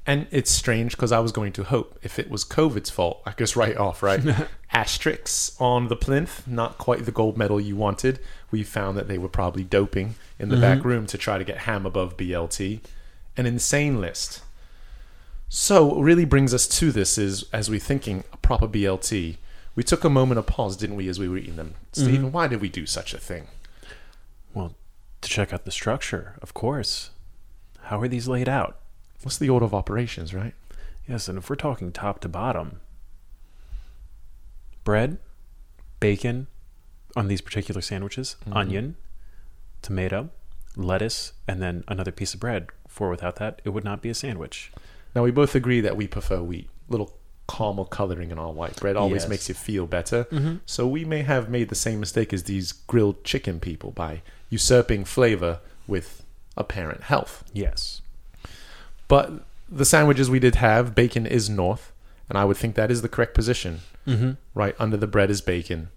And 0.07 0.27
it's 0.31 0.51
strange 0.51 0.93
because 0.93 1.13
I 1.13 1.19
was 1.19 1.33
going 1.33 1.53
to 1.53 1.65
hope 1.65 1.99
if 2.03 2.19
it 2.19 2.31
was 2.31 2.43
COVID's 2.43 2.89
fault, 2.89 3.21
I 3.27 3.33
just 3.33 3.57
write 3.57 3.77
off, 3.77 4.03
right? 4.03 4.23
Asterisks 4.73 5.55
on 5.61 5.89
the 5.89 5.97
plinth, 5.97 6.49
not 6.49 6.79
quite 6.79 7.05
the 7.05 7.13
gold 7.13 7.37
medal 7.37 7.61
you 7.61 7.77
wanted. 7.77 8.19
We 8.51 8.63
found 8.63 8.97
that 8.97 9.07
they 9.07 9.19
were 9.19 9.29
probably 9.29 9.65
doping 9.65 10.15
in 10.39 10.49
the 10.49 10.55
mm-hmm. 10.55 10.63
back 10.63 10.83
room 10.83 11.05
to 11.09 11.19
try 11.19 11.37
to 11.37 11.45
get 11.45 11.59
ham 11.59 11.85
above 11.85 12.17
BLT. 12.17 12.81
An 13.37 13.45
insane 13.45 14.01
list. 14.01 14.41
So, 15.49 15.87
what 15.87 16.03
really 16.03 16.27
brings 16.27 16.53
us 16.53 16.67
to 16.69 16.93
this 16.93 17.17
is 17.17 17.45
as 17.53 17.71
we're 17.71 17.81
thinking 17.81 18.25
a 18.33 18.37
proper 18.37 18.69
BLT, 18.69 19.39
we 19.75 19.83
took 19.83 20.05
a 20.05 20.11
moment 20.11 20.39
of 20.39 20.47
pause, 20.47 20.77
didn't 20.77 20.97
we, 20.97 21.09
as 21.09 21.19
we 21.19 21.29
were 21.29 21.39
eating 21.39 21.57
them? 21.57 21.75
Mm-hmm. 21.93 22.05
Stephen, 22.05 22.33
why 22.33 22.49
did 22.49 22.61
we 22.61 22.69
do 22.69 22.85
such 22.85 23.15
a 23.15 23.19
thing? 23.19 23.47
Well, 24.53 24.75
to 25.23 25.29
check 25.29 25.53
out 25.53 25.65
the 25.65 25.71
structure, 25.71 26.35
of 26.43 26.53
course. 26.53 27.11
How 27.83 28.01
are 28.01 28.09
these 28.09 28.29
laid 28.29 28.49
out? 28.49 28.77
What's 29.23 29.39
the 29.39 29.49
order 29.49 29.65
of 29.65 29.75
operations, 29.75 30.35
right? 30.35 30.55
Yes, 31.09 31.29
and 31.29 31.39
if 31.39 31.49
we're 31.49 31.57
talking 31.57 31.93
top 31.93 32.21
to 32.21 32.29
bottom, 32.29 32.81
bread, 34.85 35.19
bacon 35.99 36.49
on 37.17 37.29
these 37.29 37.41
particular 37.41 37.81
sandwiches, 37.81 38.37
mm-hmm. 38.43 38.53
onion, 38.53 38.97
tomato, 39.81 40.29
lettuce, 40.77 41.33
and 41.47 41.63
then 41.63 41.85
another 41.89 42.13
piece 42.13 42.35
of 42.35 42.41
bread. 42.41 42.67
For 42.87 43.09
without 43.09 43.37
that, 43.37 43.63
it 43.65 43.71
would 43.71 43.85
not 43.85 44.03
be 44.03 44.11
a 44.11 44.15
sandwich. 44.15 44.73
Now 45.15 45.23
we 45.25 45.31
both 45.31 45.55
agree 45.55 45.81
that 45.81 45.97
we 45.97 46.07
prefer 46.07 46.43
wheat. 46.43 46.69
Little 46.89 47.15
caramel 47.49 47.87
coloring 47.87 48.31
in 48.31 48.39
our 48.39 48.53
white 48.53 48.77
bread 48.77 48.95
always 48.97 49.23
Yes. 49.23 49.29
makes 49.29 49.49
you 49.49 49.55
feel 49.55 49.87
better. 49.87 50.27
So 50.67 50.87
we 50.87 51.05
may 51.05 51.23
have 51.23 51.49
made 51.49 51.71
the 51.71 51.75
same 51.75 51.99
mistake 52.01 52.33
as 52.33 52.45
these 52.45 52.73
grilled 52.73 53.25
chicken 53.25 53.59
people 53.59 53.91
by 53.91 54.23
usurping 54.51 55.05
flavor 55.05 55.61
with 55.87 56.23
apparent 56.57 57.05
health. 57.05 57.45
Yes. 57.53 58.03
But 59.09 59.33
the 59.71 59.85
sandwiches 59.87 60.29
we 60.29 60.39
did 60.39 60.57
have, 60.57 60.95
bacon 60.95 61.27
is 61.27 61.49
north, 61.49 61.93
and 62.29 62.37
I 62.37 62.45
would 62.45 62.57
think 62.59 62.75
that 62.75 62.91
is 62.91 63.01
the 63.03 63.09
correct 63.09 63.33
position. 63.35 63.81
Mm-hmm. 64.07 64.33
Right 64.55 64.75
under 64.79 64.97
the 64.99 65.07
bread 65.07 65.31
is 65.31 65.41
bacon, 65.41 65.89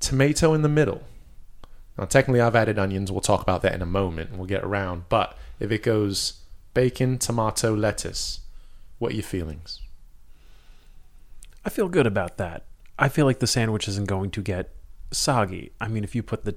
tomato 0.00 0.54
in 0.54 0.62
the 0.62 0.68
middle. 0.68 1.02
Now, 1.98 2.04
technically, 2.06 2.40
I've 2.40 2.56
added 2.56 2.78
onions. 2.78 3.10
We'll 3.12 3.20
talk 3.20 3.42
about 3.42 3.62
that 3.62 3.74
in 3.74 3.82
a 3.82 3.86
moment, 3.86 4.30
and 4.30 4.38
we'll 4.38 4.46
get 4.48 4.64
around. 4.64 5.04
But 5.08 5.36
if 5.58 5.70
it 5.70 5.82
goes 5.82 6.39
bacon, 6.74 7.18
tomato, 7.18 7.74
lettuce, 7.74 8.40
what 8.98 9.12
are 9.12 9.16
your 9.16 9.24
feelings? 9.24 9.80
I 11.64 11.70
feel 11.70 11.88
good 11.88 12.06
about 12.06 12.36
that. 12.38 12.64
I 12.98 13.08
feel 13.08 13.26
like 13.26 13.38
the 13.38 13.46
sandwich 13.46 13.88
isn't 13.88 14.06
going 14.06 14.30
to 14.32 14.42
get 14.42 14.72
soggy. 15.10 15.72
I 15.80 15.88
mean, 15.88 16.04
if 16.04 16.14
you 16.14 16.22
put 16.22 16.44
the 16.44 16.56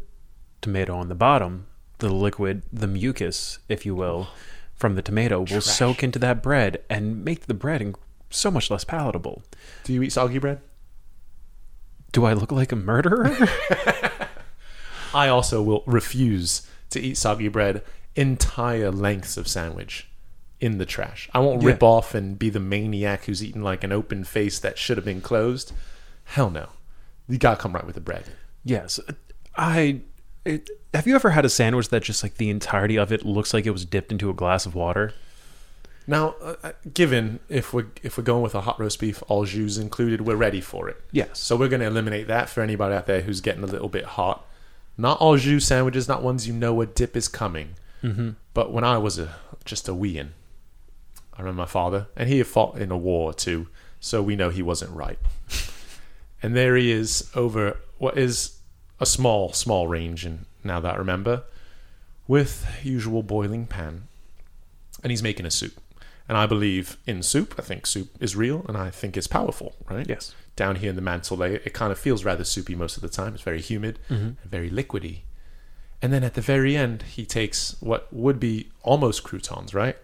tomato 0.61 0.95
on 0.95 1.09
the 1.09 1.15
bottom, 1.15 1.67
the 1.99 2.09
liquid, 2.09 2.63
the 2.71 2.87
mucus, 2.87 3.59
if 3.69 3.85
you 3.85 3.95
will, 3.95 4.27
from 4.75 4.95
the 4.95 5.01
tomato 5.01 5.39
will 5.39 5.47
Trash. 5.47 5.63
soak 5.63 6.03
into 6.03 6.19
that 6.19 6.43
bread 6.43 6.81
and 6.89 7.23
make 7.23 7.45
the 7.45 7.53
bread 7.53 7.95
so 8.29 8.51
much 8.51 8.69
less 8.69 8.83
palatable. 8.83 9.43
Do 9.83 9.93
you 9.93 10.03
eat 10.03 10.11
soggy 10.11 10.39
bread? 10.39 10.59
Do 12.11 12.25
I 12.25 12.33
look 12.33 12.51
like 12.51 12.71
a 12.71 12.75
murderer? 12.75 13.35
I 15.13 15.27
also 15.27 15.61
will 15.61 15.83
refuse 15.85 16.67
to 16.89 16.99
eat 16.99 17.17
soggy 17.17 17.47
bread 17.47 17.83
entire 18.15 18.91
lengths 18.91 19.37
of 19.37 19.47
sandwich 19.47 20.07
in 20.59 20.77
the 20.77 20.85
trash. 20.85 21.29
I 21.33 21.39
won't 21.39 21.61
Yeah. 21.61 21.69
rip 21.69 21.83
off 21.83 22.13
and 22.15 22.37
be 22.39 22.49
the 22.49 22.59
maniac 22.59 23.25
who's 23.25 23.43
eating 23.43 23.61
like 23.61 23.83
an 23.83 23.91
open 23.91 24.23
face 24.23 24.59
that 24.59 24.77
should 24.77 24.97
have 24.97 25.05
been 25.05 25.21
closed. 25.21 25.73
Hell 26.25 26.49
no. 26.49 26.69
You 27.27 27.37
gotta 27.37 27.59
come 27.59 27.73
right 27.73 27.85
with 27.85 27.95
the 27.95 28.01
bread. 28.01 28.25
yes. 28.63 28.99
I. 29.55 30.01
It, 30.45 30.69
have 30.93 31.07
you 31.07 31.15
ever 31.15 31.29
had 31.29 31.45
a 31.45 31.49
sandwich 31.49 31.87
that 31.89 32.03
just 32.03 32.21
like 32.21 32.35
the 32.35 32.49
entirety 32.49 32.97
of 32.97 33.13
it 33.13 33.25
looks 33.25 33.53
like 33.53 33.65
it 33.65 33.71
was 33.71 33.85
dipped 33.85 34.11
into 34.11 34.29
a 34.29 34.33
glass 34.33 34.65
of 34.65 34.75
water? 34.75 35.13
Now, 36.05 36.35
uh, 36.41 36.55
uh, 36.63 36.71
given 36.93 37.39
if 37.47 37.73
we're 37.73 37.85
if 38.01 38.17
we're 38.17 38.25
going 38.25 38.41
with 38.43 38.53
a 38.55 38.61
hot 38.61 38.77
roast 38.79 38.99
beef, 38.99 39.23
au 39.29 39.45
jus 39.45 39.77
included, 39.77 40.21
we're 40.21 40.35
ready 40.35 40.59
for 40.59 40.89
it. 40.89 40.97
Yes. 41.13 41.39
So 41.39 41.55
we're 41.55 41.69
going 41.69 41.79
to 41.79 41.85
eliminate 41.87 42.27
that 42.27 42.49
for 42.49 42.61
anybody 42.61 42.93
out 42.93 43.05
there 43.07 43.21
who's 43.21 43.39
getting 43.39 43.63
a 43.63 43.67
little 43.67 43.87
bit 43.87 44.03
hot. 44.03 44.45
Not 44.97 45.17
au 45.21 45.37
jus 45.37 45.65
sandwiches, 45.65 46.09
not 46.09 46.21
ones 46.23 46.45
you 46.45 46.53
know 46.53 46.81
a 46.81 46.85
dip 46.85 47.15
is 47.15 47.27
coming. 47.29 47.75
Mm-hmm. 48.03 48.31
But 48.53 48.71
when 48.73 48.83
I 48.83 48.97
was 48.97 49.17
a 49.17 49.35
just 49.65 49.87
a 49.87 49.93
wee 49.93 50.15
weein, 50.15 50.29
I 51.33 51.39
remember 51.41 51.61
my 51.61 51.65
father, 51.67 52.07
and 52.15 52.29
he 52.29 52.37
had 52.39 52.47
fought 52.47 52.77
in 52.77 52.91
a 52.91 52.97
war 52.97 53.29
or 53.31 53.33
two, 53.33 53.67
so 53.99 54.21
we 54.21 54.35
know 54.35 54.49
he 54.49 54.61
wasn't 54.61 54.91
right. 54.91 55.17
and 56.43 56.55
there 56.55 56.75
he 56.75 56.91
is 56.91 57.29
over 57.35 57.77
what 57.97 58.17
is 58.17 58.57
a 58.99 59.05
small, 59.05 59.53
small 59.53 59.87
range, 59.87 60.25
and 60.25 60.45
now 60.63 60.79
that 60.79 60.95
I 60.95 60.97
remember, 60.97 61.43
with 62.27 62.67
usual 62.83 63.23
boiling 63.23 63.65
pan, 63.65 64.03
and 65.01 65.11
he's 65.11 65.23
making 65.23 65.45
a 65.45 65.51
soup. 65.51 65.79
And 66.29 66.37
I 66.37 66.45
believe 66.45 66.95
in 67.05 67.21
soup. 67.21 67.55
I 67.57 67.61
think 67.63 67.85
soup 67.85 68.09
is 68.21 68.35
real, 68.35 68.65
and 68.69 68.77
I 68.77 68.89
think 68.91 69.17
it's 69.17 69.27
powerful, 69.27 69.75
right? 69.89 70.07
Yes. 70.07 70.33
Down 70.55 70.77
here 70.77 70.89
in 70.89 70.95
the 70.95 71.01
mantle 71.01 71.35
layer, 71.37 71.59
it 71.65 71.73
kind 71.73 71.91
of 71.91 71.99
feels 71.99 72.23
rather 72.23 72.45
soupy 72.45 72.75
most 72.75 72.95
of 72.95 73.01
the 73.01 73.09
time. 73.09 73.33
It's 73.33 73.43
very 73.43 73.59
humid 73.61 73.99
Mm-hmm. 74.09 74.23
and 74.25 74.37
very 74.45 74.69
liquidy. 74.69 75.21
And 76.03 76.11
then 76.11 76.25
at 76.25 76.33
the 76.33 76.41
very 76.41 76.75
end, 76.75 77.03
he 77.03 77.25
takes 77.25 77.77
what 77.79 78.11
would 78.11 78.37
be 78.37 78.67
almost 78.81 79.23
croutons, 79.23 79.73
right? 79.73 79.95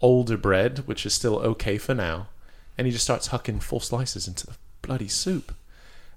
Older 0.00 0.38
bread, 0.38 0.88
which 0.88 1.04
is 1.04 1.12
still 1.12 1.38
okay 1.40 1.76
for 1.76 1.94
now, 1.94 2.28
and 2.78 2.86
he 2.86 2.92
just 2.94 3.04
starts 3.04 3.28
hucking 3.28 3.62
full 3.62 3.78
slices 3.78 4.26
into 4.26 4.46
the 4.46 4.54
bloody 4.80 5.08
soup. 5.08 5.54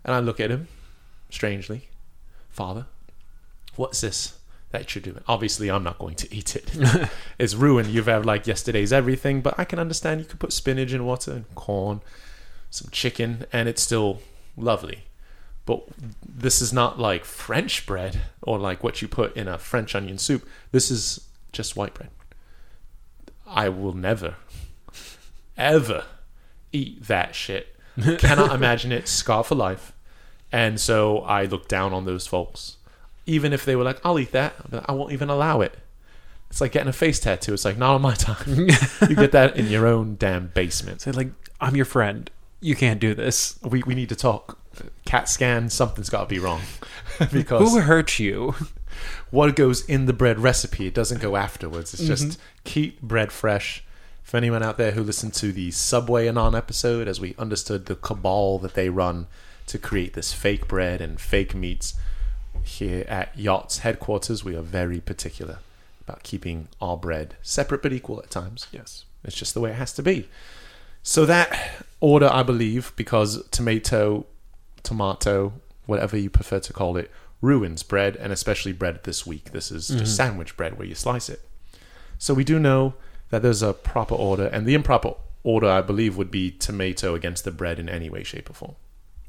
And 0.06 0.16
I 0.16 0.20
look 0.20 0.40
at 0.40 0.50
him, 0.50 0.70
strangely, 1.30 1.90
Father, 2.50 2.86
what's 3.76 4.00
this 4.00 4.40
that 4.72 4.96
you're 4.96 5.02
doing? 5.02 5.22
Obviously, 5.28 5.70
I'm 5.70 5.84
not 5.84 6.00
going 6.00 6.16
to 6.16 6.34
eat 6.34 6.56
it. 6.56 6.72
it's 7.38 7.54
ruined. 7.54 7.90
You've 7.90 8.06
had 8.06 8.26
like 8.26 8.48
yesterday's 8.48 8.94
everything, 8.94 9.42
but 9.42 9.56
I 9.58 9.66
can 9.66 9.78
understand 9.78 10.22
you 10.22 10.26
could 10.26 10.40
put 10.40 10.54
spinach 10.54 10.94
in 10.94 11.04
water 11.04 11.34
and 11.34 11.54
corn, 11.54 12.00
some 12.70 12.90
chicken, 12.92 13.46
and 13.52 13.68
it's 13.68 13.82
still 13.82 14.22
lovely. 14.56 15.04
But 15.66 15.84
this 16.24 16.62
is 16.62 16.72
not 16.72 17.00
like 17.00 17.26
French 17.26 17.86
bread 17.86 18.22
or 18.44 18.60
like 18.60 18.84
what 18.84 19.02
you 19.02 19.08
put 19.08 19.36
in 19.36 19.48
a 19.48 19.58
French 19.58 19.96
onion 19.96 20.18
soup. 20.18 20.48
This 20.72 20.92
is 20.92 21.28
just 21.52 21.76
white 21.76 21.94
bread. 21.94 22.10
I 23.48 23.70
will 23.70 23.94
never, 23.94 24.36
ever 25.58 26.06
eat 26.72 27.04
that 27.08 27.34
shit. 27.36 27.76
Cannot 28.18 28.54
imagine 28.54 28.92
it. 28.92 29.08
Scar 29.08 29.44
for 29.44 29.56
life. 29.56 29.94
And 30.52 30.80
so 30.80 31.20
I 31.20 31.46
look 31.46 31.68
down 31.68 31.94
on 31.94 32.06
those 32.06 32.28
folks. 32.28 32.78
Even 33.26 33.54
if 33.54 33.66
they 33.66 33.76
were 33.76 33.84
like, 33.84 34.00
I'll 34.06 34.20
eat 34.20 34.32
that, 34.34 34.54
I'll 34.60 34.70
be 34.70 34.78
like, 34.78 34.90
I 34.90 34.92
won't 34.92 35.12
even 35.14 35.30
allow 35.30 35.62
it. 35.62 35.78
It's 36.50 36.62
like 36.62 36.72
getting 36.72 36.90
a 36.90 36.94
face 36.94 37.20
tattoo. 37.20 37.54
It's 37.54 37.66
like, 37.66 37.78
not 37.78 37.96
on 37.96 38.02
my 38.02 38.14
time. 38.16 38.68
you 39.10 39.16
get 39.16 39.32
that 39.32 39.58
in 39.58 39.68
your 39.68 39.88
own 39.88 40.16
damn 40.18 40.48
basement. 40.48 41.02
Say 41.02 41.12
like, 41.12 41.32
I'm 41.60 41.76
your 41.76 41.86
friend. 41.86 42.30
You 42.62 42.76
can't 42.76 43.00
do 43.00 43.16
this. 43.16 43.60
We, 43.64 43.84
we 43.84 43.96
need 43.96 44.10
to 44.10 44.16
talk. 44.16 44.60
CAT 45.06 45.30
scan, 45.30 45.70
something's 45.70 46.10
got 46.10 46.22
to 46.22 46.28
be 46.28 46.40
wrong. 46.40 46.62
because 47.32 47.72
Who 47.72 47.80
hurt 47.80 48.20
you? 48.20 48.56
what 49.32 49.56
goes 49.56 49.86
in 49.86 50.06
the 50.06 50.14
bread 50.14 50.40
recipe, 50.40 50.88
it 50.88 50.94
doesn't 50.94 51.22
go 51.22 51.36
afterwards. 51.36 51.94
It's 51.94 52.04
just 52.04 52.28
mm-hmm. 52.28 52.42
keep 52.64 53.02
bread 53.02 53.32
fresh. 53.32 53.84
For 54.24 54.38
anyone 54.38 54.64
out 54.64 54.78
there 54.78 54.92
who 54.92 55.04
listened 55.04 55.36
to 55.36 55.52
the 55.52 55.70
Subway 55.70 56.28
Anon 56.28 56.56
episode, 56.56 57.08
as 57.08 57.22
we 57.22 57.36
understood 57.38 57.86
the 57.86 57.96
cabal 57.96 58.58
that 58.60 58.74
they 58.74 58.90
run 58.90 59.28
to 59.68 59.78
create 59.78 60.14
this 60.14 60.34
fake 60.34 60.68
bread 60.68 61.00
and 61.00 61.22
fake 61.22 61.54
meats, 61.54 61.94
here 62.64 63.06
at 63.08 63.38
Yacht's 63.38 63.80
headquarters, 63.80 64.44
we 64.44 64.56
are 64.56 64.62
very 64.62 65.00
particular 65.00 65.60
about 66.02 66.24
keeping 66.24 66.68
our 66.82 66.98
bread 66.98 67.36
separate 67.44 67.84
but 67.84 67.94
equal 67.94 68.20
at 68.20 68.32
times. 68.32 68.66
Yes. 68.72 69.06
It's 69.24 69.36
just 69.36 69.54
the 69.54 69.60
way 69.60 69.72
it 69.72 69.76
has 69.76 69.94
to 69.94 70.04
be. 70.04 70.28
So 71.04 71.26
that 71.26 71.84
order, 72.00 72.30
I 72.32 72.42
believe, 72.42 72.94
because 72.96 73.48
tomato, 73.50 74.26
tomato, 74.86 75.54
whatever 75.86 76.18
you 76.18 76.30
prefer 76.30 76.60
to 76.60 76.74
call 76.74 76.96
it, 76.96 77.12
ruins 77.42 77.84
bread, 77.84 78.16
and 78.16 78.32
especially 78.32 78.72
bread 78.72 79.04
this 79.04 79.26
week. 79.26 79.52
This 79.52 79.72
is 79.72 79.88
just 79.88 79.98
mm-hmm. 79.98 80.06
sandwich 80.06 80.56
bread 80.56 80.78
where 80.78 80.88
you 80.88 80.96
slice 80.96 81.30
it. 81.30 81.42
So 82.18 82.34
we 82.34 82.44
do 82.44 82.60
know 82.60 82.94
that 83.30 83.42
there's 83.42 83.62
a 83.62 83.74
proper 83.74 84.16
order, 84.16 84.48
and 84.48 84.66
the 84.66 84.74
improper 84.74 85.16
order, 85.44 85.68
I 85.68 85.82
believe, 85.82 86.16
would 86.18 86.32
be 86.32 86.52
tomato 86.52 87.16
against 87.16 87.44
the 87.44 87.52
bread 87.52 87.80
in 87.80 87.90
any 87.90 88.10
way, 88.10 88.24
shape, 88.24 88.50
or 88.50 88.54
form. 88.54 88.76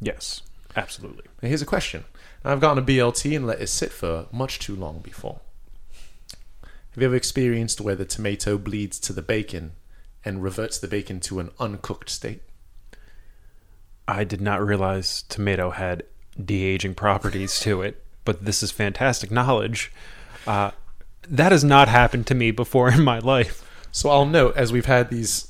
Yes. 0.00 0.42
Absolutely. 0.76 1.24
Now, 1.42 1.48
here's 1.48 1.62
a 1.62 1.66
question. 1.66 2.04
I've 2.44 2.60
gotten 2.60 2.82
a 2.82 2.86
BLT 2.86 3.34
and 3.34 3.46
let 3.46 3.60
it 3.60 3.68
sit 3.68 3.92
for 3.92 4.26
much 4.30 4.58
too 4.58 4.76
long 4.76 5.00
before. 5.00 5.40
Have 6.62 7.02
you 7.02 7.06
ever 7.06 7.16
experienced 7.16 7.80
where 7.80 7.96
the 7.96 8.04
tomato 8.04 8.56
bleeds 8.56 8.98
to 9.00 9.12
the 9.12 9.22
bacon 9.22 9.72
and 10.24 10.42
reverts 10.42 10.78
the 10.78 10.88
bacon 10.88 11.20
to 11.20 11.40
an 11.40 11.50
uncooked 11.58 12.08
state? 12.08 12.42
I 14.08 14.24
did 14.24 14.40
not 14.40 14.64
realize 14.64 15.22
tomato 15.28 15.70
had 15.70 16.04
de-aging 16.42 16.94
properties 16.94 17.58
to 17.60 17.82
it, 17.82 18.02
but 18.24 18.44
this 18.44 18.62
is 18.62 18.70
fantastic 18.70 19.30
knowledge. 19.30 19.92
Uh, 20.46 20.70
that 21.28 21.52
has 21.52 21.64
not 21.64 21.88
happened 21.88 22.26
to 22.28 22.34
me 22.34 22.50
before 22.50 22.88
in 22.90 23.02
my 23.02 23.18
life. 23.18 23.62
So 23.90 24.10
I'll 24.10 24.26
note 24.26 24.56
as 24.56 24.72
we've 24.72 24.86
had 24.86 25.10
these 25.10 25.48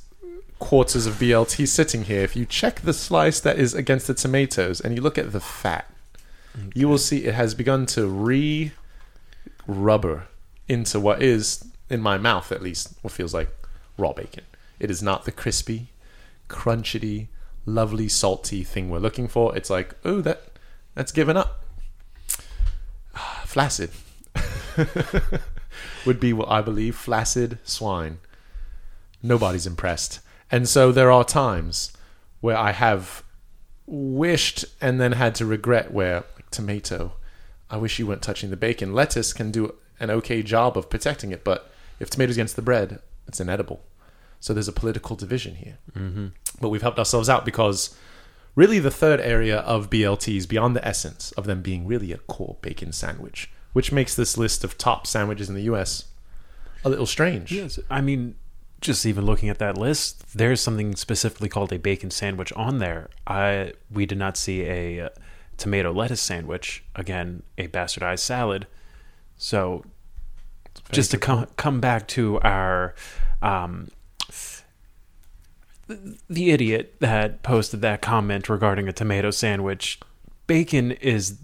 quarters 0.59 1.07
of 1.07 1.14
BLT 1.14 1.69
sitting 1.69 2.05
here, 2.05 2.23
if 2.23 2.37
you 2.37 2.47
check 2.47 2.81
the 2.81 2.92
slice 2.92 3.40
that 3.40 3.59
is 3.59 3.75
against 3.75 4.07
the 4.07 4.14
tomatoes 4.14 4.81
and 4.81 4.95
you 4.95 5.03
look 5.03 5.19
at 5.19 5.33
the 5.33 5.40
fat, 5.40 5.90
you 6.75 6.88
will 6.88 6.99
see 6.99 7.25
it 7.25 7.35
has 7.35 7.55
begun 7.55 7.85
to 7.87 8.07
re 8.07 8.73
rubber 9.66 10.29
into 10.69 10.99
what 10.99 11.23
is, 11.23 11.64
in 11.90 12.01
my 12.01 12.16
mouth 12.16 12.51
at 12.51 12.62
least, 12.62 12.95
what 13.03 13.12
feels 13.12 13.35
like 13.35 13.49
raw 13.99 14.12
bacon. 14.12 14.45
It 14.79 14.90
is 14.90 15.03
not 15.03 15.25
the 15.25 15.33
crispy, 15.33 15.88
crunchity, 16.49 17.29
lovely, 17.66 18.09
salty 18.09 18.62
thing 18.62 18.88
we're 18.88 18.98
looking 18.98 19.29
for. 19.29 19.55
It's 19.57 19.68
like, 19.68 19.94
oh, 20.05 20.20
that 20.22 20.42
that's 20.94 21.12
given 21.12 21.37
up. 21.37 21.64
Flaccid 23.44 23.90
would 26.07 26.20
be 26.20 26.33
what 26.33 26.48
I 26.48 26.62
believe 26.62 26.96
flaccid 26.96 27.59
swine. 27.64 28.18
Nobody's 29.22 29.66
impressed. 29.66 30.20
And 30.50 30.68
so 30.68 30.92
there 30.92 31.11
are 31.11 31.24
times 31.24 31.92
where 32.40 32.57
I 32.57 32.72
have 32.72 33.22
wished 33.87 34.64
and 34.81 35.00
then 35.00 35.12
had 35.12 35.35
to 35.37 35.46
regret 35.46 35.92
where 35.92 36.24
like 36.37 36.50
tomato, 36.50 37.12
I 37.70 37.76
wish 37.79 37.98
you 37.98 38.07
weren't 38.07 38.22
touching 38.22 38.50
the 38.50 38.57
bacon. 38.57 38.92
Lettuce 38.92 39.33
can 39.33 39.50
do 39.50 39.74
an 39.98 40.11
okay 40.11 40.42
job 40.42 40.76
of 40.76 40.90
protecting 40.90 41.33
it, 41.33 41.42
but 41.42 41.70
if 41.98 42.11
tomatoes 42.11 42.37
against 42.37 42.57
the 42.57 42.62
bread, 42.62 43.00
it's 43.26 43.40
inedible. 43.40 43.83
So 44.38 44.52
there's 44.52 44.68
a 44.68 44.72
political 44.72 45.16
division 45.16 45.57
here. 45.57 45.79
Mm-hmm. 45.96 46.26
But 46.61 46.71
we've 46.71 46.83
helped 46.83 46.99
ourselves 46.99 47.29
out 47.29 47.45
because 47.45 47.97
really 48.55 48.79
the 48.79 48.90
third 48.90 49.21
area 49.21 49.59
of 49.59 49.90
BLTs, 49.90 50.49
beyond 50.49 50.75
the 50.75 50.87
essence 50.87 51.33
of 51.33 51.45
them 51.45 51.62
being 51.62 51.87
really 51.87 52.12
a 52.12 52.19
core 52.19 52.57
bacon 52.62 52.92
sandwich, 52.92 53.51
which 53.73 53.92
makes 53.92 54.14
this 54.14 54.37
list 54.37 54.64
of 54.64 54.79
top 54.79 55.07
sandwiches 55.07 55.49
in 55.49 55.55
the 55.55 55.62
US 55.62 56.05
a 56.85 56.88
little 56.88 57.07
strange. 57.07 57.53
Yes, 57.53 57.79
I 57.90 58.01
mean, 58.01 58.37
just 58.81 59.05
even 59.07 59.25
looking 59.25 59.49
at 59.49 59.59
that 59.59 59.77
list, 59.77 60.37
there's 60.37 60.61
something 60.61 60.95
specifically 60.97 61.49
called 61.49 61.73
a 61.73 61.79
bacon 61.79 62.11
sandwich 62.11 62.53
on 62.53 62.79
there. 62.79 63.11
I 63.27 63.73
we 63.90 64.07
did 64.07 64.19
not 64.19 64.37
see 64.37 64.62
a 64.62 65.07
uh, 65.07 65.09
tomato 65.57 65.92
lettuce 65.92 66.21
sandwich. 66.21 66.85
Again, 66.95 67.42
a 67.59 67.69
bastardized 67.69 68.21
salad. 68.21 68.66
So, 69.37 69.85
just 70.92 71.11
to 71.11 71.19
come 71.19 71.47
come 71.57 71.81
back 71.81 72.07
to 72.09 72.38
our, 72.40 72.95
um, 73.42 73.88
the 75.88 76.51
idiot 76.51 76.96
that 77.01 77.42
posted 77.42 77.83
that 77.83 78.03
comment 78.03 78.49
regarding 78.49 78.88
a 78.88 78.92
tomato 78.92 79.31
sandwich, 79.31 80.01
bacon 80.46 80.92
is 80.92 81.38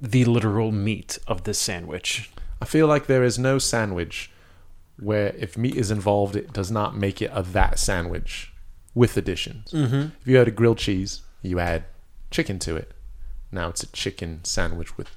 the 0.00 0.24
literal 0.24 0.72
meat 0.72 1.18
of 1.26 1.44
this 1.44 1.58
sandwich. 1.58 2.30
I 2.60 2.64
feel 2.64 2.86
like 2.86 3.06
there 3.06 3.24
is 3.24 3.38
no 3.38 3.58
sandwich 3.58 4.30
where 4.98 5.28
if 5.38 5.56
meat 5.56 5.76
is 5.76 5.90
involved, 5.90 6.36
it 6.36 6.52
does 6.52 6.70
not 6.70 6.96
make 6.96 7.22
it 7.22 7.30
a 7.32 7.42
that 7.42 7.78
sandwich 7.78 8.52
with 8.94 9.16
additions. 9.16 9.70
Mm-hmm. 9.70 10.08
If 10.20 10.26
you 10.26 10.36
had 10.36 10.48
a 10.48 10.52
grilled 10.52 10.78
cheese, 10.78 11.22
you 11.42 11.60
add 11.60 11.84
chicken 12.30 12.58
to 12.60 12.76
it. 12.76 12.92
Now 13.52 13.68
it's 13.68 13.82
a 13.82 13.92
chicken 13.92 14.40
sandwich 14.44 14.96
with 14.96 15.10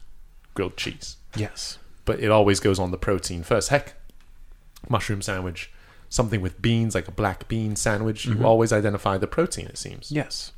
grilled 0.53 0.77
cheese. 0.77 1.17
Yes. 1.35 1.77
But 2.05 2.19
it 2.19 2.29
always 2.29 2.59
goes 2.59 2.79
on 2.79 2.91
the 2.91 2.97
protein 2.97 3.43
first. 3.43 3.69
Heck, 3.69 3.93
mushroom 4.87 5.21
sandwich, 5.21 5.71
something 6.11 6.41
with 6.41 6.61
beans, 6.61 6.93
like 6.93 7.07
a 7.07 7.11
black 7.11 7.47
bean 7.47 7.75
sandwich, 7.75 8.27
Mhm. 8.27 8.39
you 8.39 8.45
always 8.45 8.71
identify 8.71 9.17
the 9.17 9.25
protein, 9.25 9.65
it 9.65 9.77
seems. 9.79 10.11
Yes. 10.11 10.51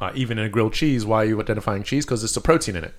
Uh, 0.00 0.10
even 0.14 0.38
in 0.38 0.46
a 0.46 0.48
grilled 0.48 0.72
cheese, 0.72 1.04
why 1.06 1.22
are 1.22 1.26
you 1.26 1.40
identifying 1.40 1.82
cheese? 1.84 2.04
Because 2.04 2.22
there's 2.22 2.36
a 2.36 2.40
protein 2.40 2.74
in 2.74 2.84
it. 2.84 2.94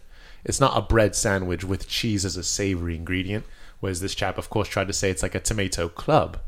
It's 0.46 0.60
not 0.60 0.78
a 0.78 0.82
bread 0.82 1.16
sandwich 1.16 1.64
with 1.64 1.88
cheese 1.90 2.24
as 2.24 2.38
a 2.38 2.44
savory 2.44 2.96
ingredient. 2.96 3.46
Whereas 3.80 4.00
this 4.00 4.14
chap, 4.16 4.38
of 4.38 4.50
course, 4.50 4.68
tried 4.70 4.88
to 4.88 4.94
say 4.94 5.10
it's 5.10 5.24
like 5.24 5.34
a 5.36 5.40
tomato 5.40 5.90
club. 5.90 6.40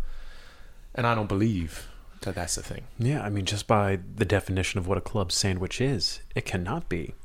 And 0.93 1.07
I 1.07 1.15
don't 1.15 1.27
believe 1.27 1.87
that 2.21 2.35
that's 2.35 2.53
the 2.55 2.61
thing. 2.61 2.83
Yeah, 2.99 3.23
I 3.23 3.29
mean, 3.29 3.45
just 3.45 3.65
by 3.65 3.99
the 4.15 4.25
definition 4.25 4.77
of 4.77 4.87
what 4.87 4.99
a 4.99 5.01
club 5.01 5.31
sandwich 5.31 5.81
is, 5.81 6.19
it 6.35 6.45
cannot 6.45 6.87
be. 6.89 7.15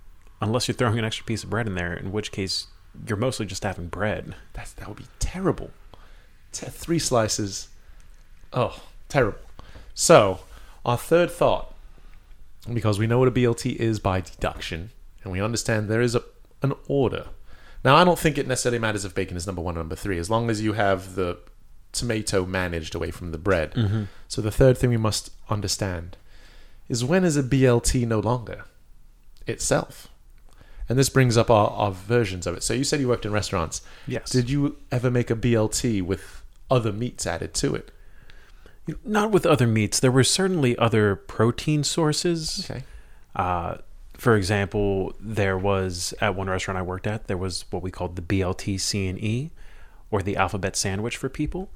Unless 0.40 0.66
you're 0.66 0.74
throwing 0.74 0.98
an 0.98 1.04
extra 1.04 1.26
piece 1.26 1.44
of 1.44 1.50
bread 1.50 1.66
in 1.66 1.74
there, 1.74 1.92
in 1.94 2.10
which 2.10 2.32
case 2.32 2.68
you're 3.06 3.18
mostly 3.18 3.44
just 3.44 3.62
having 3.64 3.88
bread. 3.88 4.34
That's, 4.54 4.72
that 4.72 4.88
would 4.88 4.96
be 4.96 5.06
terrible. 5.18 5.70
T- 6.52 6.66
three 6.70 6.98
slices. 6.98 7.68
Oh, 8.52 8.80
terrible. 9.08 9.38
So, 9.94 10.40
our 10.84 10.96
third 10.96 11.30
thought, 11.30 11.74
because 12.72 12.98
we 12.98 13.06
know 13.06 13.18
what 13.18 13.28
a 13.28 13.32
BLT 13.32 13.76
is 13.76 13.98
by 13.98 14.20
deduction, 14.20 14.90
and 15.22 15.32
we 15.32 15.40
understand 15.40 15.88
there 15.88 16.00
is 16.00 16.14
a, 16.14 16.22
an 16.62 16.72
order. 16.86 17.26
Now, 17.84 17.96
I 17.96 18.04
don't 18.04 18.18
think 18.18 18.38
it 18.38 18.46
necessarily 18.46 18.78
matters 18.78 19.04
if 19.04 19.14
bacon 19.14 19.36
is 19.36 19.46
number 19.46 19.62
one 19.62 19.76
or 19.76 19.80
number 19.80 19.96
three, 19.96 20.18
as 20.18 20.30
long 20.30 20.50
as 20.50 20.62
you 20.62 20.74
have 20.74 21.14
the 21.14 21.38
tomato 21.92 22.44
managed 22.44 22.94
away 22.94 23.10
from 23.10 23.32
the 23.32 23.38
bread. 23.38 23.74
Mm-hmm. 23.74 24.04
So, 24.28 24.40
the 24.40 24.50
third 24.50 24.78
thing 24.78 24.90
we 24.90 24.96
must 24.96 25.30
understand 25.48 26.16
is 26.88 27.04
when 27.04 27.24
is 27.24 27.36
a 27.36 27.42
BLT 27.42 28.06
no 28.06 28.20
longer 28.20 28.64
itself? 29.46 30.08
And 30.88 30.98
this 30.98 31.10
brings 31.10 31.36
up 31.36 31.50
our, 31.50 31.68
our 31.70 31.92
versions 31.92 32.46
of 32.46 32.56
it. 32.56 32.62
So, 32.62 32.72
you 32.72 32.84
said 32.84 33.00
you 33.00 33.08
worked 33.08 33.26
in 33.26 33.32
restaurants. 33.32 33.82
Yes. 34.06 34.30
Did 34.30 34.48
you 34.48 34.76
ever 34.90 35.10
make 35.10 35.30
a 35.30 35.36
BLT 35.36 36.02
with 36.02 36.42
other 36.70 36.92
meats 36.92 37.26
added 37.26 37.54
to 37.54 37.74
it? 37.74 37.90
Not 39.04 39.30
with 39.30 39.46
other 39.46 39.66
meats. 39.66 40.00
There 40.00 40.10
were 40.10 40.24
certainly 40.24 40.76
other 40.78 41.16
protein 41.16 41.84
sources. 41.84 42.68
Okay. 42.68 42.84
Uh, 43.36 43.78
for 44.14 44.36
example, 44.36 45.14
there 45.20 45.56
was 45.56 46.12
at 46.20 46.34
one 46.34 46.48
restaurant 46.50 46.76
I 46.78 46.82
worked 46.82 47.06
at, 47.06 47.28
there 47.28 47.36
was 47.36 47.64
what 47.70 47.82
we 47.82 47.90
called 47.90 48.16
the 48.16 48.22
BLT 48.22 48.80
C 48.80 49.06
and 49.06 49.18
E, 49.18 49.52
or 50.10 50.22
the 50.22 50.36
alphabet 50.36 50.74
sandwich 50.76 51.16
for 51.16 51.28
people. 51.28 51.70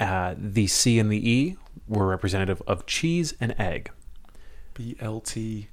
Uh, 0.00 0.34
the 0.36 0.66
C 0.66 0.98
and 0.98 1.10
the 1.10 1.30
E 1.30 1.56
were 1.86 2.06
representative 2.06 2.62
of 2.66 2.86
cheese 2.86 3.34
and 3.40 3.54
egg. 3.58 3.90
BLT 4.74 5.66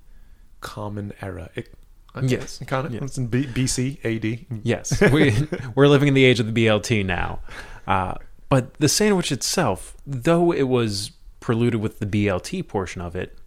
common 0.59 1.13
era. 1.21 1.49
It, 1.55 1.73
Yes. 2.21 2.61
Kind 2.67 2.87
of. 2.87 2.93
Yeah. 2.93 3.03
It's 3.03 3.17
in 3.17 3.27
B, 3.27 3.45
BC, 3.45 4.03
AD. 4.03 4.45
Yes, 4.63 4.99
we 5.11 5.33
we're 5.75 5.87
living 5.87 6.09
in 6.09 6.13
the 6.13 6.25
age 6.25 6.41
of 6.41 6.53
the 6.53 6.65
BLT 6.65 7.05
now. 7.05 7.39
Uh, 7.87 8.15
but 8.51 8.73
the 8.75 8.89
sandwich 8.89 9.31
itself, 9.31 9.95
though 10.05 10.51
it 10.51 10.67
was 10.67 11.11
preluded 11.39 11.79
with 11.79 11.99
the 11.99 12.05
BLT 12.05 12.67
portion 12.67 13.01
of 13.01 13.15
it, 13.15 13.37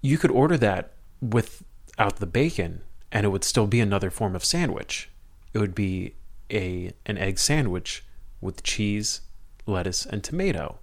you 0.00 0.16
could 0.16 0.30
order 0.30 0.56
that 0.56 0.92
without 1.20 2.18
the 2.18 2.26
bacon, 2.26 2.82
and 3.10 3.26
it 3.26 3.30
would 3.30 3.42
still 3.42 3.66
be 3.66 3.80
another 3.80 4.10
form 4.10 4.36
of 4.36 4.44
sandwich. 4.44 5.10
It 5.52 5.58
would 5.58 5.74
be 5.74 6.14
a 6.52 6.92
an 7.04 7.18
egg 7.18 7.40
sandwich 7.40 8.04
with 8.40 8.62
cheese, 8.62 9.22
lettuce, 9.66 10.06
and 10.06 10.22
tomato. 10.22 10.78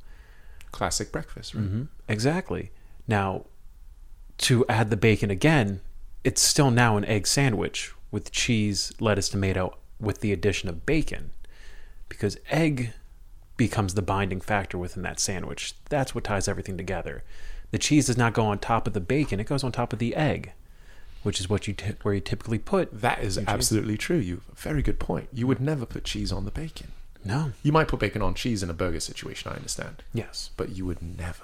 Classic 0.74 1.14
breakfast, 1.14 1.56
right? 1.56 1.64
hmm 1.64 1.84
Exactly. 2.10 2.72
Now, 3.08 3.46
to 4.40 4.66
add 4.68 4.90
the 4.90 4.98
bacon 4.98 5.32
again, 5.32 5.80
it's 6.26 6.42
still 6.42 6.72
now 6.72 6.98
an 6.98 7.06
egg 7.06 7.26
sandwich 7.26 7.94
with 8.12 8.34
cheese, 8.34 8.92
lettuce, 9.00 9.30
tomato, 9.30 9.78
with 9.98 10.20
the 10.20 10.34
addition 10.34 10.68
of 10.68 10.86
bacon, 10.86 11.32
because 12.10 12.38
egg 12.50 12.94
becomes 13.58 13.94
the 13.94 14.02
binding 14.02 14.42
factor 14.42 14.78
within 14.78 15.04
that 15.04 15.20
sandwich. 15.20 15.74
That's 15.90 16.14
what 16.14 16.24
ties 16.26 16.48
everything 16.48 16.78
together. 16.78 17.24
The 17.72 17.78
cheese 17.78 18.08
does 18.08 18.18
not 18.18 18.34
go 18.34 18.46
on 18.46 18.60
top 18.60 18.88
of 18.88 18.94
the 18.94 19.00
bacon; 19.02 19.40
it 19.40 19.48
goes 19.48 19.64
on 19.64 19.72
top 19.72 19.92
of 19.94 20.00
the 20.00 20.16
egg, 20.16 20.52
which 21.24 21.40
is 21.40 21.50
what 21.50 21.68
you 21.68 21.74
t- 21.74 21.96
where 22.04 22.14
you 22.14 22.22
typically 22.22 22.60
put. 22.60 23.02
That 23.02 23.20
is 23.24 23.36
Cheese. 23.36 23.46
absolutely 23.48 23.98
true. 23.98 24.18
You 24.18 24.42
very 24.56 24.82
good 24.82 25.00
point. 25.00 25.30
You 25.34 25.48
would 25.48 25.60
never 25.60 25.86
put 25.86 26.04
cheese 26.04 26.32
on 26.32 26.46
the 26.46 26.52
bacon. 26.52 26.88
No. 27.24 27.54
You 27.64 27.72
might 27.72 27.88
put 27.88 28.00
bacon 28.00 28.22
on 28.22 28.36
cheese 28.36 28.62
in 28.62 28.70
a 28.70 28.74
burger 28.74 29.00
situation, 29.00 29.52
I 29.52 29.56
understand. 29.56 30.04
Yes. 30.14 30.52
But 30.58 30.70
you 30.70 30.86
would 30.86 31.02
never, 31.02 31.44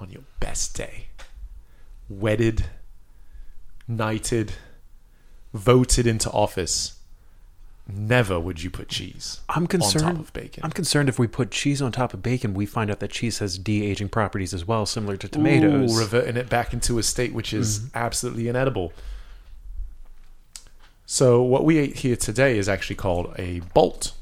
on 0.00 0.10
your 0.10 0.22
best 0.40 0.74
day, 0.76 1.06
wedded, 2.08 2.64
knighted, 3.86 4.54
voted 5.54 6.08
into 6.08 6.28
office, 6.32 6.98
never 7.94 8.38
would 8.38 8.62
you 8.62 8.70
put 8.70 8.88
cheese 8.88 9.40
I'm 9.48 9.62
on 9.64 9.66
concerned. 9.66 10.04
top 10.04 10.18
of 10.18 10.32
bacon. 10.32 10.64
I'm 10.64 10.70
concerned 10.70 11.08
if 11.08 11.18
we 11.18 11.26
put 11.26 11.50
cheese 11.50 11.80
on 11.80 11.92
top 11.92 12.14
of 12.14 12.22
bacon, 12.22 12.54
we 12.54 12.66
find 12.66 12.90
out 12.90 13.00
that 13.00 13.10
cheese 13.10 13.38
has 13.38 13.58
de-aging 13.58 14.08
properties 14.08 14.54
as 14.54 14.66
well, 14.66 14.86
similar 14.86 15.16
to 15.18 15.28
tomatoes. 15.28 15.94
Ooh, 15.94 15.98
reverting 15.98 16.36
it 16.36 16.48
back 16.48 16.72
into 16.72 16.98
a 16.98 17.02
state 17.02 17.32
which 17.32 17.52
is 17.52 17.80
mm-hmm. 17.80 17.98
absolutely 17.98 18.48
inedible. 18.48 18.92
So 21.06 21.42
what 21.42 21.64
we 21.64 21.78
ate 21.78 21.96
here 21.96 22.16
today 22.16 22.56
is 22.56 22.68
actually 22.68 22.96
called 22.96 23.34
a 23.36 23.60
bolt 23.74 24.12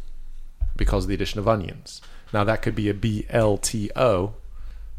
because 0.76 1.04
of 1.04 1.08
the 1.08 1.14
addition 1.14 1.38
of 1.38 1.46
onions. 1.46 2.00
Now 2.32 2.44
that 2.44 2.62
could 2.62 2.74
be 2.74 2.88
a 2.88 2.94
B 2.94 3.26
L 3.28 3.58
T 3.58 3.90
O, 3.94 4.34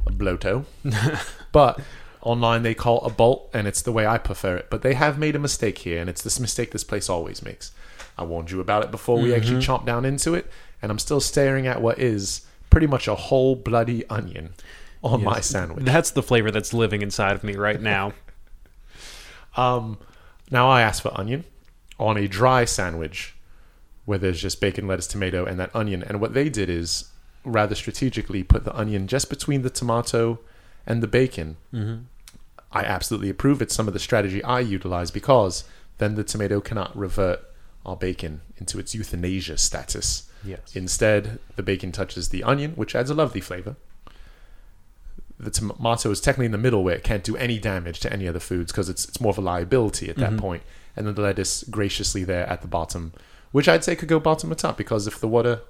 a 0.06 0.12
bloto, 0.12 0.66
but 1.52 1.80
online 2.22 2.64
they 2.64 2.74
call 2.76 3.00
a 3.02 3.10
bolt, 3.10 3.50
and 3.54 3.68
it's 3.68 3.82
the 3.82 3.92
way 3.92 4.06
I 4.06 4.18
prefer 4.18 4.58
it. 4.58 4.68
But 4.70 4.82
they 4.82 4.94
have 4.94 5.18
made 5.18 5.36
a 5.36 5.40
mistake 5.40 5.80
here, 5.80 6.00
and 6.00 6.10
it's 6.10 6.22
this 6.22 6.40
mistake 6.40 6.72
this 6.72 6.84
place 6.84 7.10
always 7.10 7.42
makes. 7.42 7.72
I 8.20 8.24
warned 8.24 8.52
you 8.52 8.60
about 8.60 8.84
it 8.84 8.92
before 8.92 9.20
we 9.20 9.34
actually 9.34 9.62
chomp 9.62 9.86
down 9.86 10.04
into 10.04 10.34
it, 10.34 10.52
and 10.82 10.92
I'm 10.92 11.00
still 11.00 11.22
staring 11.22 11.68
at 11.68 11.82
what 11.82 11.98
is 12.00 12.46
pretty 12.70 12.86
much 12.86 13.08
a 13.08 13.16
whole 13.16 13.56
bloody 13.56 14.08
onion 14.10 14.54
on 15.04 15.24
my 15.24 15.40
sandwich. 15.40 15.86
That's 15.86 16.12
the 16.12 16.22
flavor 16.22 16.52
that's 16.52 16.74
living 16.74 17.02
inside 17.02 17.36
of 17.36 17.44
me 17.44 17.56
right 17.56 17.82
now. 17.82 18.14
Um, 19.58 19.98
now 20.52 20.70
I 20.70 20.82
asked 20.82 21.02
for 21.02 21.12
onion 21.20 21.44
on 22.00 22.18
a 22.18 22.28
dry 22.28 22.66
sandwich 22.66 23.36
where 24.06 24.18
there's 24.18 24.40
just 24.42 24.62
bacon, 24.62 24.88
lettuce, 24.88 25.08
tomato, 25.08 25.44
and 25.44 25.60
that 25.60 25.76
onion. 25.76 26.04
And 26.04 26.22
what 26.22 26.34
they 26.34 26.50
did 26.50 26.70
is 26.70 27.10
rather 27.44 27.76
strategically 27.76 28.44
put 28.44 28.64
the 28.64 28.74
onion 28.78 29.08
just 29.08 29.30
between 29.30 29.64
the 29.64 29.70
tomato 29.70 30.40
and 30.86 31.04
the 31.04 31.08
bacon. 31.08 31.58
mm-hmm. 31.74 32.04
I 32.72 32.84
absolutely 32.84 33.30
approve. 33.30 33.62
It's 33.62 33.74
some 33.74 33.88
of 33.88 33.94
the 33.94 34.00
strategy 34.00 34.44
I 34.44 34.60
utilize 34.60 35.10
because 35.10 35.64
then 35.98 36.16
the 36.16 36.24
tomato 36.24 36.62
cannot 36.62 36.96
revert 36.96 37.42
our 37.86 37.96
bacon 37.96 38.42
into 38.58 38.80
its 38.80 38.94
euthanasia 38.94 39.58
status. 39.58 40.30
Yes. 40.44 40.76
Instead, 40.76 41.40
the 41.56 41.64
bacon 41.64 41.92
touches 41.92 42.30
the 42.30 42.44
onion, 42.44 42.72
which 42.74 42.96
adds 42.96 43.10
a 43.10 43.14
lovely 43.14 43.42
flavor. 43.42 43.76
The 45.40 45.52
tomato 45.52 46.12
is 46.12 46.20
technically 46.20 46.48
in 46.48 46.52
the 46.52 46.58
middle 46.58 46.84
where 46.84 46.96
it 46.96 47.04
can't 47.04 47.24
do 47.24 47.38
any 47.38 47.60
damage 47.60 48.00
to 48.02 48.12
any 48.12 48.28
other 48.28 48.40
foods 48.40 48.72
because 48.72 48.90
it's, 48.90 49.06
it's 49.08 49.22
more 49.22 49.30
of 49.32 49.38
a 49.38 49.42
liability 49.42 50.10
at 50.10 50.18
that 50.18 50.34
Mhm. 50.34 50.40
point. 50.40 50.64
And 50.98 51.08
then 51.08 51.16
the 51.16 51.22
lettuce 51.22 51.64
graciously 51.70 52.26
there 52.26 52.46
at 52.48 52.62
the 52.62 52.68
bottom, 52.68 53.14
which 53.52 53.70
I'd 53.70 53.84
say 53.86 53.96
could 53.96 54.10
go 54.10 54.20
bottom 54.20 54.52
or 54.52 54.56
top 54.56 54.78
because 54.78 55.08
if 55.08 55.20
the 55.20 55.28
water 55.28 55.62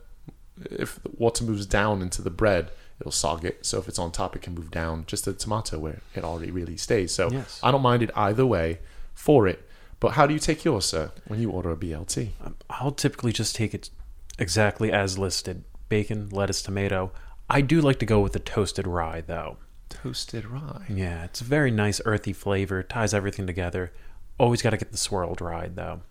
if 0.72 1.02
the 1.04 1.10
water 1.18 1.46
moves 1.46 1.66
down 1.66 2.02
into 2.02 2.22
the 2.22 2.30
bread, 2.30 2.70
it'll 3.00 3.14
sog 3.14 3.46
it. 3.46 3.66
So 3.66 3.80
if 3.80 3.88
it's 3.88 3.98
on 3.98 4.12
top, 4.12 4.36
it 4.36 4.42
can 4.42 4.54
move 4.56 4.72
down 4.72 5.06
just 5.08 5.24
the 5.24 5.32
tomato 5.32 5.80
where 5.80 6.02
it 6.16 6.24
already 6.26 6.52
really 6.52 6.76
stays. 6.76 7.14
So 7.14 7.32
Yes. 7.32 7.62
I 7.64 7.72
don't 7.72 7.82
mind 7.82 8.04
it 8.04 8.12
either 8.14 8.46
way 8.46 8.80
for 9.14 9.48
it. 9.48 9.66
But 10.00 10.14
how 10.14 10.26
do 10.26 10.34
you 10.34 10.40
take 10.40 10.64
yours, 10.64 10.86
sir, 10.86 11.12
when 11.28 11.42
you 11.42 11.50
order 11.52 11.72
a 11.72 11.76
BLT? 11.76 12.30
Um, 12.44 12.56
I'll 12.70 12.92
typically 12.92 13.34
just 13.34 13.56
take 13.56 13.74
it 13.74 13.90
exactly 14.38 14.92
as 14.92 15.18
listed: 15.20 15.64
bacon, 15.90 16.30
lettuce, 16.30 16.62
tomato. 16.62 17.12
I 17.50 17.62
do 17.62 17.82
like 17.82 18.00
to 18.00 18.06
go 18.06 18.20
with 18.22 18.34
the 18.34 18.40
toasted 18.40 18.88
rye, 18.88 19.22
though. 19.22 19.58
Toasted 19.90 20.46
rye. 20.46 20.86
Yeah, 20.88 21.24
it's 21.26 21.42
a 21.42 21.44
very 21.44 21.72
nice 21.72 22.00
earthy 22.06 22.32
flavor. 22.32 22.84
Ties 22.84 23.14
everything 23.14 23.48
together. 23.48 23.92
Always 24.38 24.62
got 24.62 24.70
to 24.70 24.78
get 24.78 24.92
the 24.92 24.98
swirled 24.98 25.42
rye, 25.42 25.70
though. 25.74 26.02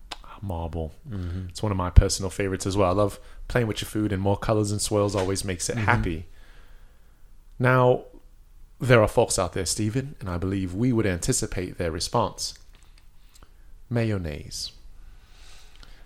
Marble. 0.42 0.92
Mm-hmm. 1.09 1.48
It's 1.48 1.62
one 1.62 1.72
of 1.72 1.79
my 1.79 1.90
personal 1.90 2.29
favorites 2.31 2.66
as 2.66 2.77
well. 2.77 2.90
I 2.90 2.92
love 2.92 3.18
playing 3.48 3.66
with 3.68 3.81
your 3.81 3.88
food, 3.88 4.12
and 4.12 4.20
more 4.20 4.37
colors 4.37 4.70
and 4.70 4.81
swirls 4.83 5.16
always 5.16 5.44
makes 5.44 5.68
it 5.70 5.77
Mhm. 5.77 5.85
happy. 5.85 6.27
Now, 7.59 8.05
there 8.81 9.01
are 9.03 9.09
folks 9.09 9.38
out 9.38 9.53
there, 9.55 9.66
Stephen, 9.66 10.14
and 10.20 10.29
I 10.29 10.38
believe 10.38 10.74
we 10.74 10.92
would 10.92 11.07
anticipate 11.07 11.79
their 11.79 11.90
response. 11.90 12.55
Mayonnaise. 13.90 14.72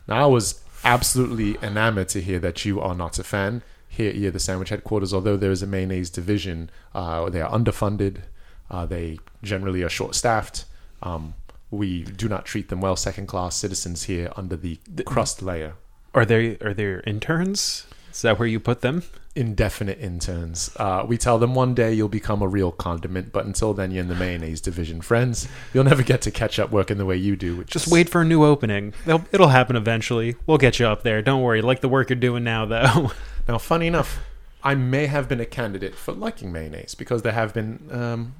Now, 0.09 0.25
I 0.25 0.27
was 0.27 0.61
absolutely 0.85 1.57
enamored 1.63 2.09
to 2.11 2.21
hear 2.21 2.39
that 2.41 2.65
you 2.65 2.81
are 2.81 2.95
not 2.95 3.19
a 3.19 3.25
fan. 3.25 3.63
here 3.93 4.09
at 4.09 4.17
Year 4.17 4.31
the 4.31 4.41
Sandwich 4.41 4.71
headquarters, 4.71 5.13
although 5.13 5.37
there 5.37 5.51
is 5.51 5.63
a 5.63 5.67
mayonnaise 5.67 6.09
division, 6.09 6.71
uh, 6.95 7.29
they 7.29 7.43
are 7.43 7.51
underfunded. 7.51 8.23
Uh, 8.71 8.87
they 8.87 9.19
generally 9.43 9.83
are 9.83 9.89
short-staffed. 9.91 10.65
Um, 11.03 11.35
we 11.71 12.03
do 12.05 12.29
not 12.29 12.47
treat 12.47 12.69
them 12.71 12.81
well, 12.81 12.97
second-class 12.97 13.55
citizens 13.55 14.05
here 14.05 14.33
under 14.35 14.57
the 14.57 14.79
crust 15.05 15.43
layer. 15.43 15.75
Are 16.15 16.25
they 16.25 16.57
are 16.59 16.75
there 16.75 17.01
interns? 17.07 17.87
Is 18.11 18.23
that 18.23 18.39
where 18.39 18.49
you 18.49 18.61
put 18.61 18.81
them? 18.81 19.03
Indefinite 19.35 19.99
interns. 19.99 20.71
Uh, 20.77 21.05
we 21.09 21.17
tell 21.17 21.39
them 21.39 21.55
one 21.55 21.75
day 21.75 21.95
you'll 21.95 22.09
become 22.09 22.43
a 22.43 22.49
real 22.49 22.71
condiment, 22.71 23.33
but 23.33 23.47
until 23.47 23.73
then 23.73 23.91
you're 23.91 24.03
in 24.03 24.09
the 24.09 24.15
mayonnaise 24.15 24.61
division, 24.61 25.01
friends. 25.01 25.49
You'll 25.73 25.85
never 25.85 26.03
get 26.03 26.21
to 26.23 26.31
catch 26.31 26.59
up 26.59 26.71
working 26.71 26.99
the 26.99 27.07
way 27.07 27.17
you 27.17 27.35
do. 27.35 27.57
Which 27.57 27.69
Just 27.71 27.87
is- 27.87 27.93
wait 27.93 28.11
for 28.11 28.21
a 28.21 28.25
new 28.27 28.45
opening. 28.45 28.93
They'll, 29.07 29.25
it'll 29.33 29.49
happen 29.49 29.75
eventually. 29.75 30.37
We'll 30.47 30.59
get 30.59 30.79
you 30.79 30.87
up 30.87 31.03
there. 31.03 31.23
Don't 31.23 31.41
worry. 31.41 31.63
Like 31.63 31.81
the 31.81 31.89
work 31.89 32.11
you're 32.11 32.17
doing 32.19 32.45
now, 32.45 32.67
though. 32.67 33.13
Now, 33.49 33.59
funny 33.59 33.89
enough, 33.89 34.21
I 34.63 34.77
may 34.77 35.07
have 35.07 35.29
been 35.29 35.41
a 35.41 35.45
candidate 35.45 35.97
for 35.97 36.13
liking 36.13 36.53
mayonnaise 36.53 36.95
because 36.95 37.23
there 37.23 37.33
have 37.33 37.53
been 37.53 37.89
um, 37.91 38.35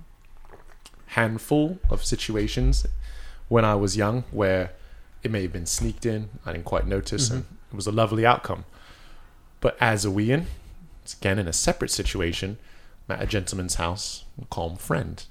handful 1.07 1.79
of 1.91 2.05
situations 2.05 2.87
when 3.49 3.65
I 3.65 3.75
was 3.75 3.97
young 3.97 4.23
where 4.31 4.71
it 5.25 5.31
may 5.33 5.43
have 5.43 5.53
been 5.53 5.67
sneaked 5.67 6.07
in. 6.07 6.29
I 6.47 6.53
didn't 6.53 6.67
quite 6.67 6.87
notice, 6.87 7.31
and 7.31 7.47
it 7.73 7.75
was 7.75 7.89
a 7.89 7.93
lovely 7.93 8.25
outcome. 8.25 8.65
But 9.61 9.77
as 9.81 10.05
a 10.05 10.11
wean, 10.11 10.47
it's 11.03 11.15
again 11.15 11.39
in 11.39 11.49
a 11.49 11.53
separate 11.53 11.91
situation, 11.91 12.59
I'm 13.09 13.17
at 13.17 13.23
a 13.23 13.27
gentleman's 13.27 13.77
house, 13.77 14.25
a 14.41 14.45
calm 14.47 14.77
friend, 14.77 15.23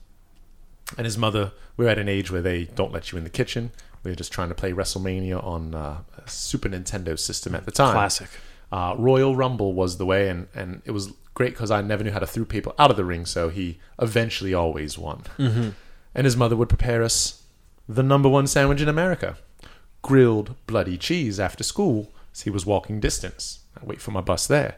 and 0.97 1.05
his 1.05 1.17
mother. 1.17 1.53
We're 1.77 1.87
at 1.87 1.97
an 1.97 2.09
age 2.09 2.29
where 2.31 2.41
they 2.41 2.65
don't 2.65 2.91
let 2.91 3.11
you 3.11 3.17
in 3.17 3.23
the 3.23 3.29
kitchen. 3.29 3.71
We 4.03 4.11
were 4.11 4.15
just 4.15 4.31
trying 4.31 4.49
to 4.49 4.55
play 4.55 4.71
WrestleMania 4.71 5.43
on 5.43 5.73
uh, 5.73 6.01
a 6.17 6.29
Super 6.29 6.69
Nintendo 6.69 7.17
system 7.17 7.55
at 7.55 7.65
the 7.65 7.71
time 7.71 7.93
Classic. 7.93 8.29
uh, 8.71 8.95
Royal 8.97 9.35
Rumble 9.35 9.73
was 9.73 9.97
the 9.97 10.05
way, 10.05 10.29
and, 10.29 10.47
and 10.53 10.81
it 10.85 10.91
was 10.91 11.13
great 11.33 11.53
because 11.53 11.71
I 11.71 11.81
never 11.81 12.03
knew 12.03 12.11
how 12.11 12.19
to 12.19 12.27
throw 12.27 12.45
people 12.45 12.75
out 12.77 12.91
of 12.91 12.97
the 12.97 13.05
ring, 13.05 13.25
so 13.25 13.49
he 13.49 13.79
eventually 13.99 14.53
always 14.53 14.97
won. 14.97 15.23
Mm-hmm. 15.37 15.69
And 16.13 16.25
his 16.25 16.35
mother 16.35 16.55
would 16.55 16.69
prepare 16.69 17.03
us 17.03 17.43
the 17.87 18.03
number 18.03 18.29
one 18.29 18.47
sandwich 18.47 18.81
in 18.81 18.89
America 18.89 19.37
grilled 20.01 20.55
bloody 20.67 20.97
cheese 20.97 21.39
after 21.39 21.63
school 21.63 22.11
as 22.33 22.41
he 22.41 22.49
was 22.49 22.65
walking 22.65 22.99
distance. 22.99 23.59
I 23.79 23.85
wait 23.85 24.01
for 24.01 24.11
my 24.11 24.21
bus 24.21 24.47
there. 24.47 24.77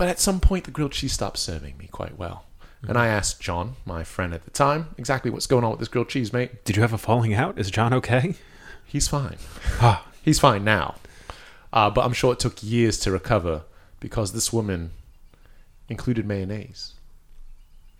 But 0.00 0.08
at 0.08 0.18
some 0.18 0.40
point, 0.40 0.64
the 0.64 0.70
grilled 0.70 0.92
cheese 0.92 1.12
stopped 1.12 1.36
serving 1.36 1.76
me 1.76 1.86
quite 1.86 2.16
well. 2.16 2.46
And 2.88 2.96
I 2.96 3.08
asked 3.08 3.38
John, 3.38 3.76
my 3.84 4.02
friend 4.02 4.32
at 4.32 4.46
the 4.46 4.50
time, 4.50 4.94
exactly 4.96 5.30
what's 5.30 5.46
going 5.46 5.62
on 5.62 5.72
with 5.72 5.80
this 5.80 5.88
grilled 5.88 6.08
cheese, 6.08 6.32
mate. 6.32 6.64
Did 6.64 6.76
you 6.76 6.80
have 6.80 6.94
a 6.94 6.96
falling 6.96 7.34
out? 7.34 7.58
Is 7.58 7.70
John 7.70 7.92
okay? 7.92 8.34
He's 8.86 9.08
fine. 9.08 9.36
Ah, 9.78 10.06
He's 10.22 10.40
fine 10.40 10.64
now. 10.64 10.94
Uh, 11.70 11.90
but 11.90 12.06
I'm 12.06 12.14
sure 12.14 12.32
it 12.32 12.38
took 12.38 12.62
years 12.62 12.98
to 13.00 13.10
recover 13.10 13.64
because 14.00 14.32
this 14.32 14.50
woman 14.54 14.92
included 15.90 16.24
mayonnaise 16.24 16.94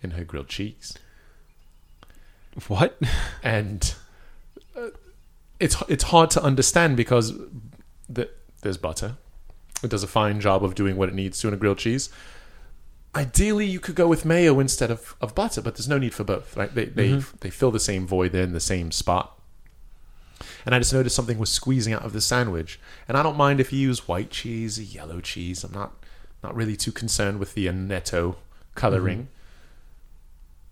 in 0.01 0.11
her 0.11 0.23
grilled 0.23 0.49
cheese. 0.49 0.97
what? 2.67 2.99
And 3.43 3.93
uh, 4.75 4.87
it's 5.59 5.79
it's 5.87 6.05
hard 6.05 6.31
to 6.31 6.41
understand 6.41 6.97
because 6.97 7.31
the, 8.09 8.27
there's 8.63 8.77
butter. 8.77 9.17
It 9.83 9.89
does 9.89 10.03
a 10.03 10.07
fine 10.07 10.39
job 10.39 10.63
of 10.63 10.75
doing 10.75 10.95
what 10.95 11.09
it 11.09 11.15
needs 11.15 11.39
to 11.39 11.47
in 11.47 11.53
a 11.53 11.57
grilled 11.57 11.79
cheese. 11.79 12.09
Ideally, 13.15 13.65
you 13.65 13.79
could 13.79 13.95
go 13.95 14.07
with 14.07 14.23
mayo 14.25 14.59
instead 14.59 14.89
of, 14.91 15.15
of 15.19 15.35
butter, 15.35 15.61
but 15.61 15.75
there's 15.75 15.87
no 15.89 15.97
need 15.97 16.13
for 16.13 16.23
both, 16.23 16.55
right? 16.55 16.73
They 16.73 16.85
they, 16.85 17.09
Mhm. 17.09 17.39
they 17.41 17.49
fill 17.49 17.71
the 17.71 17.79
same 17.79 18.07
void. 18.07 18.31
They're 18.31 18.43
in 18.43 18.53
the 18.53 18.59
same 18.59 18.91
spot. 18.91 19.37
And 20.65 20.73
I 20.73 20.79
just 20.79 20.93
noticed 20.93 21.15
something 21.15 21.37
was 21.37 21.49
squeezing 21.51 21.93
out 21.93 22.03
of 22.05 22.13
the 22.13 22.21
sandwich. 22.21 22.79
And 23.07 23.17
I 23.17 23.23
don't 23.23 23.35
mind 23.37 23.59
if 23.59 23.73
you 23.73 23.79
use 23.79 24.07
white 24.07 24.29
cheese, 24.31 24.79
or 24.79 24.83
yellow 24.83 25.19
cheese. 25.19 25.63
I'm 25.63 25.73
not 25.73 25.93
not 26.43 26.55
really 26.55 26.75
too 26.75 26.91
concerned 26.91 27.39
with 27.39 27.53
the 27.53 27.67
annatto 27.67 28.37
coloring. 28.75 29.27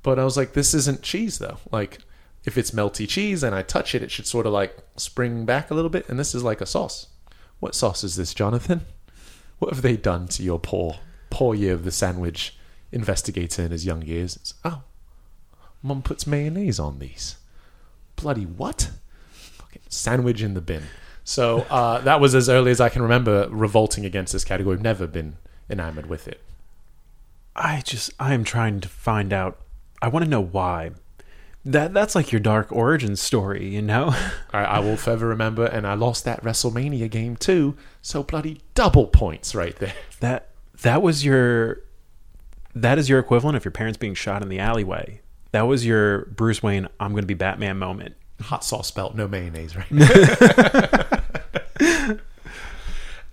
But 0.02 0.18
I 0.18 0.24
was 0.24 0.38
like, 0.38 0.54
this 0.54 0.74
isn't 0.74 1.02
cheese 1.02 1.40
though. 1.40 1.58
Like, 1.72 2.00
if 2.46 2.58
it's 2.58 2.72
melty 2.72 3.08
cheese 3.08 3.44
and 3.44 3.54
I 3.54 3.62
touch 3.64 3.94
it, 3.94 4.02
it 4.02 4.12
should 4.12 4.26
sort 4.28 4.46
of 4.46 4.54
like 4.54 4.78
spring 4.96 5.46
back 5.46 5.70
a 5.70 5.74
little 5.74 5.90
bit. 5.90 6.08
And 6.08 6.18
this 6.18 6.34
is 6.34 6.44
like 6.44 6.62
a 6.62 6.66
sauce. 6.66 7.08
What 7.60 7.76
sauce 7.76 8.04
is 8.04 8.16
this, 8.16 8.34
Jonathan? 8.34 8.86
What 9.60 9.74
have 9.74 9.82
they 9.82 9.98
done 9.98 10.28
to 10.30 10.44
your 10.44 10.60
poor, 10.60 10.96
poor 11.30 11.54
year 11.54 11.74
of 11.74 11.84
the 11.84 11.92
sandwich 11.92 12.58
investigator 12.92 13.62
in 13.62 13.72
his 13.72 13.86
young 13.86 14.02
years? 14.02 14.36
It's, 14.38 14.54
oh, 14.66 14.84
mum 15.84 16.02
puts 16.02 16.26
mayonnaise 16.26 16.80
on 16.80 17.00
these. 17.00 17.38
Bloody 18.16 18.46
what? 18.46 18.92
Fucking 19.32 19.82
sandwich 19.90 20.42
in 20.42 20.54
the 20.54 20.62
bin. 20.62 20.84
So 21.24 21.60
uh, 21.70 22.00
that 22.00 22.20
was 22.20 22.34
as 22.34 22.50
early 22.50 22.72
as 22.72 22.82
I 22.82 22.90
can 22.90 23.02
remember 23.02 23.48
revolting 23.50 24.06
against 24.06 24.34
this 24.34 24.44
category. 24.44 24.76
I've 24.76 24.82
never 24.82 25.06
been 25.06 25.38
enamored 25.70 26.08
with 26.08 26.28
it. 26.28 26.42
I 27.56 27.82
just 27.82 28.12
I 28.20 28.34
am 28.34 28.44
trying 28.44 28.80
to 28.82 28.90
find 28.90 29.32
out. 29.34 29.60
I 30.02 30.08
want 30.08 30.24
to 30.24 30.30
know 30.32 30.42
why. 30.42 30.92
That 31.66 31.94
that's 31.94 32.16
like 32.16 32.32
your 32.32 32.40
dark 32.40 32.72
origin 32.72 33.16
story, 33.16 33.68
you 33.68 33.82
know? 33.82 34.16
I, 34.54 34.64
I 34.64 34.80
will 34.80 34.98
forever 34.98 35.28
remember, 35.28 35.66
and 35.66 35.86
I 35.86 35.94
lost 35.94 36.26
that 36.26 36.44
WrestleMania 36.44 37.10
game 37.10 37.36
too. 37.36 37.76
So 38.02 38.24
bloody 38.24 38.62
double 38.76 39.08
points 39.08 39.56
right 39.56 39.76
there. 39.78 39.94
That 40.20 40.50
that 40.82 41.02
was 41.02 41.24
your 41.24 41.80
that 42.76 42.98
is 42.98 43.08
your 43.08 43.20
equivalent 43.20 43.56
of 43.56 43.64
your 43.64 43.72
parents 43.72 43.98
being 43.98 44.16
shot 44.16 44.42
in 44.42 44.50
the 44.50 44.60
alleyway. 44.60 45.22
That 45.52 45.62
was 45.62 45.86
your 45.86 46.26
Bruce 46.26 46.62
Wayne 46.62 46.90
I'm 47.00 47.12
going 47.12 47.24
to 47.24 47.28
be 47.28 47.34
Batman 47.34 47.78
moment. 47.78 48.16
Hot 48.42 48.66
sauce 48.66 48.92
belt, 48.92 49.16
no 49.16 49.28
mayonnaise, 49.28 49.78
right? 49.78 49.90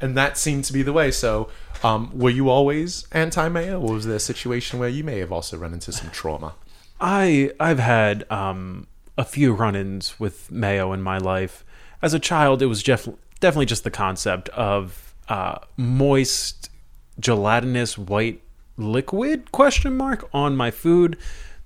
and 0.01 0.17
that 0.17 0.39
seemed 0.39 0.65
to 0.65 0.73
be 0.73 0.83
the 0.83 0.93
way. 0.93 1.11
So, 1.11 1.49
um, 1.83 2.17
were 2.17 2.31
you 2.31 2.49
always 2.49 3.07
anti-mayo, 3.13 3.81
or 3.81 3.95
was 3.95 4.07
there 4.07 4.17
a 4.17 4.21
situation 4.21 4.79
where 4.79 4.89
you 4.89 5.05
may 5.05 5.19
have 5.19 5.33
also 5.33 5.57
run 5.57 5.73
into 5.73 5.93
some 5.93 6.11
trauma? 6.11 6.55
I 7.01 7.53
I've 7.61 7.79
had 7.79 8.31
um, 8.31 8.87
a 9.19 9.25
few 9.25 9.53
run-ins 9.53 10.19
with 10.19 10.51
mayo 10.51 10.93
in 10.93 11.03
my 11.03 11.19
life. 11.19 11.65
As 12.03 12.15
a 12.15 12.19
child, 12.19 12.63
it 12.63 12.67
was 12.67 12.83
def- 12.83 13.09
definitely 13.41 13.67
just 13.67 13.85
the 13.85 13.91
concept 13.91 14.49
of 14.51 15.15
uh, 15.29 15.59
moist, 15.77 16.71
gelatinous 17.19 17.99
white 17.99 18.43
liquid 18.77 19.51
question 19.53 19.97
mark 19.97 20.29
on 20.33 20.57
my 20.57 20.71
food 20.71 21.17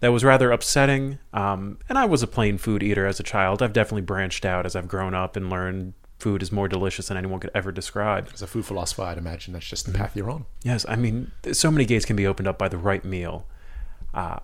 that 0.01 0.09
was 0.09 0.25
rather 0.25 0.51
upsetting. 0.51 1.19
Um, 1.33 1.79
and 1.89 1.99
I 1.99 2.07
was 2.07 2.23
a 2.23 2.27
plain 2.27 2.59
food 2.59 2.83
eater 2.83 3.07
as 3.07 3.21
a 3.21 3.23
child. 3.23 3.63
I've 3.63 3.73
definitely 3.73 4.03
branched 4.03 4.45
out 4.45 4.65
as 4.65 4.75
I've 4.75 4.89
grown 4.89 5.15
up 5.15 5.37
and 5.37 5.51
learned 5.51 5.95
food 6.19 6.43
is 6.43 6.53
more 6.53 6.69
delicious 6.69 7.09
than 7.09 7.17
anyone 7.17 7.41
could 7.41 7.51
ever 7.55 7.73
describe. 7.73 8.29
As 8.33 8.43
a 8.43 8.47
food 8.47 8.65
philosopher, 8.65 9.03
I'd 9.03 9.19
imagine 9.19 9.53
that's 9.53 9.67
just 9.67 9.87
the 9.87 9.93
path 9.93 10.17
you're 10.17 10.31
on. 10.31 10.47
Yes, 10.63 10.87
I 10.89 10.97
mean, 10.97 11.33
so 11.53 11.71
many 11.71 11.85
gates 11.85 12.05
can 12.05 12.17
be 12.17 12.27
opened 12.27 12.49
up 12.49 12.59
by 12.59 12.69
the 12.69 12.79
right 12.79 13.05
meal. 13.05 13.47
Uh, 14.13 14.41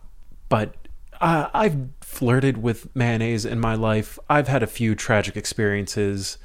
but 0.48 0.74
uh, 1.20 1.48
I've 1.54 1.76
flirted 2.00 2.59
with 2.62 2.94
mayonnaise 2.94 3.44
in 3.44 3.59
my 3.61 3.74
life. 3.74 4.18
I've 4.28 4.48
had 4.48 4.62
a 4.62 4.66
few 4.66 4.94
tragic 4.94 5.37
experiences 5.37 6.38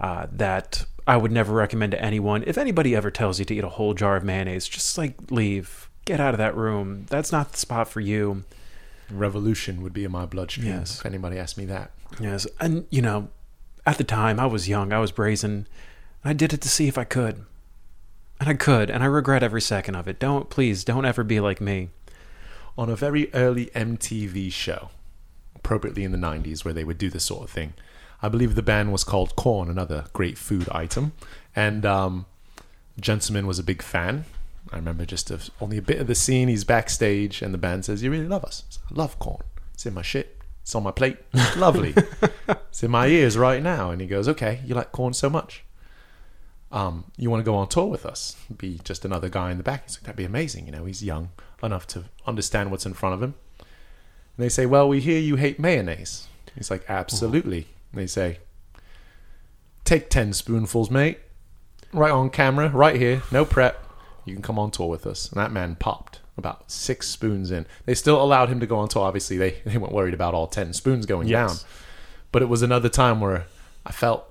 uh, 0.00 0.26
that 0.32 0.84
I 1.06 1.16
would 1.16 1.32
never 1.32 1.52
recommend 1.54 1.92
to 1.92 2.02
anyone. 2.04 2.44
If 2.46 2.58
anybody 2.58 2.94
ever 2.94 3.10
tells 3.10 3.38
you 3.38 3.44
to 3.46 3.54
eat 3.54 3.64
a 3.64 3.68
whole 3.68 3.94
jar 3.94 4.16
of 4.16 4.24
mayonnaise, 4.24 4.68
just 4.68 4.98
like 4.98 5.30
leave. 5.30 5.88
Get 6.04 6.20
out 6.20 6.34
of 6.34 6.38
that 6.38 6.56
room. 6.56 7.06
That's 7.10 7.32
not 7.32 7.52
the 7.52 7.58
spot 7.58 7.88
for 7.88 8.00
you. 8.00 8.44
Revolution 9.10 9.82
would 9.82 9.92
be 9.92 10.04
in 10.04 10.10
my 10.12 10.26
bloodstream 10.26 10.66
Yes. 10.68 11.00
if 11.00 11.06
anybody 11.06 11.38
asked 11.38 11.56
me 11.58 11.64
that. 11.66 11.90
Yes, 12.20 12.46
and 12.60 12.86
you 12.90 13.02
know, 13.02 13.28
at 13.86 13.98
the 13.98 14.04
time 14.04 14.38
I 14.40 14.46
was 14.46 14.68
young, 14.68 14.92
I 14.92 14.98
was 14.98 15.12
brazen. 15.12 15.66
I 16.24 16.32
did 16.32 16.52
it 16.52 16.60
to 16.62 16.68
see 16.68 16.88
if 16.88 16.98
I 16.98 17.04
could. 17.04 17.44
And 18.40 18.48
I 18.48 18.54
could, 18.54 18.88
and 18.90 19.02
I 19.02 19.06
regret 19.06 19.42
every 19.42 19.60
second 19.60 19.94
of 19.96 20.06
it. 20.08 20.18
Don't 20.18 20.48
please 20.50 20.84
don't 20.84 21.04
ever 21.04 21.24
be 21.24 21.40
like 21.40 21.60
me. 21.60 21.90
On 22.78 22.88
a 22.88 22.96
very 22.96 23.28
early 23.34 23.66
MTV 23.74 24.50
show, 24.50 24.88
appropriately 25.54 26.04
in 26.04 26.12
the 26.12 26.18
90s, 26.18 26.64
where 26.64 26.72
they 26.72 26.84
would 26.84 26.96
do 26.96 27.10
this 27.10 27.24
sort 27.24 27.42
of 27.42 27.50
thing. 27.50 27.74
I 28.22 28.28
believe 28.28 28.54
the 28.54 28.62
band 28.62 28.92
was 28.92 29.04
called 29.04 29.36
Korn, 29.36 29.68
another 29.68 30.06
great 30.12 30.38
food 30.38 30.68
item. 30.70 31.12
And 31.54 31.84
um, 31.84 32.26
Gentleman 32.98 33.46
was 33.46 33.58
a 33.58 33.62
big 33.62 33.82
fan. 33.82 34.24
I 34.72 34.76
remember 34.76 35.04
just 35.04 35.30
a, 35.30 35.40
only 35.60 35.76
a 35.76 35.82
bit 35.82 36.00
of 36.00 36.06
the 36.06 36.14
scene. 36.14 36.48
He's 36.48 36.64
backstage, 36.64 37.42
and 37.42 37.52
the 37.52 37.58
band 37.58 37.84
says, 37.84 38.02
You 38.02 38.10
really 38.10 38.28
love 38.28 38.44
us? 38.44 38.62
I 38.90 38.94
love 38.94 39.18
corn. 39.18 39.42
It's 39.74 39.84
in 39.84 39.94
my 39.94 40.02
shit. 40.02 40.38
It's 40.62 40.74
on 40.74 40.84
my 40.84 40.90
plate. 40.92 41.18
Lovely. 41.56 41.94
it's 42.48 42.82
in 42.82 42.90
my 42.90 43.08
ears 43.08 43.36
right 43.36 43.62
now. 43.62 43.90
And 43.90 44.00
he 44.00 44.06
goes, 44.06 44.28
Okay, 44.28 44.60
you 44.64 44.74
like 44.74 44.92
corn 44.92 45.12
so 45.14 45.28
much? 45.28 45.64
um, 46.70 47.04
you 47.16 47.30
want 47.30 47.40
to 47.40 47.44
go 47.44 47.54
on 47.54 47.68
tour 47.68 47.86
with 47.86 48.04
us? 48.04 48.36
Be 48.56 48.80
just 48.84 49.04
another 49.04 49.28
guy 49.28 49.50
in 49.50 49.56
the 49.56 49.62
back. 49.62 49.84
He's 49.84 49.96
like, 49.96 50.04
that'd 50.04 50.16
be 50.16 50.24
amazing. 50.24 50.66
You 50.66 50.72
know, 50.72 50.84
he's 50.84 51.02
young 51.02 51.30
enough 51.62 51.86
to 51.88 52.04
understand 52.26 52.70
what's 52.70 52.86
in 52.86 52.94
front 52.94 53.14
of 53.14 53.22
him. 53.22 53.34
And 53.58 54.44
they 54.44 54.48
say, 54.48 54.66
well, 54.66 54.88
we 54.88 55.00
hear 55.00 55.18
you 55.18 55.36
hate 55.36 55.58
mayonnaise. 55.58 56.28
He's 56.54 56.70
like, 56.70 56.84
absolutely. 56.88 57.66
And 57.92 58.00
they 58.00 58.06
say, 58.06 58.38
take 59.84 60.10
10 60.10 60.32
spoonfuls, 60.32 60.90
mate. 60.90 61.18
Right 61.92 62.10
on 62.10 62.30
camera, 62.30 62.68
right 62.68 62.96
here, 62.96 63.22
no 63.32 63.44
prep. 63.44 63.84
You 64.24 64.34
can 64.34 64.42
come 64.42 64.58
on 64.58 64.70
tour 64.70 64.88
with 64.88 65.06
us. 65.06 65.30
And 65.30 65.40
that 65.40 65.52
man 65.52 65.74
popped 65.76 66.20
about 66.36 66.70
six 66.70 67.08
spoons 67.08 67.50
in. 67.50 67.66
They 67.86 67.94
still 67.94 68.22
allowed 68.22 68.48
him 68.50 68.60
to 68.60 68.66
go 68.66 68.78
on 68.78 68.88
tour. 68.88 69.02
Obviously, 69.04 69.38
they, 69.38 69.50
they 69.64 69.78
weren't 69.78 69.94
worried 69.94 70.14
about 70.14 70.34
all 70.34 70.46
10 70.46 70.72
spoons 70.74 71.06
going 71.06 71.28
Yes. 71.28 71.62
down. 71.62 71.70
But 72.30 72.42
it 72.42 72.48
was 72.48 72.62
another 72.62 72.88
time 72.90 73.20
where 73.20 73.46
I 73.86 73.90
felt 73.92 74.24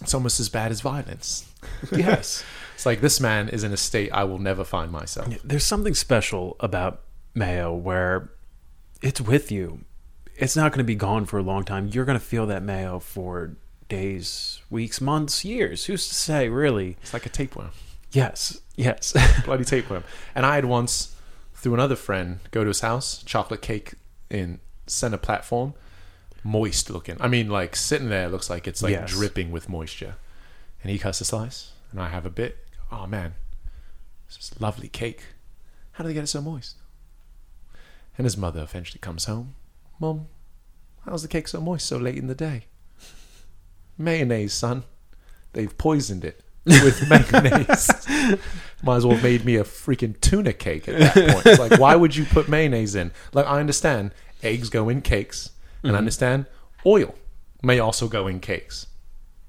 it's 0.00 0.14
almost 0.14 0.40
as 0.40 0.48
bad 0.48 0.70
as 0.72 0.80
violence. 0.80 1.48
Yes. 1.92 2.42
It's 2.74 2.86
like 2.86 3.00
this 3.00 3.20
man 3.20 3.48
is 3.48 3.64
in 3.64 3.72
a 3.72 3.76
state 3.76 4.10
I 4.12 4.24
will 4.24 4.38
never 4.38 4.64
find 4.64 4.90
myself. 4.90 5.28
There's 5.42 5.64
something 5.64 5.94
special 5.94 6.56
about 6.60 7.00
mayo 7.34 7.74
where 7.74 8.30
it's 9.02 9.20
with 9.20 9.50
you. 9.52 9.84
It's 10.36 10.56
not 10.56 10.72
going 10.72 10.78
to 10.78 10.84
be 10.84 10.96
gone 10.96 11.24
for 11.26 11.38
a 11.38 11.42
long 11.42 11.64
time. 11.64 11.86
You're 11.88 12.04
going 12.04 12.18
to 12.18 12.24
feel 12.24 12.46
that 12.46 12.62
mayo 12.62 12.98
for 12.98 13.56
days, 13.88 14.60
weeks, 14.70 15.00
months, 15.00 15.44
years. 15.44 15.84
Who's 15.84 16.08
to 16.08 16.14
say, 16.14 16.48
really? 16.48 16.96
It's 17.02 17.12
like 17.14 17.26
a 17.26 17.28
tapeworm, 17.28 17.70
Yes, 18.10 18.60
yes. 18.76 19.14
bloody 19.44 19.64
tapeworm. 19.64 20.02
And 20.34 20.44
I 20.44 20.56
had 20.56 20.64
once, 20.64 21.14
through 21.54 21.74
another 21.74 21.96
friend, 21.96 22.38
go 22.50 22.62
to 22.64 22.68
his 22.68 22.80
house, 22.80 23.22
chocolate 23.24 23.62
cake 23.62 23.94
in 24.30 24.58
center 24.86 25.16
platform, 25.18 25.74
moist 26.42 26.90
looking. 26.90 27.16
I 27.20 27.28
mean, 27.28 27.48
like 27.48 27.76
sitting 27.76 28.08
there 28.08 28.28
looks 28.28 28.50
like 28.50 28.66
it's 28.66 28.82
like 28.82 28.92
Yes. 28.92 29.10
dripping 29.10 29.50
with 29.52 29.68
moisture. 29.68 30.16
And 30.82 30.90
he 30.90 30.98
cuts 30.98 31.20
a 31.20 31.24
slice, 31.24 31.72
and 31.92 32.00
I 32.00 32.08
have 32.08 32.26
a 32.26 32.30
bit. 32.30 32.58
Oh 32.96 33.06
man, 33.06 33.34
this 34.26 34.38
is 34.38 34.60
lovely 34.60 34.88
cake. 34.88 35.22
How 35.92 36.04
do 36.04 36.08
they 36.08 36.14
get 36.14 36.24
it 36.24 36.28
so 36.28 36.40
moist? 36.40 36.76
And 38.16 38.24
his 38.24 38.36
mother 38.36 38.62
eventually 38.62 39.00
comes 39.00 39.24
home. 39.24 39.54
Mom, 39.98 40.28
how's 41.04 41.22
the 41.22 41.28
cake 41.28 41.48
so 41.48 41.60
moist 41.60 41.86
so 41.86 41.96
late 41.96 42.16
in 42.16 42.28
the 42.28 42.34
day? 42.34 42.66
Mayonnaise, 43.98 44.52
son. 44.52 44.84
They've 45.52 45.76
poisoned 45.76 46.24
it 46.24 46.42
with 46.64 47.08
mayonnaise. 47.32 47.90
Might 48.82 48.96
as 48.96 49.06
well 49.06 49.16
have 49.16 49.24
made 49.24 49.44
me 49.44 49.56
a 49.56 49.64
freaking 49.64 50.20
tuna 50.20 50.52
cake 50.52 50.88
at 50.88 50.98
that 50.98 51.32
point. 51.32 51.46
It's 51.46 51.58
like, 51.58 51.80
why 51.80 51.96
would 51.96 52.14
you 52.14 52.24
put 52.24 52.48
mayonnaise 52.48 52.94
in? 52.94 53.10
Like, 53.32 53.46
I 53.46 53.58
understand 53.58 54.12
eggs 54.42 54.68
go 54.68 54.88
in 54.88 55.02
cakes, 55.02 55.50
and 55.82 55.90
I 55.90 55.94
mm-hmm. 55.94 55.98
understand 55.98 56.46
oil 56.86 57.14
may 57.62 57.80
also 57.80 58.06
go 58.06 58.28
in 58.28 58.38
cakes. 58.40 58.86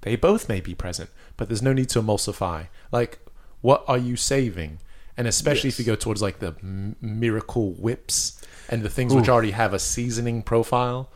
They 0.02 0.16
both 0.16 0.50
may 0.50 0.62
be 0.62 0.74
present, 0.74 1.10
but 1.38 1.48
there's 1.48 1.62
no 1.62 1.74
need 1.74 1.90
to 1.90 2.02
emulsify. 2.02 2.68
Like, 2.92 3.20
what 3.66 3.84
are 3.88 3.98
you 3.98 4.16
saving? 4.16 4.78
And 5.18 5.28
especially 5.28 5.70
if 5.70 5.80
you 5.80 5.86
go 5.86 5.96
towards 5.96 6.22
like 6.22 6.38
the 6.38 6.56
miracle 7.02 7.72
whips 7.72 8.40
and 8.70 8.84
the 8.84 8.90
things 8.90 9.12
which 9.12 9.28
already 9.28 9.52
have 9.52 9.74
a 9.74 9.80
seasoning 9.80 10.44
profile, 10.44 11.10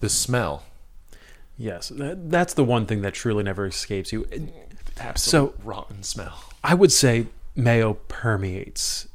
the 0.00 0.08
smell. 0.08 0.64
yes, 1.58 1.90
that, 1.90 2.30
that's 2.30 2.54
the 2.54 2.64
one 2.64 2.86
thing 2.86 3.02
that 3.02 3.12
truly 3.12 3.42
never 3.42 3.66
escapes 3.66 4.14
you. 4.14 4.26
Absolute 4.98 5.54
rotten 5.62 6.02
smell. 6.02 6.42
I 6.64 6.72
would 6.74 6.90
say 6.90 7.26
mayo 7.54 7.94
permeates. 8.08 9.06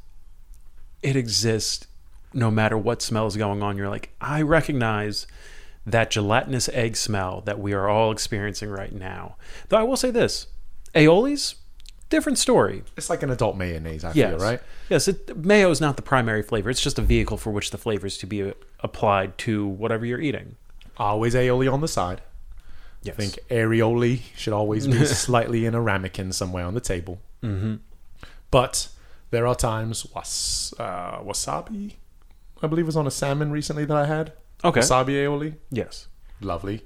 It 1.02 1.16
exists 1.16 1.88
no 2.32 2.52
matter 2.52 2.78
what 2.78 3.02
smell 3.02 3.26
is 3.26 3.36
going 3.36 3.64
on. 3.64 3.76
You're 3.76 3.88
like, 3.88 4.10
I 4.20 4.42
recognize 4.42 5.26
that 5.84 6.12
gelatinous 6.12 6.68
egg 6.68 6.96
smell 6.96 7.40
that 7.46 7.58
we 7.58 7.72
are 7.72 7.88
all 7.88 8.12
experiencing 8.12 8.70
right 8.70 8.92
now. 8.92 9.34
Though 9.70 9.78
I 9.78 9.82
will 9.82 9.96
say 9.96 10.12
this 10.12 10.46
aioli's, 10.94 11.56
different 12.08 12.38
story. 12.38 12.82
It's 12.96 13.10
like 13.10 13.22
an 13.22 13.30
adult 13.30 13.56
mayonnaise, 13.56 14.04
I 14.04 14.12
Yes. 14.12 14.30
feel, 14.30 14.38
right? 14.38 14.60
Yes, 14.88 15.08
it, 15.08 15.36
mayo 15.36 15.70
is 15.70 15.80
not 15.80 15.96
the 15.96 16.02
primary 16.02 16.42
flavor. 16.42 16.70
It's 16.70 16.80
just 16.80 16.98
a 16.98 17.02
vehicle 17.02 17.36
for 17.36 17.50
which 17.50 17.70
the 17.70 17.78
flavors 17.78 18.16
to 18.18 18.26
be 18.26 18.42
uh, 18.42 18.52
applied 18.80 19.36
to 19.38 19.66
whatever 19.66 20.04
you're 20.06 20.20
eating. 20.20 20.56
Always 20.96 21.34
aioli 21.34 21.72
on 21.72 21.80
the 21.80 21.88
side. 21.88 22.20
Yes. 23.02 23.14
I 23.14 23.16
think 23.18 23.38
aioli 23.50 24.20
should 24.36 24.52
always 24.52 24.86
be 24.86 25.04
slightly 25.26 25.66
in 25.66 25.74
a 25.74 25.80
ramekin 25.80 26.32
somewhere 26.32 26.64
on 26.64 26.74
the 26.74 26.80
table. 26.80 27.20
hmm 27.42 27.76
But 28.50 28.88
there 29.30 29.46
are 29.46 29.54
times 29.54 30.06
was 30.14 30.72
uh, 30.78 31.18
wasabi, 31.20 31.94
I 32.62 32.66
believe 32.68 32.86
was 32.86 32.96
on 32.96 33.06
a 33.06 33.10
salmon 33.10 33.50
recently 33.50 33.84
that 33.84 33.96
I 33.96 34.06
had. 34.06 34.32
Okay. 34.64 34.80
Wasabi 34.80 35.08
aioli, 35.22 35.54
Yes. 35.70 36.06
lovely. 36.40 36.84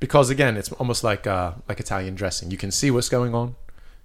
Because 0.00 0.30
again, 0.30 0.56
it's 0.56 0.70
almost 0.72 1.02
like 1.02 1.26
uh, 1.26 1.52
like 1.68 1.80
Italian 1.80 2.14
dressing. 2.14 2.50
You 2.52 2.56
can 2.56 2.70
see 2.70 2.90
what's 2.92 3.08
going 3.08 3.34
on. 3.34 3.56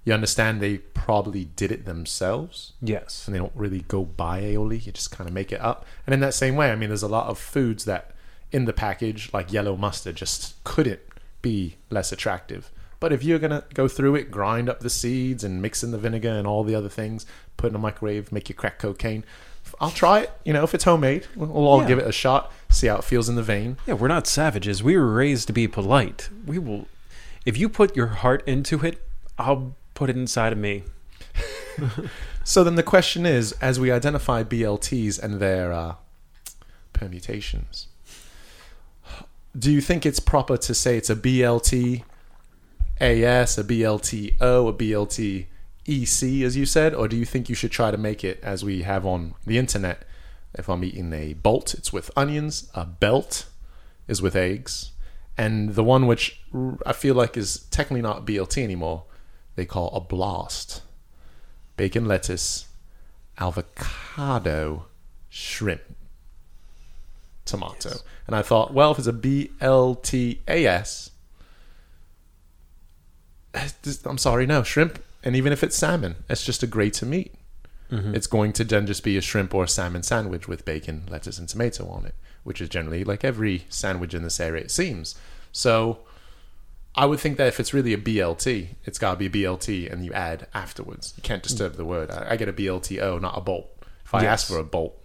You 0.10 0.16
understand 0.16 0.60
they 0.60 0.80
probably 0.80 1.45
did 1.45 1.72
it 1.72 1.86
themselves, 1.86 2.74
Yes. 2.82 3.28
and 3.28 3.36
they 3.36 3.38
don't 3.38 3.51
really 3.53 3.82
go 3.88 4.05
buy 4.05 4.41
aioli. 4.41 4.84
You 4.84 4.91
just 4.91 5.12
kind 5.12 5.28
of 5.28 5.34
make 5.36 5.51
it 5.51 5.62
up. 5.62 5.86
And 6.07 6.16
in 6.16 6.20
that 6.22 6.34
same 6.34 6.55
way, 6.55 6.72
I 6.72 6.76
mean, 6.76 6.89
there's 6.89 7.03
a 7.03 7.07
lot 7.07 7.28
of 7.28 7.38
foods 7.38 7.86
that 7.86 8.10
in 8.51 8.66
the 8.66 8.74
package, 8.74 9.30
like 9.34 9.53
yellow 9.53 9.76
mustard, 9.78 10.16
just 10.16 10.55
couldn't 10.64 11.01
be 11.43 11.76
less 11.91 12.12
attractive. 12.12 12.72
But 12.99 13.14
if 13.14 13.24
you're 13.24 13.38
gonna 13.38 13.66
go 13.76 13.88
through 13.88 14.16
it, 14.16 14.32
grind 14.32 14.68
up 14.68 14.80
the 14.80 14.89
seeds 14.89 15.43
and 15.43 15.62
mix 15.62 15.84
in 15.84 15.91
the 15.91 15.99
vinegar 15.99 16.32
and 16.32 16.47
all 16.47 16.64
the 16.64 16.74
other 16.74 16.89
things, 16.89 17.28
put 17.55 17.70
in 17.70 17.76
a 17.76 17.80
microwave, 17.80 18.32
make 18.32 18.49
your 18.49 18.55
crack 18.55 18.80
cocaine. 18.80 19.24
I'll 19.80 19.91
try 19.91 20.22
it. 20.22 20.32
You 20.43 20.53
know, 20.53 20.64
if 20.64 20.74
it's 20.74 20.86
homemade, 20.86 21.28
we'll 21.36 21.51
all 21.68 21.82
Yeah. 21.84 21.88
give 21.88 21.99
it 21.99 22.07
a 22.07 22.12
shot, 22.12 22.51
see 22.70 22.88
how 22.88 22.95
it 22.95 23.03
feels 23.03 23.30
in 23.30 23.36
the 23.36 23.43
vein. 23.43 23.78
Yeah, 23.86 23.93
we're 23.93 24.07
not 24.07 24.26
savages. 24.26 24.82
We 24.82 24.97
were 24.97 25.14
raised 25.14 25.45
to 25.47 25.53
be 25.53 25.68
polite. 25.68 26.30
We 26.47 26.57
will. 26.57 26.88
If 27.45 27.57
you 27.60 27.70
put 27.70 27.95
your 27.95 28.07
heart 28.07 28.41
into 28.47 28.84
it, 28.84 29.05
I'll 29.38 29.76
put 30.00 30.10
it 30.10 30.18
inside 30.18 30.54
of 30.54 30.60
me. 30.60 30.84
So 32.50 32.64
then 32.64 32.74
the 32.74 32.82
question 32.82 33.28
is, 33.28 33.52
as 33.62 33.80
we 33.80 33.91
identify 33.91 34.43
BLTs 34.43 35.22
and 35.22 35.36
their 35.36 35.72
uh, 35.72 35.95
permutations, 36.93 37.86
do 39.56 39.72
you 39.72 39.82
think 39.82 40.04
it's 40.04 40.20
proper 40.20 40.58
to 40.58 40.74
say 40.74 40.97
it's 40.97 41.12
a 41.12 41.16
BLT 41.16 42.04
AS, 43.00 43.58
a 43.60 43.64
BLTO, 43.64 44.68
a 44.68 44.74
BLT 44.74 45.45
EC, 45.86 46.43
as 46.43 46.58
you 46.58 46.66
said, 46.66 46.95
or 46.95 47.08
do 47.08 47.16
you 47.16 47.26
think 47.26 47.50
you 47.50 47.56
should 47.56 47.72
try 47.72 47.91
to 47.91 47.97
make 47.97 48.24
it 48.24 48.39
as 48.41 48.66
we 48.66 48.82
have 48.82 49.06
on 49.06 49.36
the 49.45 49.60
internet? 49.60 50.04
If 50.56 50.70
I'm 50.70 50.84
eating 50.84 51.14
a 51.14 51.34
bolt, 51.34 51.76
it's 51.76 51.93
with 51.93 52.10
onions. 52.18 52.72
A 52.74 52.84
belt 52.84 53.45
is 54.08 54.24
with 54.24 54.36
eggs, 54.36 54.91
and 55.38 55.76
the 55.76 55.84
one 55.84 56.08
which 56.08 56.41
I 56.84 56.93
feel 56.93 57.14
like 57.14 57.38
is 57.38 57.68
technically 57.70 58.02
not 58.02 58.26
BLT 58.26 58.64
anymore, 58.64 59.04
they 59.60 59.66
call 59.66 59.89
a 59.93 59.99
blast 59.99 60.82
bacon, 61.76 62.05
lettuce, 62.05 62.68
avocado, 63.38 64.86
shrimp, 65.28 65.82
tomato. 67.43 67.89
Yes. 67.89 68.03
And 68.26 68.38
I 68.38 68.41
thought, 68.41 68.74
well, 68.74 68.91
if 68.91 68.99
it's 68.99 69.07
a 69.07 69.12
BLTAS, 69.12 71.10
it's 73.53 73.74
just- 73.84 74.05
I'm 74.05 74.18
sorry, 74.18 74.45
no, 74.45 74.64
shrimp. 74.64 75.03
And 75.24 75.36
even 75.36 75.51
if 75.51 75.62
it's 75.62 75.76
salmon, 75.76 76.16
it's 76.30 76.45
just 76.45 76.64
a 76.64 76.68
grate 76.68 77.01
of 77.01 77.10
meat. 77.10 77.36
Mhm. 77.91 78.16
It's 78.16 78.28
going 78.28 78.53
to 78.53 78.64
then 78.64 78.88
just 78.88 79.03
be 79.03 79.18
a 79.18 79.22
shrimp 79.22 79.53
or 79.53 79.66
a 79.66 79.68
salmon 79.68 80.03
sandwich 80.03 80.47
with 80.47 80.64
bacon, 80.64 81.03
lettuce, 81.10 81.38
and 81.38 81.49
tomato 81.49 81.86
on 81.89 82.05
it, 82.05 82.16
which 82.43 82.62
is 82.62 82.70
generally 82.70 83.03
like 83.03 83.26
every 83.26 83.66
sandwich 83.68 84.14
in 84.14 84.24
this 84.24 84.39
area, 84.39 84.64
it 84.64 84.72
seems. 84.72 85.16
So 85.51 85.99
I 87.00 87.06
would 87.06 87.20
think 87.20 87.38
that 87.38 87.47
if 87.47 87.60
it's 87.60 87.74
really 87.74 87.93
a 87.93 87.97
BLT, 87.97 88.76
it's 88.84 89.00
got 89.00 89.18
to 89.18 89.18
be 89.18 89.26
a 89.28 89.30
BLT 89.30 89.91
and 89.91 90.04
you 90.04 90.12
add 90.12 90.47
afterwards. 90.54 91.14
You 91.16 91.24
can't 91.24 91.41
disturb 91.41 91.76
the 91.76 91.86
word. 91.86 92.12
I, 92.12 92.32
I 92.32 92.36
get 92.36 92.50
a 92.50 92.54
BLTO, 92.54 93.22
not 93.22 93.38
a 93.38 93.41
bolt. 93.41 93.70
If 94.04 94.14
I 94.14 94.26
ask 94.26 94.47
for 94.47 94.58
a 94.58 94.64
bolt, 94.64 95.00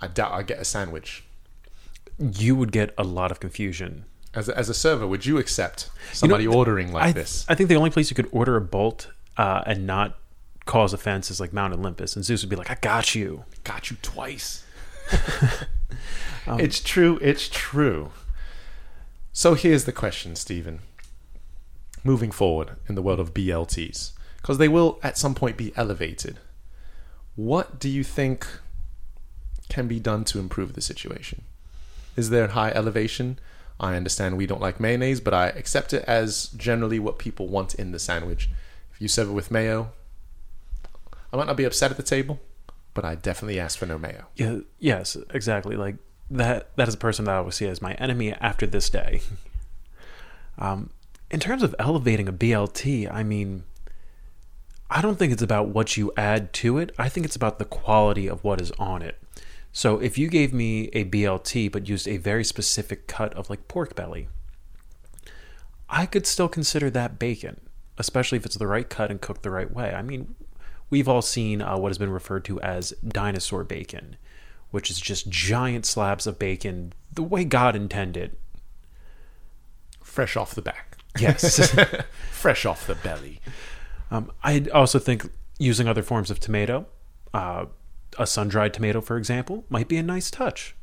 I 0.00 0.06
doubt 0.06 0.32
I 0.32 0.42
get 0.42 0.60
a 0.60 0.64
sandwich. 0.64 1.24
You 2.18 2.54
would 2.54 2.70
get 2.70 2.94
a 2.96 3.02
lot 3.02 3.32
of 3.32 3.40
confusion. 3.40 4.04
As 4.34 4.48
a, 4.48 4.56
as 4.56 4.68
a 4.68 4.74
server, 4.74 5.06
would 5.06 5.26
you 5.26 5.38
accept 5.38 5.90
somebody 6.12 6.46
ordering 6.46 6.92
like 6.92 7.02
I, 7.02 7.12
this? 7.12 7.44
I 7.48 7.56
think 7.56 7.68
the 7.68 7.76
only 7.76 7.90
place 7.90 8.08
you 8.10 8.14
could 8.14 8.28
order 8.30 8.56
a 8.56 8.60
bolt 8.60 9.10
uh, 9.36 9.62
and 9.66 9.86
not 9.86 10.16
cause 10.64 10.92
offense 10.92 11.28
is 11.30 11.40
like 11.40 11.52
Mount 11.52 11.74
Olympus, 11.74 12.14
and 12.14 12.24
Zeus 12.24 12.42
would 12.42 12.50
be 12.50 12.54
like, 12.54 12.70
"I 12.70 12.76
got 12.80 13.16
you." 13.16 13.44
Got 13.64 13.90
you 13.90 13.96
twice. 14.02 14.64
Um, 16.46 16.58
it's 16.58 16.80
true. 16.80 17.18
It's 17.20 17.48
true. 17.48 18.12
So 19.32 19.54
here's 19.54 19.84
the 19.84 19.92
question, 19.92 20.34
Stephen. 20.36 20.80
Moving 22.02 22.30
forward 22.30 22.76
in 22.88 22.94
the 22.94 23.02
world 23.02 23.20
of 23.20 23.34
BLTs, 23.34 24.12
because 24.36 24.58
they 24.58 24.68
will 24.68 24.98
at 25.02 25.18
some 25.18 25.34
point 25.34 25.56
be 25.56 25.72
elevated, 25.76 26.38
what 27.36 27.78
do 27.78 27.88
you 27.88 28.02
think 28.02 28.46
can 29.68 29.86
be 29.86 30.00
done 30.00 30.24
to 30.24 30.38
improve 30.38 30.74
the 30.74 30.80
situation? 30.80 31.42
Is 32.16 32.30
there 32.30 32.48
high 32.48 32.70
elevation? 32.70 33.38
I 33.78 33.96
understand 33.96 34.36
we 34.36 34.46
don't 34.46 34.60
like 34.60 34.78
mayonnaise, 34.78 35.20
but 35.20 35.32
I 35.32 35.48
accept 35.48 35.94
it 35.94 36.04
as 36.06 36.48
generally 36.48 36.98
what 36.98 37.18
people 37.18 37.48
want 37.48 37.74
in 37.74 37.92
the 37.92 37.98
sandwich. 37.98 38.50
If 38.92 39.00
you 39.00 39.08
serve 39.08 39.30
it 39.30 39.32
with 39.32 39.50
mayo, 39.50 39.92
I 41.32 41.36
might 41.36 41.46
not 41.46 41.56
be 41.56 41.64
upset 41.64 41.90
at 41.90 41.96
the 41.96 42.02
table, 42.02 42.40
but 42.92 43.04
I 43.04 43.14
definitely 43.14 43.58
ask 43.58 43.78
for 43.78 43.86
no 43.86 43.96
mayo. 43.96 44.26
Yeah, 44.36 44.58
yes, 44.78 45.16
exactly. 45.30 45.76
Like 45.76 45.96
that. 46.30 46.76
That 46.76 46.88
is 46.88 46.94
a 46.94 46.98
person 46.98 47.24
that 47.24 47.34
I 47.34 47.40
would 47.40 47.54
see 47.54 47.66
as 47.66 47.80
my 47.80 47.94
enemy 47.94 48.32
after 48.34 48.66
this 48.66 48.90
day. 48.90 49.22
um, 50.58 50.90
in 51.30 51.40
terms 51.40 51.62
of 51.62 51.74
elevating 51.78 52.28
a 52.28 52.32
BLT, 52.32 53.12
I 53.12 53.22
mean, 53.22 53.64
I 54.90 55.00
don't 55.00 55.18
think 55.18 55.32
it's 55.32 55.42
about 55.42 55.68
what 55.68 55.96
you 55.96 56.12
add 56.16 56.52
to 56.54 56.78
it. 56.78 56.92
I 56.98 57.08
think 57.08 57.24
it's 57.24 57.36
about 57.36 57.58
the 57.58 57.64
quality 57.64 58.28
of 58.28 58.42
what 58.42 58.60
is 58.60 58.72
on 58.72 59.02
it. 59.02 59.16
So 59.72 60.00
if 60.00 60.18
you 60.18 60.28
gave 60.28 60.52
me 60.52 60.88
a 60.92 61.04
BLT 61.04 61.70
but 61.70 61.88
used 61.88 62.08
a 62.08 62.16
very 62.16 62.42
specific 62.42 63.06
cut 63.06 63.32
of 63.34 63.48
like 63.48 63.68
pork 63.68 63.94
belly, 63.94 64.28
I 65.88 66.06
could 66.06 66.26
still 66.26 66.48
consider 66.48 66.90
that 66.90 67.20
bacon, 67.20 67.60
especially 67.96 68.38
if 68.38 68.46
it's 68.46 68.56
the 68.56 68.66
right 68.66 68.88
cut 68.88 69.12
and 69.12 69.20
cooked 69.20 69.42
the 69.42 69.50
right 69.50 69.72
way. 69.72 69.94
I 69.94 70.02
mean, 70.02 70.34
we've 70.88 71.08
all 71.08 71.22
seen 71.22 71.62
uh, 71.62 71.78
what 71.78 71.90
has 71.90 71.98
been 71.98 72.10
referred 72.10 72.44
to 72.46 72.60
as 72.60 72.90
dinosaur 73.06 73.62
bacon, 73.62 74.16
which 74.72 74.90
is 74.90 75.00
just 75.00 75.28
giant 75.28 75.86
slabs 75.86 76.26
of 76.26 76.38
bacon 76.38 76.92
the 77.12 77.22
way 77.22 77.44
God 77.44 77.76
intended. 77.76 78.36
Fresh 80.02 80.36
off 80.36 80.56
the 80.56 80.62
back. 80.62 80.89
Yes. 81.18 81.74
Fresh 82.30 82.64
off 82.66 82.86
the 82.86 82.94
belly. 82.94 83.40
Um, 84.10 84.30
I 84.42 84.66
also 84.72 84.98
think 84.98 85.30
using 85.58 85.86
other 85.86 86.02
forms 86.02 86.30
of 86.30 86.40
tomato, 86.40 86.86
uh, 87.32 87.66
a 88.18 88.26
sun 88.26 88.48
dried 88.48 88.74
tomato, 88.74 89.00
for 89.00 89.16
example, 89.16 89.64
might 89.68 89.88
be 89.88 89.96
a 89.96 90.02
nice 90.02 90.30
touch. 90.30 90.74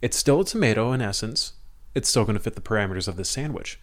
It's 0.00 0.16
still 0.16 0.40
a 0.40 0.44
tomato 0.44 0.92
in 0.92 1.00
essence. 1.02 1.54
It's 1.94 2.08
still 2.08 2.24
going 2.24 2.36
to 2.36 2.42
fit 2.42 2.54
the 2.54 2.60
parameters 2.60 3.08
of 3.08 3.16
this 3.16 3.28
sandwich. 3.28 3.80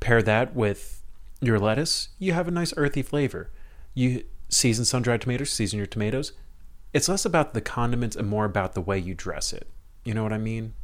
Pair 0.00 0.22
that 0.22 0.54
with 0.54 1.02
your 1.40 1.58
lettuce, 1.58 2.08
you 2.18 2.32
have 2.32 2.48
a 2.48 2.52
nice 2.52 2.74
earthy 2.76 3.02
flavor. 3.02 3.50
You 3.94 4.24
season 4.48 4.84
sun 4.84 5.02
dried 5.02 5.20
tomatoes, 5.20 5.50
season 5.50 5.78
your 5.78 5.86
tomatoes. 5.86 6.32
It's 6.92 7.08
less 7.08 7.24
about 7.24 7.54
the 7.54 7.60
condiments 7.60 8.16
and 8.16 8.28
more 8.28 8.44
about 8.44 8.74
the 8.74 8.80
way 8.80 8.98
you 8.98 9.14
dress 9.14 9.52
it. 9.52 9.66
You 10.04 10.14
know 10.14 10.22
what 10.22 10.32
I 10.32 10.38
mean? 10.38 10.74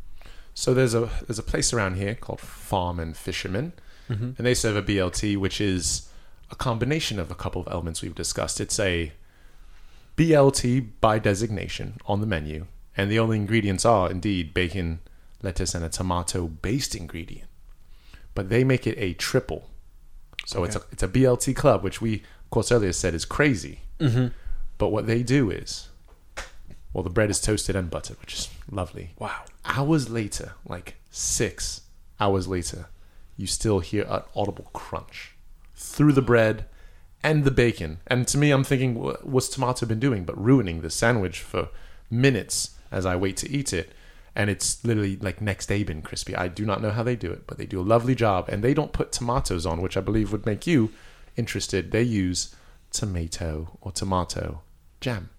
So 0.58 0.74
there's 0.74 0.92
a 0.92 1.08
there's 1.24 1.38
a 1.38 1.44
place 1.44 1.72
around 1.72 1.98
here 1.98 2.16
called 2.16 2.40
Farm 2.40 2.98
and 2.98 3.16
Fisherman, 3.16 3.74
and 4.36 4.44
they 4.44 4.54
serve 4.54 4.74
a 4.74 4.82
BLT, 4.82 5.36
which 5.36 5.60
is 5.60 6.08
a 6.50 6.56
combination 6.56 7.20
of 7.20 7.30
a 7.30 7.36
couple 7.36 7.62
of 7.62 7.68
elements 7.68 8.02
we've 8.02 8.12
discussed. 8.12 8.60
It's 8.60 8.80
a 8.80 9.12
BLT 10.16 10.88
by 11.00 11.20
designation 11.20 11.98
on 12.06 12.20
the 12.20 12.26
menu, 12.26 12.66
and 12.96 13.08
the 13.08 13.20
only 13.20 13.36
ingredients 13.36 13.84
are 13.84 14.10
indeed 14.10 14.52
bacon, 14.52 14.98
lettuce, 15.42 15.76
and 15.76 15.84
a 15.84 15.88
tomato-based 15.88 16.96
ingredient. 16.96 17.48
But 18.34 18.48
they 18.48 18.64
make 18.64 18.84
it 18.84 18.98
a 18.98 19.14
triple, 19.14 19.70
so 20.44 20.64
it's 20.64 20.74
a 20.74 20.82
it's 20.90 21.04
a 21.04 21.08
BLT 21.08 21.54
club, 21.54 21.84
which 21.84 22.00
we 22.00 22.14
of 22.14 22.50
course 22.50 22.72
earlier 22.72 22.92
said 22.92 23.14
is 23.14 23.24
crazy. 23.24 23.82
Mm-hmm. 24.00 24.34
But 24.76 24.88
what 24.88 25.06
they 25.06 25.22
do 25.22 25.52
is, 25.52 25.88
well, 26.92 27.04
the 27.04 27.10
bread 27.10 27.30
is 27.30 27.40
toasted 27.40 27.76
and 27.76 27.90
buttered, 27.90 28.18
which 28.20 28.34
is 28.34 28.48
lovely 28.70 29.10
Wow. 29.18 29.42
hours 29.64 30.08
later, 30.08 30.52
like 30.66 30.96
six 31.10 31.82
hours 32.20 32.48
later, 32.48 32.86
you 33.36 33.46
still 33.46 33.80
hear 33.80 34.04
an 34.08 34.22
audible 34.34 34.68
crunch 34.72 35.34
through 35.74 36.12
the 36.12 36.22
bread 36.22 36.66
and 37.22 37.44
the 37.44 37.50
bacon. 37.50 37.98
And 38.06 38.26
to 38.28 38.38
me, 38.38 38.50
I'm 38.50 38.64
thinking, 38.64 38.94
what's 38.96 39.48
tomato 39.48 39.86
been 39.86 40.00
doing 40.00 40.24
but 40.24 40.42
ruining 40.42 40.80
the 40.80 40.90
sandwich 40.90 41.40
for 41.40 41.68
minutes 42.10 42.76
as 42.90 43.06
I 43.06 43.16
wait 43.16 43.36
to 43.38 43.50
eat 43.50 43.72
it? 43.72 43.92
And 44.34 44.50
it's 44.50 44.84
literally 44.84 45.16
like 45.16 45.40
next 45.40 45.66
day 45.66 45.82
been 45.82 46.02
crispy. 46.02 46.36
I 46.36 46.48
do 46.48 46.64
not 46.64 46.80
know 46.80 46.90
how 46.90 47.02
they 47.02 47.16
do 47.16 47.32
it, 47.32 47.46
but 47.46 47.58
they 47.58 47.66
do 47.66 47.80
a 47.80 47.82
lovely 47.82 48.14
job. 48.14 48.48
And 48.48 48.62
they 48.62 48.72
don't 48.72 48.92
put 48.92 49.10
tomatoes 49.10 49.66
on, 49.66 49.82
which 49.82 49.96
I 49.96 50.00
believe 50.00 50.30
would 50.30 50.46
make 50.46 50.66
you 50.66 50.92
interested. 51.36 51.90
They 51.90 52.02
use 52.02 52.54
tomato 52.92 53.76
or 53.80 53.90
tomato 53.90 54.62
jam. 55.00 55.30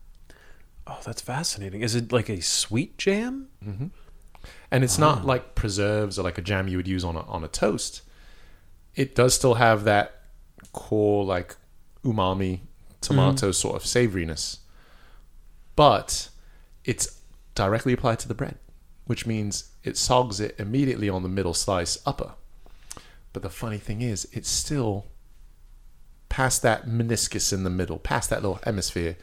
Oh, 0.89 0.99
that's 1.05 1.21
fascinating. 1.21 1.81
Is 1.81 1.93
it 1.93 2.11
like 2.11 2.29
a 2.29 2.41
sweet 2.41 2.97
jam? 2.97 3.47
Mm-hmm. 3.65 3.87
and 4.71 4.83
it's 4.83 4.97
not 4.97 5.19
ah. 5.19 5.25
like 5.25 5.53
preserves 5.53 6.17
or 6.17 6.23
like 6.23 6.37
a 6.37 6.41
jam 6.41 6.67
you 6.67 6.77
would 6.77 6.87
use 6.87 7.03
on 7.03 7.15
a, 7.15 7.21
on 7.21 7.43
a 7.43 7.47
toast. 7.47 8.01
It 8.95 9.13
does 9.15 9.33
still 9.33 9.55
have 9.55 9.83
that 9.83 10.23
core 10.73 11.23
like 11.23 11.55
umami 12.03 12.61
tomato 13.01 13.47
mm-hmm. 13.47 13.51
sort 13.51 13.75
of 13.75 13.83
savoriness, 13.83 14.59
but 15.75 16.29
it's 16.85 17.19
directly 17.55 17.93
applied 17.93 18.19
to 18.19 18.27
the 18.27 18.33
bread, 18.33 18.57
which 19.05 19.25
means 19.25 19.71
it 19.83 19.97
sogs 19.97 20.39
it 20.39 20.55
immediately 20.57 21.09
on 21.09 21.23
the 21.23 21.29
middle 21.29 21.53
slice 21.53 21.99
upper. 22.05 22.33
But 23.33 23.43
the 23.43 23.49
funny 23.49 23.77
thing 23.77 24.01
is, 24.01 24.27
it's 24.31 24.49
still 24.49 25.05
past 26.29 26.61
that 26.61 26.87
meniscus 26.87 27.53
in 27.53 27.63
the 27.63 27.69
middle, 27.69 27.99
past 27.99 28.29
that 28.29 28.41
little 28.41 28.59
hemisphere, 28.63 29.17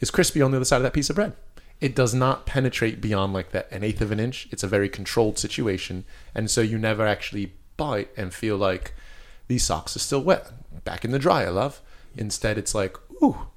is 0.00 0.10
crispy 0.10 0.42
on 0.42 0.50
the 0.50 0.56
other 0.56 0.64
side 0.64 0.78
of 0.78 0.82
that 0.82 0.92
piece 0.92 1.10
of 1.10 1.16
bread. 1.16 1.34
It 1.80 1.94
does 1.94 2.12
not 2.12 2.46
penetrate 2.46 3.00
beyond 3.00 3.32
like 3.32 3.52
that 3.52 3.70
an 3.70 3.84
eighth 3.84 4.00
of 4.00 4.10
an 4.10 4.18
inch. 4.18 4.48
It's 4.50 4.64
a 4.64 4.68
very 4.68 4.88
controlled 4.88 5.38
situation, 5.38 6.04
and 6.34 6.50
so 6.50 6.60
you 6.60 6.78
never 6.78 7.06
actually 7.06 7.52
bite 7.76 8.10
and 8.16 8.34
feel 8.34 8.56
like 8.56 8.94
these 9.46 9.64
socks 9.64 9.94
are 9.96 10.00
still 10.00 10.22
wet. 10.22 10.50
Back 10.84 11.04
in 11.04 11.12
the 11.12 11.18
dryer, 11.18 11.50
love. 11.50 11.80
Instead, 12.16 12.58
it's 12.58 12.74
like, 12.74 12.96
ooh, 13.22 13.48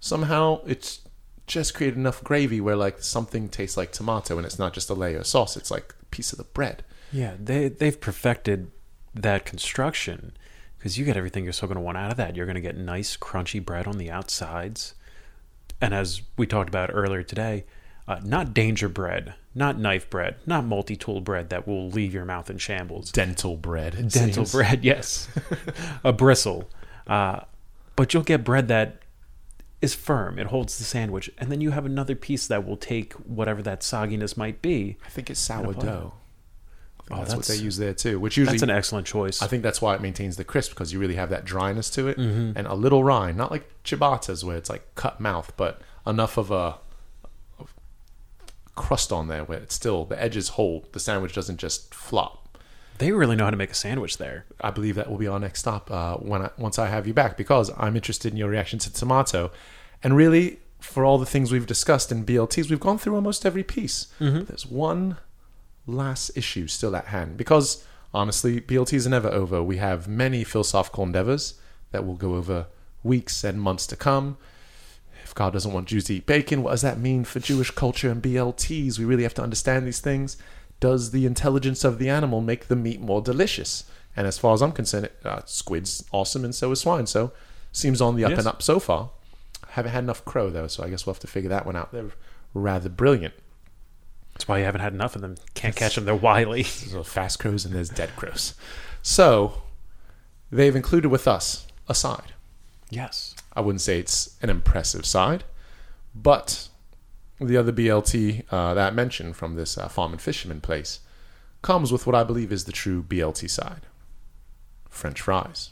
somehow 0.00 0.60
it's 0.66 1.02
just 1.46 1.74
created 1.74 1.96
enough 1.96 2.22
gravy 2.22 2.60
where 2.60 2.76
like 2.76 3.02
something 3.02 3.48
tastes 3.48 3.76
like 3.76 3.92
tomato, 3.92 4.36
and 4.36 4.46
it's 4.46 4.58
not 4.58 4.74
just 4.74 4.90
a 4.90 4.94
layer 4.94 5.18
of 5.18 5.26
sauce. 5.26 5.56
It's 5.56 5.70
like 5.70 5.94
a 6.00 6.04
piece 6.06 6.32
of 6.32 6.38
the 6.38 6.44
bread. 6.44 6.84
Yeah, 7.12 7.34
they 7.38 7.68
they've 7.68 8.00
perfected 8.00 8.70
that 9.14 9.44
construction 9.44 10.32
because 10.76 10.98
you 10.98 11.04
get 11.04 11.16
everything 11.16 11.44
you're 11.44 11.52
still 11.52 11.68
going 11.68 11.76
to 11.76 11.82
want 11.82 11.98
out 11.98 12.10
of 12.10 12.16
that. 12.18 12.36
You're 12.36 12.46
going 12.46 12.54
to 12.56 12.60
get 12.60 12.76
nice 12.76 13.16
crunchy 13.16 13.64
bread 13.64 13.86
on 13.86 13.98
the 13.98 14.10
outsides, 14.10 14.94
and 15.80 15.94
as 15.94 16.22
we 16.36 16.46
talked 16.46 16.68
about 16.68 16.90
earlier 16.92 17.22
today, 17.22 17.64
uh, 18.06 18.20
not 18.24 18.54
danger 18.54 18.88
bread, 18.88 19.34
not 19.54 19.78
knife 19.78 20.08
bread, 20.08 20.36
not 20.46 20.64
multi-tool 20.64 21.20
bread 21.20 21.50
that 21.50 21.66
will 21.66 21.90
leave 21.90 22.14
your 22.14 22.24
mouth 22.24 22.48
in 22.48 22.58
shambles. 22.58 23.12
Dental 23.12 23.56
bread. 23.56 23.92
Dental 23.92 24.46
seems. 24.46 24.52
bread, 24.52 24.84
yes, 24.84 25.28
a 26.02 26.12
bristle, 26.12 26.70
uh, 27.06 27.40
but 27.96 28.14
you'll 28.14 28.22
get 28.22 28.44
bread 28.44 28.68
that 28.68 29.02
is 29.80 29.94
firm. 29.94 30.38
It 30.38 30.46
holds 30.46 30.78
the 30.78 30.84
sandwich, 30.84 31.30
and 31.38 31.52
then 31.52 31.60
you 31.60 31.70
have 31.70 31.86
another 31.86 32.14
piece 32.14 32.46
that 32.46 32.66
will 32.66 32.76
take 32.76 33.12
whatever 33.14 33.62
that 33.62 33.80
sogginess 33.80 34.36
might 34.36 34.62
be. 34.62 34.96
I 35.04 35.10
think 35.10 35.30
it's 35.30 35.40
sourdough. 35.40 36.14
Oh, 37.10 37.18
that's, 37.18 37.34
what 37.34 37.44
they 37.46 37.56
use 37.56 37.76
there 37.78 37.94
too. 37.94 38.20
Which 38.20 38.36
usually 38.36 38.58
That's 38.58 38.62
an 38.64 38.70
excellent 38.70 39.06
choice. 39.06 39.40
I 39.42 39.46
think 39.46 39.62
that's 39.62 39.80
why 39.80 39.94
it 39.94 40.00
maintains 40.02 40.36
the 40.36 40.44
crisp 40.44 40.70
because 40.72 40.92
you 40.92 40.98
really 40.98 41.14
have 41.16 41.30
that 41.30 41.44
dryness 41.44 41.88
to 41.90 42.08
it 42.08 42.18
Mm-hmm. 42.18 42.52
and 42.56 42.66
a 42.66 42.74
little 42.74 43.02
rind, 43.04 43.36
not 43.38 43.50
like 43.50 43.68
ciabattas 43.84 44.44
where 44.44 44.56
it's 44.56 44.68
like 44.70 44.94
cut 44.94 45.18
mouth, 45.20 45.52
but 45.56 45.80
enough 46.06 46.36
of 46.36 46.50
a 46.50 46.78
of 47.58 47.74
crust 48.74 49.12
on 49.12 49.28
there 49.28 49.44
where 49.44 49.58
it's 49.58 49.74
still 49.74 50.04
the 50.04 50.20
edges 50.22 50.50
hold. 50.50 50.92
The 50.92 51.00
sandwich 51.00 51.34
doesn't 51.34 51.56
just 51.58 51.94
flop. 51.94 52.58
they 52.98 53.12
really 53.12 53.36
know 53.36 53.44
how 53.44 53.50
to 53.50 53.56
make 53.56 53.70
a 53.70 53.74
sandwich 53.74 54.18
there. 54.18 54.44
I 54.60 54.70
believe 54.70 54.94
that 54.96 55.08
will 55.10 55.18
be 55.18 55.28
our 55.28 55.38
next 55.40 55.60
stop 55.60 55.90
uh, 55.90 56.16
when 56.16 56.42
I, 56.42 56.50
once 56.58 56.78
I 56.78 56.88
have 56.88 57.06
you 57.06 57.14
back 57.14 57.36
because 57.36 57.70
I'm 57.76 57.94
interested 57.96 58.32
in 58.32 58.36
your 58.38 58.48
reaction 58.50 58.78
to 58.80 58.92
tomato, 58.92 59.50
and 60.02 60.16
really 60.16 60.58
for 60.80 61.04
all 61.04 61.18
the 61.18 61.26
things 61.26 61.50
we've 61.50 61.66
discussed 61.66 62.12
in 62.12 62.24
BLTs, 62.24 62.70
we've 62.70 62.78
gone 62.80 62.98
through 62.98 63.14
almost 63.16 63.44
every 63.46 63.64
piece. 63.64 64.06
Mm-hmm. 64.20 64.44
There's 64.44 64.66
one 64.66 65.16
last 65.88 66.30
issue 66.36 66.66
still 66.68 66.94
at 66.94 67.06
hand 67.06 67.36
because 67.36 67.84
honestly, 68.14 68.60
BLTs 68.60 69.06
are 69.06 69.10
never 69.10 69.28
over. 69.28 69.62
We 69.62 69.78
have 69.78 70.06
many 70.08 70.44
philosophical 70.44 71.04
endeavors 71.04 71.54
that 71.90 72.06
will 72.06 72.14
go 72.14 72.34
over 72.34 72.66
weeks 73.02 73.42
and 73.44 73.60
months 73.60 73.86
to 73.88 73.96
come. 73.96 74.36
If 75.24 75.34
God 75.34 75.52
doesn't 75.52 75.72
want 75.72 75.88
Jews 75.88 76.04
to 76.04 76.14
eat 76.14 76.26
bacon, 76.26 76.62
what 76.62 76.70
does 76.72 76.82
that 76.82 76.98
mean 76.98 77.24
for 77.24 77.40
Jewish 77.40 77.70
culture 77.70 78.10
and 78.10 78.22
BLTs? 78.22 78.98
We 78.98 79.04
really 79.04 79.22
have 79.24 79.34
to 79.34 79.42
understand 79.42 79.86
these 79.86 80.00
things. 80.00 80.36
Does 80.80 81.10
the 81.10 81.26
intelligence 81.26 81.84
of 81.84 81.98
the 81.98 82.08
animal 82.08 82.40
make 82.40 82.68
the 82.68 82.76
meat 82.76 83.00
more 83.00 83.20
delicious? 83.20 83.84
And 84.16 84.26
as 84.26 84.38
far 84.38 84.54
as 84.54 84.62
I'm 84.62 84.72
concerned, 84.72 85.10
uh, 85.24 85.42
squid's 85.44 86.04
awesome, 86.12 86.44
and 86.44 86.54
so 86.54 86.70
is 86.72 86.80
swine. 86.80 87.06
So 87.06 87.32
seems 87.72 88.00
on 88.00 88.16
the 88.16 88.24
up 88.24 88.30
Yes. 88.30 88.38
and 88.40 88.48
up 88.48 88.62
so 88.62 88.78
far. 88.80 89.10
Haven't 89.70 89.92
had 89.92 90.04
enough 90.04 90.24
crow 90.24 90.50
though, 90.50 90.66
so 90.66 90.82
I 90.82 90.88
guess 90.88 91.04
we'll 91.04 91.14
have 91.14 91.20
to 91.20 91.26
figure 91.26 91.50
that 91.50 91.66
one 91.66 91.76
out. 91.76 91.92
They're 91.92 92.10
rather 92.54 92.88
brilliant. 92.88 93.34
That's 94.38 94.46
why 94.46 94.58
you 94.58 94.64
haven't 94.66 94.82
had 94.82 94.92
enough 94.92 95.16
of 95.16 95.22
them. 95.22 95.34
Can't 95.54 95.74
catch 95.74 95.96
them. 95.96 96.04
They're 96.04 96.14
wily. 96.14 96.62
There's 96.90 97.08
fast 97.08 97.40
crows 97.40 97.64
and 97.64 97.74
there's 97.74 97.88
dead 97.88 98.10
crows. 98.14 98.54
So 99.02 99.62
they've 100.52 100.76
included 100.76 101.08
with 101.08 101.26
us 101.26 101.66
a 101.88 101.94
side. 101.94 102.34
Yes. 102.88 103.34
I 103.54 103.62
wouldn't 103.62 103.80
say 103.80 103.98
it's 103.98 104.36
an 104.40 104.48
impressive 104.48 105.04
side, 105.04 105.42
but 106.14 106.68
the 107.40 107.56
other 107.56 107.72
BLT 107.72 108.44
uh, 108.52 108.74
that 108.74 108.92
I 108.92 108.94
mentioned 108.94 109.34
from 109.34 109.56
this 109.56 109.76
uh, 109.76 109.88
farm 109.88 110.12
and 110.12 110.22
fisherman 110.22 110.60
place 110.60 111.00
comes 111.60 111.90
with 111.90 112.06
what 112.06 112.14
I 112.14 112.22
believe 112.22 112.52
is 112.52 112.64
the 112.64 112.72
true 112.72 113.02
BLT 113.02 113.50
side 113.50 113.86
French 114.88 115.20
fries. 115.20 115.70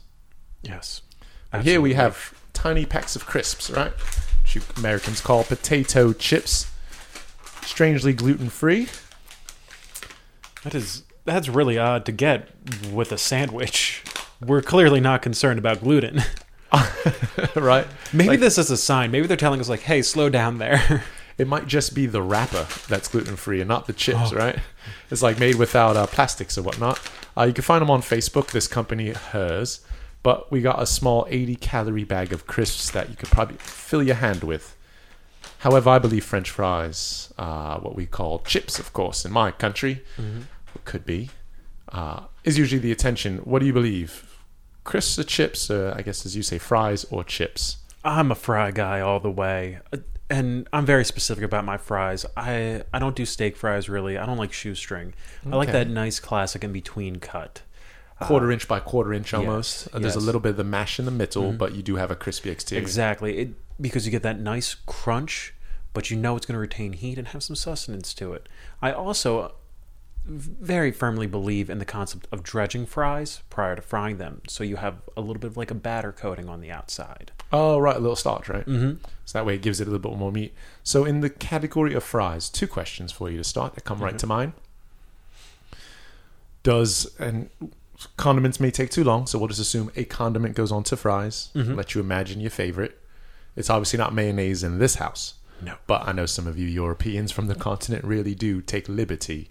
Yes. 0.62 1.02
And 1.52 1.62
here 1.62 1.80
we 1.80 1.94
have 1.94 2.34
tiny 2.52 2.84
packs 2.84 3.14
of 3.14 3.26
crisps, 3.26 3.70
right? 3.70 3.92
Which 4.42 4.56
you 4.56 4.62
Americans 4.76 5.20
call 5.20 5.44
potato 5.44 6.12
chips. 6.12 6.72
Strangely 7.66 8.12
gluten 8.14 8.48
free. 8.48 8.88
That 10.62 10.74
is 10.74 11.02
that's 11.24 11.48
really 11.48 11.76
odd 11.78 12.06
to 12.06 12.12
get 12.12 12.48
with 12.92 13.12
a 13.12 13.18
sandwich. 13.18 14.02
We're 14.44 14.62
clearly 14.62 15.00
not 15.00 15.22
concerned 15.22 15.58
about 15.58 15.80
gluten. 15.82 16.22
right? 17.56 17.86
Maybe 18.12 18.28
Like- 18.30 18.40
this 18.40 18.58
is 18.58 18.70
a 18.70 18.76
sign. 18.76 19.10
Maybe 19.10 19.26
they're 19.26 19.36
telling 19.36 19.60
us 19.60 19.68
like, 19.68 19.80
"Hey, 19.80 20.02
slow 20.02 20.28
down 20.30 20.58
there." 20.58 21.04
It 21.38 21.46
might 21.46 21.66
just 21.66 21.94
be 21.94 22.06
the 22.06 22.22
wrapper 22.22 22.66
that's 22.88 23.08
gluten 23.08 23.36
free 23.36 23.60
and 23.60 23.68
not 23.68 23.86
the 23.86 23.92
chips, 23.92 24.32
Oh. 24.32 24.36
right? 24.36 24.58
It's 25.10 25.20
like 25.22 25.38
made 25.38 25.56
without 25.56 25.94
uh, 25.94 26.06
plastics 26.06 26.56
or 26.56 26.62
whatnot. 26.62 26.98
Uh, 27.36 27.42
you 27.42 27.52
can 27.52 27.60
find 27.62 27.82
them 27.82 27.90
on 27.90 28.00
Facebook. 28.00 28.52
This 28.52 28.66
company, 28.66 29.10
hers. 29.10 29.80
But 30.22 30.50
we 30.50 30.62
got 30.62 30.80
a 30.80 30.86
small 30.86 31.26
80 31.28 31.56
calorie 31.56 32.04
bag 32.04 32.32
of 32.32 32.46
crisps 32.46 32.90
that 32.92 33.10
you 33.10 33.16
could 33.16 33.28
probably 33.28 33.58
fill 33.58 34.02
your 34.02 34.14
hand 34.14 34.44
with. 34.44 34.75
However, 35.60 35.90
I 35.90 35.98
believe 35.98 36.24
French 36.24 36.50
fries, 36.50 37.32
uh, 37.38 37.78
what 37.80 37.96
we 37.96 38.06
call 38.06 38.40
chips, 38.40 38.78
of 38.78 38.92
course, 38.92 39.24
in 39.24 39.32
my 39.32 39.50
country, 39.50 40.04
could 40.84 41.04
be, 41.06 41.30
uh, 41.90 42.20
is 42.44 42.58
usually 42.58 42.78
the 42.80 42.92
attention. 42.92 43.38
What 43.38 43.60
do 43.60 43.66
you 43.66 43.72
believe? 43.72 44.38
Crisps 44.84 45.18
or 45.18 45.24
chips? 45.24 45.70
Uh, 45.70 45.94
I 45.96 46.02
guess 46.02 46.24
as 46.26 46.36
you 46.36 46.42
say, 46.42 46.58
fries 46.58 47.04
or 47.10 47.24
chips. 47.24 47.78
I'm 48.04 48.30
a 48.30 48.34
fry 48.36 48.70
guy 48.70 49.00
all 49.00 49.18
the 49.20 49.30
way. 49.30 49.80
Uh, 49.92 49.98
And 50.28 50.66
I'm 50.72 50.84
very 50.84 51.04
specific 51.04 51.44
about 51.44 51.64
my 51.64 51.76
fries. 51.78 52.26
I 52.36 52.82
I 52.92 52.98
don't 52.98 53.14
do 53.14 53.24
steak 53.24 53.56
fries 53.56 53.88
really. 53.88 54.18
I 54.18 54.26
don't 54.26 54.38
like 54.38 54.52
shoestring. 54.52 55.14
I 55.52 55.54
like 55.56 55.70
that 55.70 55.88
nice 55.88 56.18
classic 56.20 56.64
in 56.64 56.72
between 56.72 57.16
cut. 57.20 57.62
quarter 58.20 58.50
inch 58.50 58.66
by 58.66 58.80
quarter 58.80 59.12
inch 59.12 59.32
almost. 59.34 59.86
yes, 59.86 59.94
Uh, 59.94 59.98
There's 60.00 60.16
a 60.16 60.26
little 60.28 60.40
bit 60.40 60.50
of 60.50 60.56
the 60.56 60.64
mash 60.64 60.98
in 60.98 61.04
the 61.04 61.10
middle, 61.22 61.52
Mhm. 61.52 61.58
but 61.58 61.74
you 61.76 61.82
do 61.82 61.94
have 61.96 62.10
a 62.10 62.16
crispy 62.16 62.50
exterior. 62.50 62.82
Exactly. 62.82 63.38
It, 63.38 63.48
because 63.80 64.06
you 64.06 64.10
get 64.12 64.22
that 64.22 64.38
nice 64.40 64.74
crunch, 64.74 65.54
but 65.92 66.10
you 66.10 66.16
know 66.16 66.36
it's 66.36 66.46
going 66.46 66.54
to 66.54 66.60
retain 66.60 66.92
heat 66.94 67.18
and 67.18 67.28
have 67.28 67.42
some 67.42 67.56
sustenance 67.56 68.12
to 68.14 68.32
it. 68.32 68.48
I 68.82 68.92
also 68.92 69.54
very 70.28 70.90
firmly 70.90 71.26
believe 71.28 71.70
in 71.70 71.78
the 71.78 71.84
concept 71.84 72.26
of 72.32 72.42
dredging 72.42 72.84
fries 72.84 73.42
prior 73.48 73.76
to 73.76 73.82
frying 73.82 74.18
them, 74.18 74.42
so 74.48 74.64
you 74.64 74.76
have 74.76 74.96
a 75.16 75.20
little 75.20 75.38
bit 75.40 75.46
of 75.46 75.56
like 75.56 75.70
a 75.70 75.74
batter 75.74 76.10
coating 76.10 76.48
on 76.48 76.60
the 76.60 76.70
outside. 76.70 77.30
Oh, 77.52 77.78
right, 77.78 77.94
a 77.96 78.00
little 78.00 78.16
starch, 78.16 78.48
right? 78.48 78.66
Mm-hmm. 78.66 79.04
So 79.24 79.38
that 79.38 79.46
way 79.46 79.54
it 79.54 79.62
gives 79.62 79.80
it 79.80 79.86
a 79.86 79.90
little 79.90 80.10
bit 80.10 80.18
more 80.18 80.32
meat. 80.32 80.52
So 80.82 81.04
in 81.04 81.20
the 81.20 81.30
category 81.30 81.94
of 81.94 82.02
fries, 82.02 82.48
two 82.50 82.66
questions 82.66 83.12
for 83.12 83.30
you 83.30 83.36
to 83.36 83.44
start 83.44 83.74
that 83.76 83.84
come 83.84 84.00
right 84.00 84.14
Mhm. 84.14 84.18
to 84.18 84.26
mind. 84.26 84.52
Does 86.62 87.14
and 87.20 87.48
condiments 88.16 88.58
may 88.58 88.70
take 88.70 88.90
too 88.90 89.04
long, 89.04 89.26
so 89.26 89.38
we'll 89.38 89.48
just 89.48 89.60
assume 89.60 89.90
a 89.96 90.04
condiment 90.04 90.56
goes 90.56 90.72
on 90.72 90.82
to 90.84 90.96
fries. 90.96 91.50
Mhm. 91.54 91.76
Let 91.76 91.94
you 91.94 92.00
imagine 92.00 92.40
your 92.40 92.50
favorite. 92.50 93.00
It's 93.56 93.70
obviously 93.70 93.98
not 93.98 94.14
mayonnaise 94.14 94.62
in 94.62 94.78
this 94.78 94.96
house, 94.96 95.34
No. 95.62 95.76
but 95.86 96.06
I 96.06 96.12
know 96.12 96.26
some 96.26 96.46
of 96.46 96.58
you 96.58 96.66
Europeans 96.66 97.32
from 97.32 97.46
the 97.46 97.54
continent 97.54 98.04
really 98.04 98.34
do 98.34 98.60
take 98.60 98.88
liberty. 98.88 99.50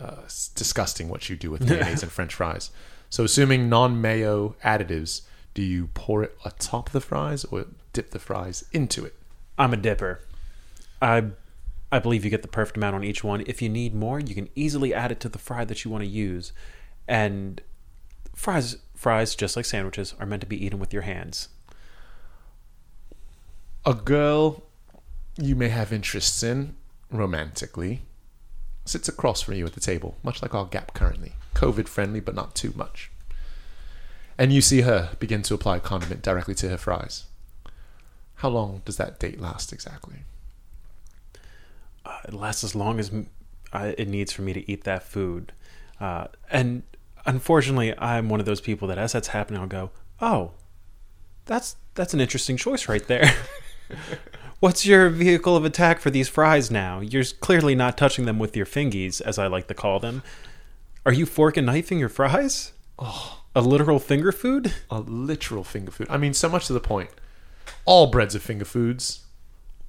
Uh, 0.00 0.16
it's 0.24 0.48
disgusting 0.48 1.08
what 1.08 1.28
you 1.28 1.36
do 1.36 1.50
with 1.50 1.62
mayonnaise 1.68 2.02
and 2.02 2.12
French 2.12 2.34
fries. 2.34 2.70
So 3.10 3.24
assuming 3.24 3.68
non-mayo 3.68 4.54
additives, 4.62 5.22
do 5.54 5.62
you 5.62 5.88
pour 5.94 6.22
it 6.22 6.36
atop 6.44 6.90
the 6.90 7.00
fries 7.00 7.44
or 7.46 7.64
dip 7.92 8.10
the 8.10 8.18
fries 8.18 8.64
into 8.72 9.04
it? 9.04 9.14
I'm 9.58 9.72
a 9.72 9.76
dipper. 9.76 10.20
I 11.02 11.24
I 11.90 11.98
believe 12.00 12.22
you 12.22 12.30
get 12.30 12.42
the 12.42 12.48
perfect 12.48 12.76
amount 12.76 12.96
on 12.96 13.02
each 13.02 13.24
one. 13.24 13.42
If 13.46 13.62
you 13.62 13.70
need 13.70 13.94
more, 13.94 14.20
you 14.20 14.34
can 14.34 14.50
easily 14.54 14.92
add 14.92 15.10
it 15.10 15.20
to 15.20 15.28
the 15.30 15.38
fry 15.38 15.64
that 15.64 15.84
you 15.84 15.90
want 15.90 16.04
to 16.04 16.08
use. 16.10 16.52
And 17.08 17.62
fries 18.34 18.76
fries 18.94 19.34
just 19.34 19.56
like 19.56 19.64
sandwiches 19.64 20.14
are 20.20 20.26
meant 20.26 20.42
to 20.42 20.46
be 20.46 20.62
eaten 20.64 20.78
with 20.78 20.92
your 20.92 21.02
hands. 21.02 21.48
A 23.88 23.94
girl 23.94 24.62
you 25.38 25.56
may 25.56 25.70
have 25.70 25.94
interests 25.94 26.42
in 26.42 26.76
romantically 27.10 28.02
sits 28.84 29.08
across 29.08 29.40
from 29.40 29.54
you 29.54 29.64
at 29.64 29.72
the 29.72 29.80
table, 29.80 30.18
much 30.22 30.42
like 30.42 30.54
our 30.54 30.66
gap 30.66 30.92
currently. 30.92 31.32
COVID 31.54 31.88
friendly, 31.88 32.20
but 32.20 32.34
not 32.34 32.54
too 32.54 32.74
much. 32.76 33.10
And 34.36 34.52
you 34.52 34.60
see 34.60 34.82
her 34.82 35.16
begin 35.18 35.40
to 35.44 35.54
apply 35.54 35.78
condiment 35.78 36.20
directly 36.20 36.54
to 36.56 36.68
her 36.68 36.76
fries. 36.76 37.24
How 38.36 38.50
long 38.50 38.82
does 38.84 38.98
that 38.98 39.18
date 39.18 39.40
last 39.40 39.72
exactly? 39.72 40.18
Uh, 42.04 42.18
it 42.28 42.34
lasts 42.34 42.62
as 42.62 42.74
long 42.74 43.00
as 43.00 43.08
m- 43.08 43.30
uh, 43.72 43.92
it 43.96 44.06
needs 44.06 44.32
for 44.34 44.42
me 44.42 44.52
to 44.52 44.70
eat 44.70 44.84
that 44.84 45.02
food. 45.02 45.52
Uh, 45.98 46.26
and 46.50 46.82
unfortunately, 47.24 47.98
I'm 47.98 48.28
one 48.28 48.38
of 48.38 48.46
those 48.46 48.60
people 48.60 48.86
that 48.88 48.98
as 48.98 49.12
that's 49.12 49.28
happening, 49.28 49.60
I'll 49.60 49.66
go, 49.66 49.90
"Oh, 50.20 50.52
that's 51.46 51.76
that's 51.94 52.12
an 52.14 52.20
interesting 52.20 52.58
choice 52.58 52.86
right 52.86 53.06
there." 53.06 53.34
What's 54.60 54.84
your 54.84 55.08
vehicle 55.08 55.56
of 55.56 55.64
attack 55.64 56.00
for 56.00 56.10
these 56.10 56.28
fries 56.28 56.70
now? 56.70 57.00
You're 57.00 57.24
clearly 57.40 57.74
not 57.74 57.96
touching 57.96 58.24
them 58.24 58.38
with 58.38 58.56
your 58.56 58.66
fingies, 58.66 59.20
as 59.20 59.38
I 59.38 59.46
like 59.46 59.68
to 59.68 59.74
call 59.74 60.00
them. 60.00 60.22
Are 61.06 61.12
you 61.12 61.26
fork 61.26 61.56
and 61.56 61.66
knifing 61.66 61.98
your 61.98 62.08
fries? 62.08 62.72
Oh, 62.98 63.42
A 63.54 63.60
literal 63.60 63.98
finger 64.00 64.32
food? 64.32 64.74
a 64.90 65.00
literal 65.00 65.62
finger 65.64 65.90
food. 65.92 66.08
I 66.10 66.16
mean, 66.16 66.34
so 66.34 66.48
much 66.48 66.66
to 66.66 66.72
the 66.72 66.80
point. 66.80 67.10
All 67.84 68.08
breads 68.08 68.34
are 68.34 68.40
finger 68.40 68.64
foods. 68.64 69.20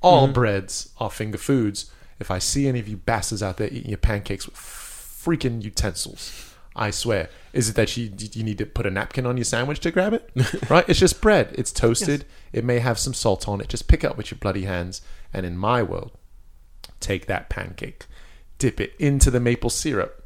All 0.01 0.27
Mhm. 0.27 0.33
breads 0.33 0.89
are 0.99 1.09
finger 1.09 1.37
foods. 1.37 1.91
If 2.19 2.29
I 2.31 2.37
see 2.39 2.67
any 2.67 2.79
of 2.79 2.87
you 2.87 2.97
bastards 2.97 3.41
out 3.41 3.57
there 3.57 3.67
eating 3.69 3.89
your 3.89 3.97
pancakes 3.97 4.45
with 4.45 4.55
freaking 4.55 5.63
utensils, 5.63 6.48
I 6.79 6.91
swear, 6.91 7.29
is 7.53 7.67
it 7.69 7.75
that 7.75 7.95
you 7.97 8.11
you 8.33 8.43
need 8.43 8.57
to 8.59 8.65
put 8.65 8.85
a 8.87 8.89
napkin 8.89 9.25
on 9.25 9.35
your 9.37 9.43
sandwich 9.43 9.81
to 9.81 9.91
grab 9.91 10.13
it? 10.13 10.29
right? 10.69 10.87
It's 10.87 10.99
just 10.99 11.19
bread. 11.21 11.53
It's 11.57 11.71
toasted. 11.73 12.25
It 12.53 12.63
may 12.63 12.79
have 12.79 12.97
some 12.97 13.13
salt 13.13 13.47
on 13.47 13.59
it. 13.61 13.67
Just 13.67 13.87
pick 13.89 14.03
it 14.03 14.07
up 14.09 14.17
with 14.17 14.31
your 14.31 14.37
bloody 14.39 14.63
hands. 14.63 15.01
And 15.33 15.45
in 15.45 15.57
my 15.57 15.83
world, 15.83 16.11
take 17.01 17.25
that 17.27 17.49
pancake, 17.49 18.05
dip 18.59 18.79
it 18.79 18.93
into 18.97 19.29
the 19.29 19.39
maple 19.41 19.69
syrup, 19.69 20.25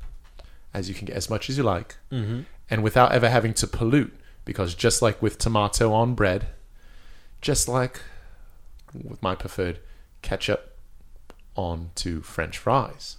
as 0.74 0.88
you 0.88 0.96
can 0.96 1.08
get 1.08 1.16
as 1.18 1.30
much 1.30 1.50
as 1.50 1.58
you 1.58 1.64
like 1.64 1.98
Mm-hmm. 2.12 2.42
and 2.70 2.84
without 2.84 3.12
ever 3.12 3.30
having 3.30 3.54
to 3.56 3.68
pollute. 3.68 4.14
Because 4.46 4.76
just 4.76 5.02
like 5.02 5.22
with 5.22 5.38
tomato 5.40 5.92
on 5.94 6.14
bread, 6.16 6.48
just 7.42 7.68
like 7.68 8.02
with 8.94 9.24
my 9.24 9.34
preferred 9.36 9.80
ketchup 10.22 10.78
onto 11.56 12.22
French 12.22 12.58
fries, 12.58 13.18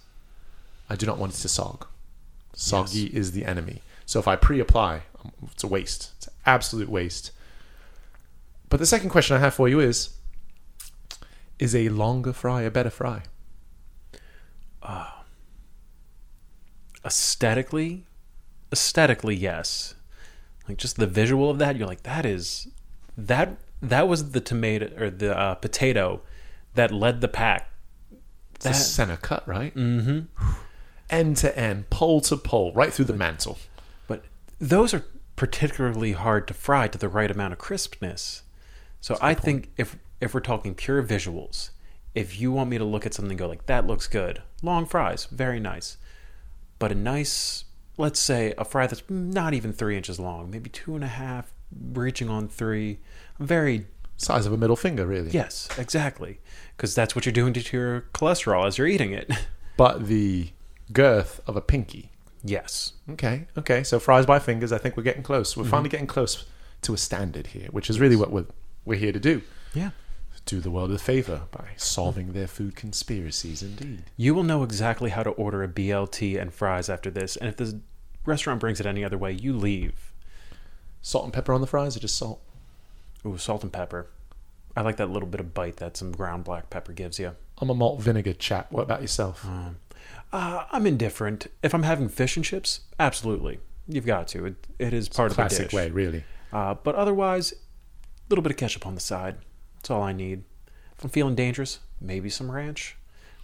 I 0.89 0.95
do 0.95 1.05
not 1.05 1.17
want 1.17 1.33
it 1.33 1.37
to 1.37 1.47
sog. 1.47 1.87
Soggy 2.55 3.05
is 3.07 3.33
the 3.33 3.45
enemy. 3.45 3.81
So 4.05 4.19
if 4.19 4.27
I 4.27 4.35
pre-apply, 4.35 5.01
um, 5.23 5.31
it's 5.51 5.63
a 5.63 5.67
waste. 5.67 6.11
It's 6.17 6.27
an 6.27 6.33
absolute 6.45 6.89
waste. 6.89 7.31
But 8.69 8.79
the 8.79 8.85
second 8.85 9.09
question 9.09 9.35
I 9.35 9.39
have 9.39 9.53
for 9.53 9.67
you 9.69 9.79
is: 9.79 10.09
Is 11.59 11.75
a 11.75 11.89
longer 11.89 12.33
fry 12.33 12.61
a 12.63 12.71
better 12.71 12.89
fry? 12.89 13.23
aesthetically 17.03 18.03
aesthetically 18.71 19.35
yes 19.35 19.93
like 20.67 20.77
just 20.77 20.97
the 20.97 21.05
visual 21.07 21.49
of 21.49 21.59
that 21.59 21.75
you're 21.75 21.87
like 21.87 22.03
that 22.03 22.25
is 22.25 22.67
that 23.17 23.57
that 23.81 24.07
was 24.07 24.31
the 24.31 24.41
tomato 24.41 24.89
or 24.99 25.09
the 25.09 25.37
uh, 25.37 25.55
potato 25.55 26.21
that 26.73 26.91
led 26.91 27.21
the 27.21 27.27
pack 27.27 27.69
It's 28.55 28.65
a 28.65 28.73
center 28.73 29.17
cut, 29.17 29.47
right? 29.47 29.73
mm-hmm. 29.75 30.21
End 31.09 31.37
to 31.37 31.57
end, 31.57 31.89
pole 31.89 32.19
to 32.21 32.35
pole, 32.37 32.73
right 32.73 32.91
through 32.93 33.05
the 33.05 33.13
mantle. 33.13 33.57
but 34.07 34.23
those 34.59 34.93
are 34.93 35.03
particularly 35.35 36.13
hard 36.13 36.47
to 36.47 36.53
fry 36.53 36.87
to 36.87 36.97
the 36.97 37.09
right 37.09 37.29
amount 37.29 37.53
of 37.53 37.59
crispness. 37.59 38.43
So 39.01 39.17
i 39.21 39.33
think 39.35 39.69
if 39.77 39.97
if 40.19 40.33
we're 40.33 40.39
talking 40.39 40.73
pure 40.73 41.03
visuals 41.03 41.69
if 42.15 42.39
you 42.39 42.51
want 42.51 42.69
me 42.69 42.77
to 42.77 42.85
look 42.85 43.05
at 43.05 43.13
something 43.13 43.31
and 43.33 43.39
go 43.39 43.47
like 43.47 43.65
that 43.67 43.85
looks 43.85 44.07
good 44.07 44.41
long 44.63 44.85
fries 44.85 45.25
very 45.25 45.59
nice. 45.59 45.97
But 46.79 46.91
a 46.91 46.95
nice 46.95 47.65
let's 47.97 48.19
say 48.19 48.53
a 48.57 48.65
fry 48.65 48.87
that's 48.87 49.03
not 49.09 49.53
even 49.53 49.73
three 49.73 49.95
inches 49.97 50.19
long 50.19 50.49
maybe 50.49 50.69
two 50.69 50.95
and 50.95 51.03
a 51.03 51.07
half 51.07 51.51
reaching 51.93 52.29
on 52.29 52.47
three 52.47 52.99
very 53.39 53.85
Size 54.17 54.45
of 54.45 54.53
a 54.53 54.57
middle 54.57 54.77
finger, 54.77 55.05
really. 55.05 55.29
yes 55.31 55.67
exactly. 55.77 56.39
Because 56.77 56.95
that's 56.95 57.15
what 57.15 57.25
you're 57.25 57.33
doing 57.33 57.53
to 57.53 57.77
your 57.77 58.01
cholesterol 58.13 58.65
as 58.65 58.77
you're 58.77 58.87
eating 58.87 59.11
it. 59.11 59.29
But 59.77 60.07
the 60.07 60.51
girth 60.93 61.41
of 61.47 61.55
a 61.55 61.61
pinky. 61.61 62.11
yes 62.43 62.93
Okay, 63.09 63.47
okay. 63.57 63.83
So 63.83 63.99
fries 63.99 64.25
by 64.25 64.39
fingers. 64.39 64.71
I 64.71 64.77
think 64.77 64.95
we're 64.97 65.03
getting 65.03 65.23
close. 65.23 65.55
We're 65.57 65.63
Mm-hmm. 65.63 65.71
finally 65.71 65.89
getting 65.89 66.07
close 66.07 66.45
to 66.81 66.93
a 66.93 66.97
standard 66.97 67.47
here, 67.47 67.67
which 67.71 67.89
is 67.89 67.99
really 67.99 68.15
what 68.15 68.31
we're 68.31 68.45
we're 68.85 68.99
here 68.99 69.11
to 69.11 69.19
do. 69.19 69.41
yeah 69.73 69.91
Do 70.45 70.59
the 70.59 70.69
world 70.69 70.91
a 70.91 70.99
favor 70.99 71.41
by 71.51 71.69
solving 71.75 72.33
their 72.33 72.47
food 72.47 72.75
conspiracies. 72.75 73.63
Indeed. 73.63 74.03
You 74.17 74.35
will 74.35 74.43
know 74.43 74.61
exactly 74.63 75.09
how 75.09 75.23
to 75.23 75.31
order 75.31 75.63
a 75.63 75.67
BLT 75.67 76.39
and 76.39 76.53
fries 76.53 76.87
after 76.89 77.09
this, 77.09 77.35
and 77.35 77.49
if 77.49 77.57
the 77.57 77.79
restaurant 78.25 78.59
brings 78.59 78.79
it 78.79 78.85
any 78.85 79.03
other 79.03 79.17
way, 79.17 79.31
you 79.31 79.53
leave. 79.57 80.11
Salt 81.01 81.23
and 81.25 81.33
pepper 81.33 81.53
on 81.53 81.61
the 81.61 81.67
fries, 81.67 81.95
or 81.95 81.99
just 81.99 82.15
salt? 82.17 82.41
Ooh, 83.25 83.37
salt 83.37 83.63
and 83.63 83.71
pepper. 83.73 84.07
I 84.77 84.81
like 84.81 84.97
that 84.97 85.09
little 85.09 85.27
bit 85.29 85.39
of 85.39 85.53
bite 85.53 85.77
that 85.77 85.97
some 85.97 86.11
ground 86.11 86.43
black 86.43 86.69
pepper 86.69 86.93
gives 86.93 87.17
you. 87.19 87.35
I'm 87.59 87.69
a 87.69 87.73
malt 87.75 88.01
vinegar 88.01 88.33
chap. 88.33 88.71
What 88.71 88.83
about 88.83 89.01
yourself? 89.01 89.45
Um, 89.45 89.77
uh, 90.35 90.65
I'm 90.71 90.85
indifferent. 90.85 91.47
If 91.63 91.73
I'm 91.73 91.83
having 91.83 92.09
fish 92.09 92.35
and 92.35 92.45
chips, 92.45 92.81
absolutely, 92.99 93.59
you've 93.87 94.05
got 94.05 94.27
to. 94.29 94.45
It, 94.45 94.67
it 94.79 94.93
is 94.93 95.09
part 95.09 95.31
of 95.31 95.37
the 95.37 95.41
Classic 95.41 95.71
way, 95.71 95.89
really. 95.89 96.23
Uh, 96.51 96.73
but 96.73 96.95
otherwise, 96.95 97.53
a 97.53 97.55
little 98.29 98.43
bit 98.43 98.51
of 98.51 98.57
ketchup 98.57 98.85
on 98.85 98.95
the 98.95 99.01
side. 99.01 99.37
That's 99.75 99.89
all 99.89 100.03
I 100.03 100.13
need. 100.13 100.43
If 100.97 101.03
I'm 101.03 101.09
feeling 101.09 101.35
dangerous, 101.35 101.79
maybe 102.01 102.29
some 102.29 102.51
ranch. 102.51 102.97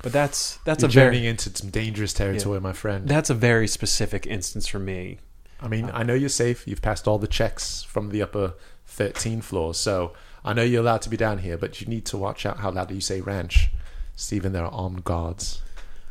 But 0.04 0.12
that's 0.12 0.58
that's 0.66 0.82
You're 0.82 0.90
a 0.90 0.92
very 0.92 1.08
journeying 1.16 1.26
into 1.26 1.56
some 1.56 1.70
dangerous 1.70 2.14
territory, 2.14 2.60
my 2.60 2.74
friend. 2.74 3.08
that's 3.08 3.30
a 3.30 3.36
very 3.36 3.68
specific 3.68 4.26
instance 4.26 4.68
for 4.68 4.80
me. 4.80 5.20
I 5.62 5.68
mean, 5.68 5.92
I 5.94 6.02
know 6.02 6.16
you're 6.16 6.30
safe. 6.30 6.68
You've 6.68 6.82
passed 6.82 7.08
all 7.08 7.20
the 7.20 7.28
checks 7.28 7.84
from 7.84 8.10
the 8.10 8.24
upper 8.24 8.56
13 8.88 9.42
floors, 9.42 9.78
so 9.78 10.14
I 10.44 10.54
know 10.54 10.64
you're 10.64 10.82
allowed 10.82 11.04
to 11.04 11.10
be 11.10 11.18
down 11.18 11.38
here, 11.38 11.56
but 11.56 11.80
you 11.80 11.88
need 11.88 12.06
to 12.08 12.18
watch 12.18 12.48
out 12.48 12.58
how 12.58 12.72
loud 12.72 12.90
you 12.90 13.00
say 13.00 13.22
ranch. 13.22 13.70
Stephen, 14.16 14.54
there 14.54 14.66
are 14.66 14.72
armed 14.72 15.04
guards, 15.04 15.62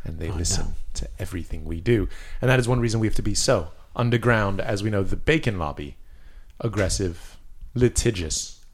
and 0.05 0.18
they 0.18 0.30
listen 0.30 0.74
to 0.94 1.09
everything 1.18 1.64
we 1.64 1.80
do. 1.80 2.09
And 2.40 2.51
that 2.51 2.59
is 2.59 2.66
one 2.68 2.80
reason 2.80 3.01
we 3.01 3.07
have 3.07 3.16
to 3.16 3.22
be 3.22 3.34
so 3.34 3.68
underground, 3.96 4.61
as 4.61 4.82
we 4.82 4.90
know 4.90 5.03
the 5.03 5.16
bacon 5.16 5.59
lobby, 5.59 5.96
aggressive, 6.61 7.36
litigious, 7.74 8.64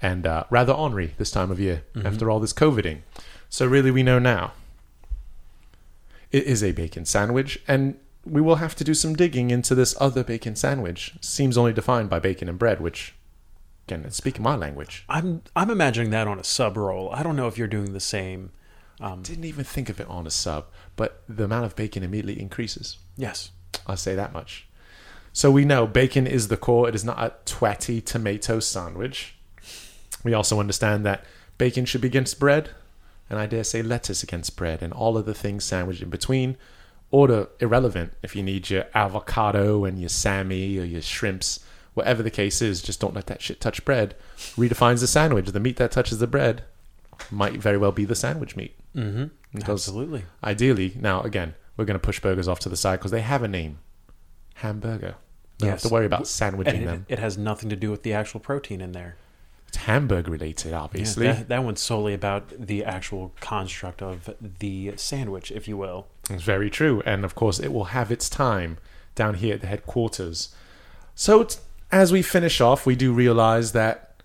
and 0.00 0.26
uh, 0.26 0.44
rather 0.50 0.72
ornery 0.72 1.14
this 1.18 1.30
time 1.30 1.50
of 1.50 1.60
year 1.60 1.84
Mhm. 1.94 2.04
after 2.06 2.30
all 2.30 2.40
this 2.40 2.52
COVIDing. 2.52 3.00
So, 3.48 3.66
really, 3.66 3.90
we 3.90 4.02
know 4.02 4.18
now 4.18 4.52
it 6.30 6.44
is 6.44 6.62
a 6.62 6.72
bacon 6.72 7.04
sandwich, 7.04 7.60
and 7.68 7.96
we 8.24 8.40
will 8.40 8.56
have 8.56 8.74
to 8.76 8.84
do 8.84 8.94
some 8.94 9.14
digging 9.14 9.50
into 9.50 9.74
this 9.74 9.94
other 10.00 10.24
bacon 10.24 10.56
sandwich. 10.56 11.14
Seems 11.20 11.58
only 11.58 11.72
defined 11.72 12.08
by 12.08 12.18
bacon 12.18 12.48
and 12.48 12.58
bread, 12.58 12.80
which, 12.80 13.14
again, 13.86 14.10
speaking 14.10 14.42
my 14.42 14.54
language, 14.56 15.04
I'm 15.08 15.42
I'm 15.54 15.70
imagining 15.70 16.10
that 16.10 16.26
on 16.26 16.38
a 16.38 16.44
sub 16.44 16.76
roll. 16.76 17.10
I 17.12 17.22
don't 17.22 17.36
know 17.36 17.48
if 17.48 17.58
you're 17.58 17.68
doing 17.68 17.92
the 17.92 18.00
same. 18.00 18.50
Um, 19.02 19.22
didn't 19.22 19.44
even 19.44 19.64
think 19.64 19.88
of 19.88 20.00
it 20.00 20.08
on 20.08 20.26
a 20.26 20.30
sub, 20.30 20.66
but 20.96 21.22
the 21.28 21.44
amount 21.44 21.64
of 21.64 21.76
bacon 21.76 22.02
immediately 22.02 22.40
increases. 22.40 22.98
yes. 23.16 23.50
I'll 23.86 23.96
say 23.96 24.14
that 24.14 24.32
much. 24.32 24.68
So 25.32 25.50
we 25.50 25.64
know 25.64 25.86
bacon 25.86 26.26
is 26.26 26.48
the 26.48 26.58
core. 26.58 26.88
It 26.88 26.94
is 26.94 27.04
not 27.04 27.18
a 27.18 27.32
twatty 27.46 28.04
tomato 28.04 28.60
sandwich. 28.60 29.34
We 30.22 30.34
also 30.34 30.60
understand 30.60 31.04
that 31.06 31.24
bacon 31.58 31.84
should 31.84 32.02
be 32.02 32.08
against 32.08 32.38
bread, 32.38 32.70
and 33.30 33.38
I 33.38 33.46
dare 33.46 33.64
say 33.64 33.82
lettuce 33.82 34.22
against 34.22 34.56
bread, 34.56 34.82
and 34.82 34.92
all 34.92 35.16
of 35.16 35.24
the 35.24 35.34
things 35.34 35.64
sandwiched 35.64 36.02
in 36.02 36.10
between. 36.10 36.56
Order 37.10 37.48
irrelevant 37.60 38.12
if 38.22 38.36
you 38.36 38.42
need 38.42 38.70
your 38.70 38.84
avocado 38.94 39.84
and 39.84 39.98
your 39.98 40.10
Sammy 40.10 40.78
or 40.78 40.84
your 40.84 41.02
shrimps, 41.02 41.60
whatever 41.94 42.22
the 42.22 42.30
case 42.30 42.62
is, 42.62 42.82
just 42.82 43.00
don't 43.00 43.14
let 43.14 43.26
that 43.26 43.42
shit 43.42 43.60
touch 43.60 43.84
bread. 43.84 44.14
Redefines 44.56 45.00
the 45.00 45.06
sandwich. 45.06 45.46
The 45.46 45.60
meat 45.60 45.76
that 45.76 45.92
touches 45.92 46.18
the 46.18 46.26
bread 46.26 46.64
might 47.30 47.54
very 47.56 47.78
well 47.78 47.92
be 47.92 48.04
the 48.04 48.14
sandwich 48.14 48.54
meat. 48.54 48.74
Mm-hmm. 48.96 49.24
Because 49.54 49.86
Absolutely. 49.88 50.24
ideally, 50.42 50.94
now 50.98 51.22
again, 51.22 51.54
we're 51.76 51.84
going 51.84 51.98
to 51.98 52.04
push 52.04 52.20
burgers 52.20 52.48
off 52.48 52.58
to 52.60 52.68
the 52.68 52.76
side 52.76 52.98
because 52.98 53.10
they 53.10 53.20
have 53.20 53.42
a 53.42 53.48
name 53.48 53.78
hamburger. 54.56 55.16
Don't 55.58 55.68
Yes. 55.68 55.82
have 55.82 55.88
to 55.90 55.94
worry 55.94 56.06
about 56.06 56.26
sandwiching 56.26 56.76
And 56.80 56.86
them. 56.88 57.06
it, 57.08 57.14
it 57.14 57.18
has 57.18 57.36
nothing 57.38 57.68
to 57.70 57.76
do 57.76 57.90
with 57.90 58.02
the 58.02 58.12
actual 58.14 58.40
protein 58.40 58.80
in 58.80 58.92
there. 58.92 59.16
It's 59.68 59.76
hamburger 59.78 60.30
related, 60.30 60.72
Yeah, 60.72 60.80
obviously. 60.80 61.26
that, 61.26 61.48
that 61.48 61.64
one's 61.64 61.80
solely 61.80 62.12
about 62.14 62.48
the 62.58 62.84
actual 62.84 63.32
construct 63.40 64.02
of 64.02 64.28
the 64.40 64.92
sandwich, 64.96 65.50
if 65.50 65.66
you 65.68 65.76
will. 65.78 66.08
It's 66.28 66.42
very 66.42 66.68
true. 66.68 67.02
And 67.06 67.24
of 67.24 67.34
course, 67.34 67.58
it 67.58 67.72
will 67.72 67.84
have 67.84 68.10
its 68.12 68.28
time 68.28 68.76
down 69.14 69.34
here 69.34 69.54
at 69.54 69.60
the 69.62 69.66
headquarters. 69.66 70.54
So, 71.14 71.46
as 71.90 72.12
we 72.12 72.22
finish 72.22 72.60
off, 72.60 72.84
we 72.86 72.96
do 72.96 73.12
realize 73.12 73.72
that 73.72 74.22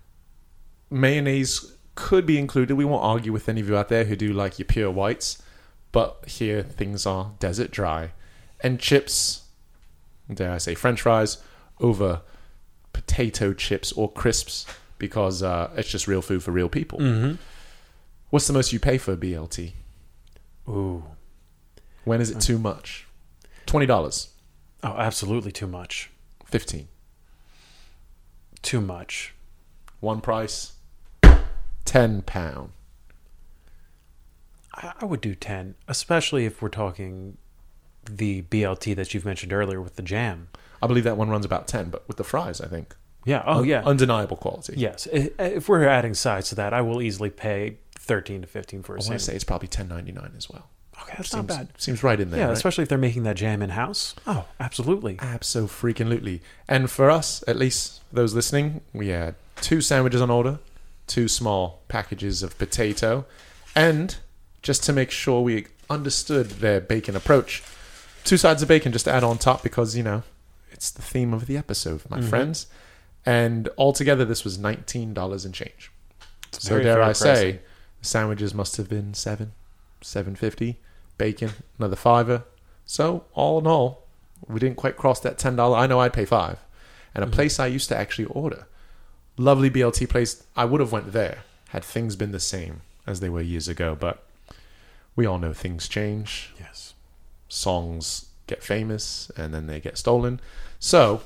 mayonnaise 0.90 1.74
could 1.98 2.24
be 2.24 2.38
included. 2.38 2.76
We 2.76 2.84
won't 2.84 3.02
argue 3.02 3.32
with 3.32 3.48
any 3.48 3.60
of 3.60 3.68
you 3.68 3.76
out 3.76 3.88
there 3.88 4.04
who 4.04 4.14
do 4.14 4.32
like 4.32 4.56
your 4.60 4.66
pure 4.66 4.88
whites, 4.88 5.42
but 5.90 6.24
here 6.28 6.62
things 6.62 7.04
are 7.06 7.32
desert 7.40 7.72
dry. 7.72 8.12
And 8.60 8.78
chips, 8.78 9.48
dare 10.32 10.52
I 10.52 10.58
say, 10.58 10.76
french 10.76 11.00
fries 11.02 11.38
over 11.80 12.22
potato 12.92 13.52
chips 13.52 13.90
or 13.90 14.12
crisps 14.12 14.64
because 14.98 15.42
uh, 15.42 15.70
it's 15.74 15.90
just 15.90 16.06
real 16.06 16.22
food 16.22 16.44
for 16.44 16.52
real 16.52 16.68
people. 16.68 17.00
Mm-hmm. 17.00 17.34
What's 18.30 18.46
the 18.46 18.52
most 18.52 18.72
you 18.72 18.78
pay 18.78 18.96
for 18.96 19.12
a 19.14 19.16
BLT? 19.16 19.72
Ooh. 20.68 21.02
When 22.04 22.20
is 22.20 22.30
it 22.30 22.40
too 22.40 22.60
much? 22.60 23.08
$20. 23.66 24.28
Oh, 24.84 24.88
absolutely 24.96 25.50
too 25.50 25.66
much. 25.66 26.10
15 26.46 26.86
Too 28.62 28.80
much. 28.80 29.34
one 29.98 30.20
price 30.20 30.74
10 31.88 32.22
pound 32.22 32.70
I, 34.74 35.04
would 35.04 35.20
do 35.20 35.34
10, 35.34 35.74
especially 35.88 36.44
if 36.46 36.62
we're 36.62 36.68
talking 36.68 37.36
the 38.08 38.42
BLT 38.42 38.94
that 38.94 39.12
you've 39.12 39.24
mentioned 39.24 39.52
earlier 39.52 39.80
with 39.82 39.96
the 39.96 40.02
jam. 40.02 40.48
i 40.80 40.86
believe 40.86 41.04
that 41.04 41.16
one 41.16 41.28
runs 41.28 41.44
about 41.44 41.66
10 41.68 41.90
but 41.90 42.06
with 42.08 42.16
the 42.16 42.24
fries 42.24 42.60
i 42.60 42.66
think 42.68 42.94
Yeah. 43.26 43.42
Oh, 43.44 43.58
Un- 43.58 43.64
yeah. 43.66 43.82
undeniable 43.84 44.36
quality 44.36 44.74
yes. 44.76 45.06
If 45.12 45.68
we're 45.68 45.84
adding 45.86 46.14
sides 46.14 46.48
to 46.50 46.54
that, 46.54 46.72
I 46.72 46.80
will 46.80 47.02
easily 47.02 47.28
pay 47.30 47.78
13 47.98 48.42
to 48.42 48.46
15 48.46 48.82
for 48.82 48.92
a 48.96 49.02
i 49.02 49.04
want 49.04 49.12
to 49.12 49.18
say 49.18 49.34
it's 49.34 49.44
probably 49.44 49.68
10.99 49.68 50.36
as 50.36 50.48
well 50.48 50.68
Okay, 51.02 51.14
that's 51.16 51.30
seems, 51.30 51.48
not 51.48 51.56
bad. 51.58 51.68
seems 51.76 52.02
right 52.02 52.18
in 52.18 52.30
there 52.30 52.40
Yeah, 52.40 52.46
right? 52.46 52.52
especially 52.54 52.82
if 52.82 52.88
they're 52.88 52.98
making 52.98 53.22
that 53.22 53.36
jam 53.36 53.62
in 53.62 53.70
house. 53.70 54.16
Oh, 54.26 54.46
absolutely. 54.58 55.16
Absolutely. 55.20 56.42
And 56.66 56.90
for 56.90 57.08
us, 57.08 57.44
at 57.46 57.54
least 57.56 58.02
those 58.12 58.34
listening, 58.34 58.80
we 58.92 59.08
had 59.08 59.36
two 59.60 59.80
sandwiches 59.80 60.20
on 60.20 60.28
order, 60.28 60.58
two 61.08 61.26
small 61.28 61.82
packages 61.88 62.42
of 62.42 62.56
potato, 62.58 63.24
and 63.74 64.16
just 64.62 64.82
to 64.84 64.92
make 64.92 65.10
sure 65.10 65.40
we 65.42 65.66
understood 65.90 66.50
their 66.60 66.80
bacon 66.80 67.16
approach, 67.16 67.62
two 68.24 68.36
sides 68.36 68.62
of 68.62 68.68
bacon 68.68 68.92
just 68.92 69.06
to 69.06 69.12
add 69.12 69.24
on 69.24 69.38
top 69.38 69.62
because, 69.62 69.96
you 69.96 70.02
know, 70.02 70.22
it's 70.70 70.90
the 70.90 71.02
theme 71.02 71.32
of 71.32 71.46
the 71.46 71.56
episode, 71.56 72.02
my 72.10 72.18
Mhm. 72.18 72.28
friends. 72.28 72.66
And 73.24 73.68
altogether, 73.78 74.24
this 74.24 74.44
was 74.44 74.58
$19 74.58 75.44
and 75.44 75.54
change. 75.54 75.90
It's 76.52 76.64
So 76.64 76.80
dare 76.80 77.00
I 77.02 77.06
pricing. 77.06 77.24
say, 77.24 77.60
sandwiches 78.02 78.54
must 78.54 78.76
have 78.76 78.88
been 78.88 79.14
seven, 79.14 79.52
seven 80.02 80.36
fifty. 80.36 80.78
Bacon, 81.18 81.50
another 81.78 81.96
fiver. 81.96 82.44
So 82.86 83.24
all 83.34 83.58
in 83.58 83.66
all, 83.66 84.04
we 84.46 84.60
didn't 84.60 84.76
quite 84.76 84.96
cross 84.96 85.18
that 85.20 85.36
ten 85.36 85.56
dollar. 85.56 85.76
I 85.78 85.86
know 85.86 85.98
I'd 86.00 86.12
pay 86.12 86.24
five, 86.24 86.58
and 87.14 87.24
a 87.24 87.26
Mhm. 87.26 87.32
place 87.32 87.58
I 87.58 87.66
used 87.66 87.88
to 87.88 87.96
actually 87.96 88.26
order, 88.26 88.66
lovely 89.38 89.70
BLT 89.70 90.08
place. 90.08 90.42
I 90.56 90.64
would 90.66 90.80
have 90.80 90.92
went 90.92 91.12
there 91.12 91.44
had 91.70 91.84
things 91.84 92.16
been 92.16 92.32
the 92.32 92.40
same 92.40 92.80
as 93.06 93.20
they 93.20 93.28
were 93.28 93.40
years 93.40 93.68
ago. 93.68 93.96
But 93.98 94.22
we 95.16 95.24
all 95.26 95.38
know 95.38 95.52
things 95.52 95.88
change. 95.88 96.52
Yes. 96.58 96.94
Songs 97.48 98.26
get 98.46 98.62
famous 98.62 99.30
and 99.36 99.52
then 99.54 99.66
they 99.66 99.80
get 99.80 99.96
stolen. 99.98 100.40
So 100.78 101.22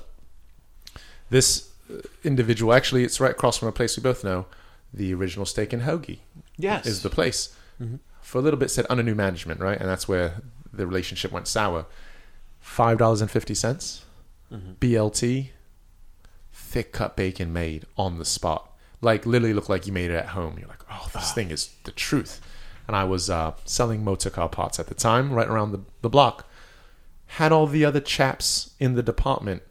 this 1.30 1.70
uh, 1.92 1.98
individual, 2.24 2.72
actually, 2.72 3.04
it's 3.04 3.20
right 3.20 3.30
across 3.30 3.58
from 3.58 3.68
a 3.68 3.72
place 3.72 3.96
we 3.96 4.02
both 4.02 4.24
know, 4.24 4.46
the 4.92 5.14
original 5.14 5.46
steak 5.46 5.72
and 5.72 5.82
hoagie 5.82 6.18
Yes. 6.58 6.86
is 6.86 7.02
the 7.02 7.10
place. 7.10 7.54
Mhm. 7.80 7.98
For 8.20 8.38
a 8.38 8.40
little 8.42 8.58
bit 8.58 8.70
said 8.70 8.86
under 8.90 9.02
new 9.02 9.14
management, 9.14 9.60
right? 9.60 9.78
And 9.78 9.88
that's 9.88 10.06
where 10.06 10.42
the 10.72 10.86
relationship 10.86 11.32
went 11.32 11.48
sour. 11.48 11.86
Five 12.60 12.98
dollars 12.98 13.20
and 13.20 13.30
fifty 13.30 13.54
cents. 13.54 14.02
Mhm. 14.52 14.76
BLT, 14.78 15.50
thick 16.72 16.90
cut 16.92 17.16
bacon 17.16 17.52
made 17.52 17.84
on 17.96 18.18
the 18.18 18.24
spot. 18.24 18.70
Like 19.00 19.26
literally 19.26 19.52
looked 19.54 19.68
like 19.68 19.86
you 19.86 19.92
made 19.92 20.10
it 20.10 20.16
at 20.16 20.28
home. 20.28 20.56
You're 20.58 20.68
like, 20.68 20.84
oh, 20.90 21.08
this 21.12 21.30
Ah. 21.30 21.34
thing 21.34 21.50
is 21.50 21.70
the 21.84 21.90
truth. 21.92 22.40
And 22.88 22.96
I 22.96 23.04
was 23.04 23.28
uh, 23.30 23.52
selling 23.64 24.02
motor 24.02 24.30
car 24.30 24.48
parts 24.48 24.78
at 24.80 24.86
the 24.88 24.94
time, 24.94 25.32
right 25.32 25.48
around 25.48 25.72
the, 25.72 25.80
the 26.00 26.08
block. 26.08 26.46
Had 27.38 27.52
all 27.52 27.66
the 27.66 27.84
other 27.84 28.00
chaps 28.00 28.74
in 28.78 28.94
the 28.94 29.02
department 29.02 29.62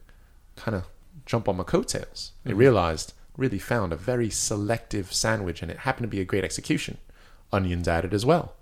kind 0.55 0.75
of 0.75 0.83
jump 1.25 1.47
on 1.49 1.57
my 1.57 1.63
coattails. 1.63 2.31
They 2.43 2.51
Mhm. 2.53 2.57
realized, 2.57 3.13
really 3.37 3.59
found 3.59 3.91
a 3.93 3.95
very 3.95 4.29
selective 4.29 5.11
sandwich, 5.13 5.61
and 5.61 5.71
it 5.71 5.79
happened 5.79 6.03
to 6.05 6.15
be 6.15 6.21
a 6.21 6.25
great 6.25 6.43
execution. 6.43 6.97
Onions 7.51 7.87
added 7.87 8.13
as 8.13 8.25
well. 8.25 8.53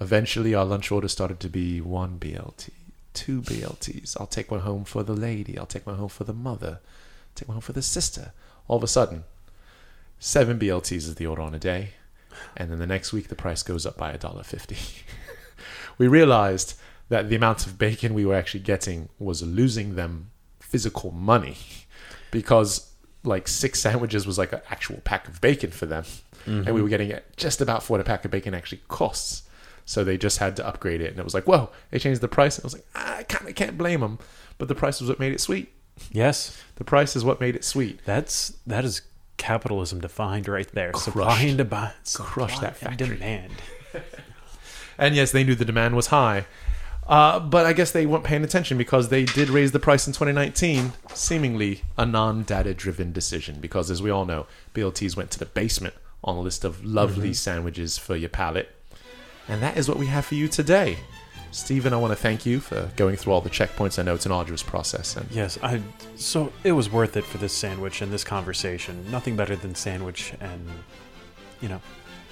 Eventually, 0.00 0.54
our 0.54 0.64
lunch 0.64 0.90
order 0.90 1.08
started 1.08 1.38
to 1.40 1.48
be 1.48 1.80
one 1.80 2.18
BLT, 2.18 2.70
two 3.12 3.40
BLTs. 3.42 4.16
I'll 4.18 4.26
take 4.26 4.50
one 4.50 4.60
home 4.60 4.84
for 4.84 5.02
the 5.02 5.14
lady. 5.14 5.56
I'll 5.58 5.66
take 5.66 5.86
one 5.86 5.96
home 5.96 6.08
for 6.08 6.24
the 6.24 6.32
mother. 6.32 6.80
Take 7.34 7.48
one 7.48 7.54
home 7.56 7.62
for 7.62 7.72
the 7.72 7.82
sister. 7.82 8.32
All 8.68 8.76
of 8.76 8.82
a 8.82 8.88
sudden, 8.88 9.24
seven 10.18 10.58
BLTs 10.58 10.92
is 10.92 11.14
the 11.16 11.26
order 11.26 11.42
on 11.42 11.54
a 11.54 11.58
day, 11.58 11.90
and 12.56 12.70
then 12.70 12.78
the 12.78 12.86
next 12.86 13.12
week 13.12 13.28
the 13.28 13.34
price 13.34 13.62
goes 13.62 13.84
up 13.86 13.96
by 13.96 14.10
a 14.12 14.18
dollar 14.18 14.42
fifty. 14.42 14.76
we 15.98 16.08
realized 16.08 16.74
that 17.08 17.28
the 17.28 17.36
amount 17.36 17.66
of 17.66 17.78
bacon 17.78 18.14
we 18.14 18.24
were 18.24 18.34
actually 18.34 18.60
getting 18.60 19.08
was 19.18 19.42
losing 19.42 19.94
them 19.94 20.30
physical 20.60 21.10
money 21.10 21.56
because 22.30 22.90
like 23.22 23.46
six 23.48 23.80
sandwiches 23.80 24.26
was 24.26 24.38
like 24.38 24.52
an 24.52 24.60
actual 24.70 24.96
pack 25.04 25.28
of 25.28 25.40
bacon 25.40 25.70
for 25.70 25.86
them 25.86 26.04
Mhm. 26.46 26.66
and 26.66 26.74
we 26.74 26.82
were 26.82 26.90
getting 26.90 27.08
it 27.10 27.24
just 27.38 27.62
about 27.62 27.82
for 27.82 27.92
what 27.94 28.00
a 28.02 28.04
pack 28.04 28.22
of 28.26 28.30
bacon 28.30 28.54
actually 28.54 28.82
costs 28.88 29.44
so 29.86 30.04
they 30.04 30.18
just 30.18 30.36
had 30.38 30.56
to 30.56 30.66
upgrade 30.66 31.00
it 31.00 31.08
and 31.10 31.18
it 31.18 31.24
was 31.24 31.32
like 31.32 31.46
whoa 31.46 31.70
they 31.90 31.98
changed 31.98 32.20
the 32.20 32.28
price 32.28 32.58
and 32.58 32.64
i 32.64 32.66
was 32.66 32.74
like 32.74 32.86
"Ah, 32.94 33.16
i 33.18 33.22
kind 33.22 33.48
of 33.48 33.54
can't 33.54 33.78
blame 33.78 34.00
them 34.00 34.18
but 34.58 34.68
the 34.68 34.74
price 34.74 35.00
was 35.00 35.08
what 35.08 35.18
made 35.18 35.32
it 35.32 35.40
sweet 35.40 35.72
Yes. 36.12 36.62
the 36.76 36.84
price 36.84 37.16
is 37.16 37.24
what 37.24 37.40
made 37.40 37.54
it 37.56 37.64
sweet 37.64 38.00
That's 38.04 38.56
that 38.66 38.84
is 38.84 39.02
capitalism 39.36 40.00
defined 40.00 40.48
right 40.48 40.70
there. 40.72 40.92
Crushed. 40.92 41.04
Supply 41.04 41.40
and 41.42 41.58
demand. 41.58 41.92
Crush 42.14 42.58
that 42.60 42.68
and 42.82 42.98
factory. 42.98 43.16
demand. 43.16 43.52
And 44.96 45.16
yes, 45.16 45.32
they 45.32 45.42
knew 45.42 45.54
the 45.56 45.64
demand 45.64 45.96
was 45.96 46.06
high. 46.08 46.46
Uh, 47.06 47.40
but 47.40 47.66
I 47.66 47.72
guess 47.72 47.90
they 47.90 48.06
weren't 48.06 48.24
paying 48.24 48.44
attention 48.44 48.78
because 48.78 49.08
they 49.08 49.24
did 49.24 49.50
raise 49.50 49.72
the 49.72 49.80
price 49.80 50.06
in 50.06 50.12
2019, 50.12 50.92
seemingly 51.12 51.82
a 51.98 52.06
non 52.06 52.44
data 52.44 52.72
driven 52.74 53.12
decision. 53.12 53.56
Because 53.60 53.90
as 53.90 54.00
we 54.00 54.10
all 54.10 54.24
know, 54.24 54.46
BLTs 54.72 55.16
went 55.16 55.30
to 55.32 55.38
the 55.38 55.46
basement 55.46 55.94
on 56.22 56.36
a 56.36 56.40
list 56.40 56.64
of 56.64 56.84
lovely 56.84 57.30
Mhm. 57.30 57.36
sandwiches 57.36 57.98
for 57.98 58.14
your 58.16 58.28
palate. 58.30 58.70
And 59.48 59.60
that 59.62 59.76
is 59.76 59.88
what 59.88 59.98
we 59.98 60.06
have 60.06 60.24
for 60.24 60.36
you 60.36 60.46
today. 60.48 60.98
Stephen, 61.54 61.94
I 61.94 61.96
want 61.98 62.10
to 62.10 62.16
thank 62.16 62.44
you 62.44 62.58
for 62.58 62.90
going 62.96 63.14
through 63.14 63.32
all 63.32 63.40
the 63.40 63.48
checkpoints. 63.48 64.00
I 64.00 64.02
know 64.02 64.12
it's 64.12 64.26
an 64.26 64.32
arduous 64.32 64.62
process. 64.62 65.16
And 65.16 65.30
Yes, 65.30 65.56
I. 65.62 65.80
So 66.16 66.52
it 66.64 66.72
was 66.72 66.90
worth 66.90 67.16
it 67.16 67.24
for 67.24 67.38
this 67.38 67.52
sandwich 67.52 68.02
and 68.02 68.10
this 68.10 68.24
conversation. 68.24 69.08
Nothing 69.08 69.36
better 69.36 69.54
than 69.54 69.72
sandwich 69.76 70.34
and, 70.40 70.68
you 71.60 71.68
know, 71.68 71.80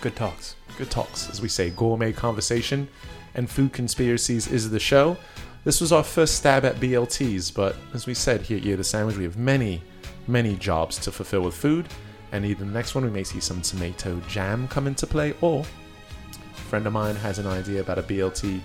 good 0.00 0.16
talks. 0.16 0.56
good 0.76 0.90
talks, 0.90 1.30
as 1.30 1.40
we 1.40 1.46
say, 1.46 1.70
gourmet 1.70 2.12
conversation 2.12 2.88
and 3.36 3.48
food 3.48 3.72
conspiracies 3.72 4.48
is 4.48 4.70
the 4.70 4.80
show. 4.80 5.16
This 5.62 5.80
was 5.80 5.92
our 5.92 6.02
first 6.02 6.34
stab 6.34 6.64
at 6.64 6.76
BLTs, 6.80 7.54
but 7.54 7.76
as 7.94 8.08
we 8.08 8.14
said 8.14 8.40
here 8.42 8.56
at 8.56 8.64
Year 8.64 8.76
the 8.76 8.82
Sandwich, 8.82 9.16
we 9.16 9.22
have 9.22 9.36
many, 9.36 9.82
many 10.26 10.56
jobs 10.56 10.98
to 10.98 11.12
fulfill 11.12 11.42
with 11.42 11.54
food. 11.54 11.86
And 12.32 12.44
either 12.44 12.64
the 12.64 12.72
next 12.72 12.96
one 12.96 13.04
we 13.04 13.10
may 13.10 13.22
see 13.22 13.38
some 13.38 13.62
tomato 13.62 14.20
jam 14.26 14.66
come 14.66 14.88
into 14.88 15.06
play, 15.06 15.32
or 15.40 15.60
a 15.60 16.54
friend 16.54 16.88
of 16.88 16.92
mine 16.92 17.14
has 17.14 17.38
an 17.38 17.46
idea 17.46 17.80
about 17.80 17.98
a 17.98 18.02
BLT 18.02 18.60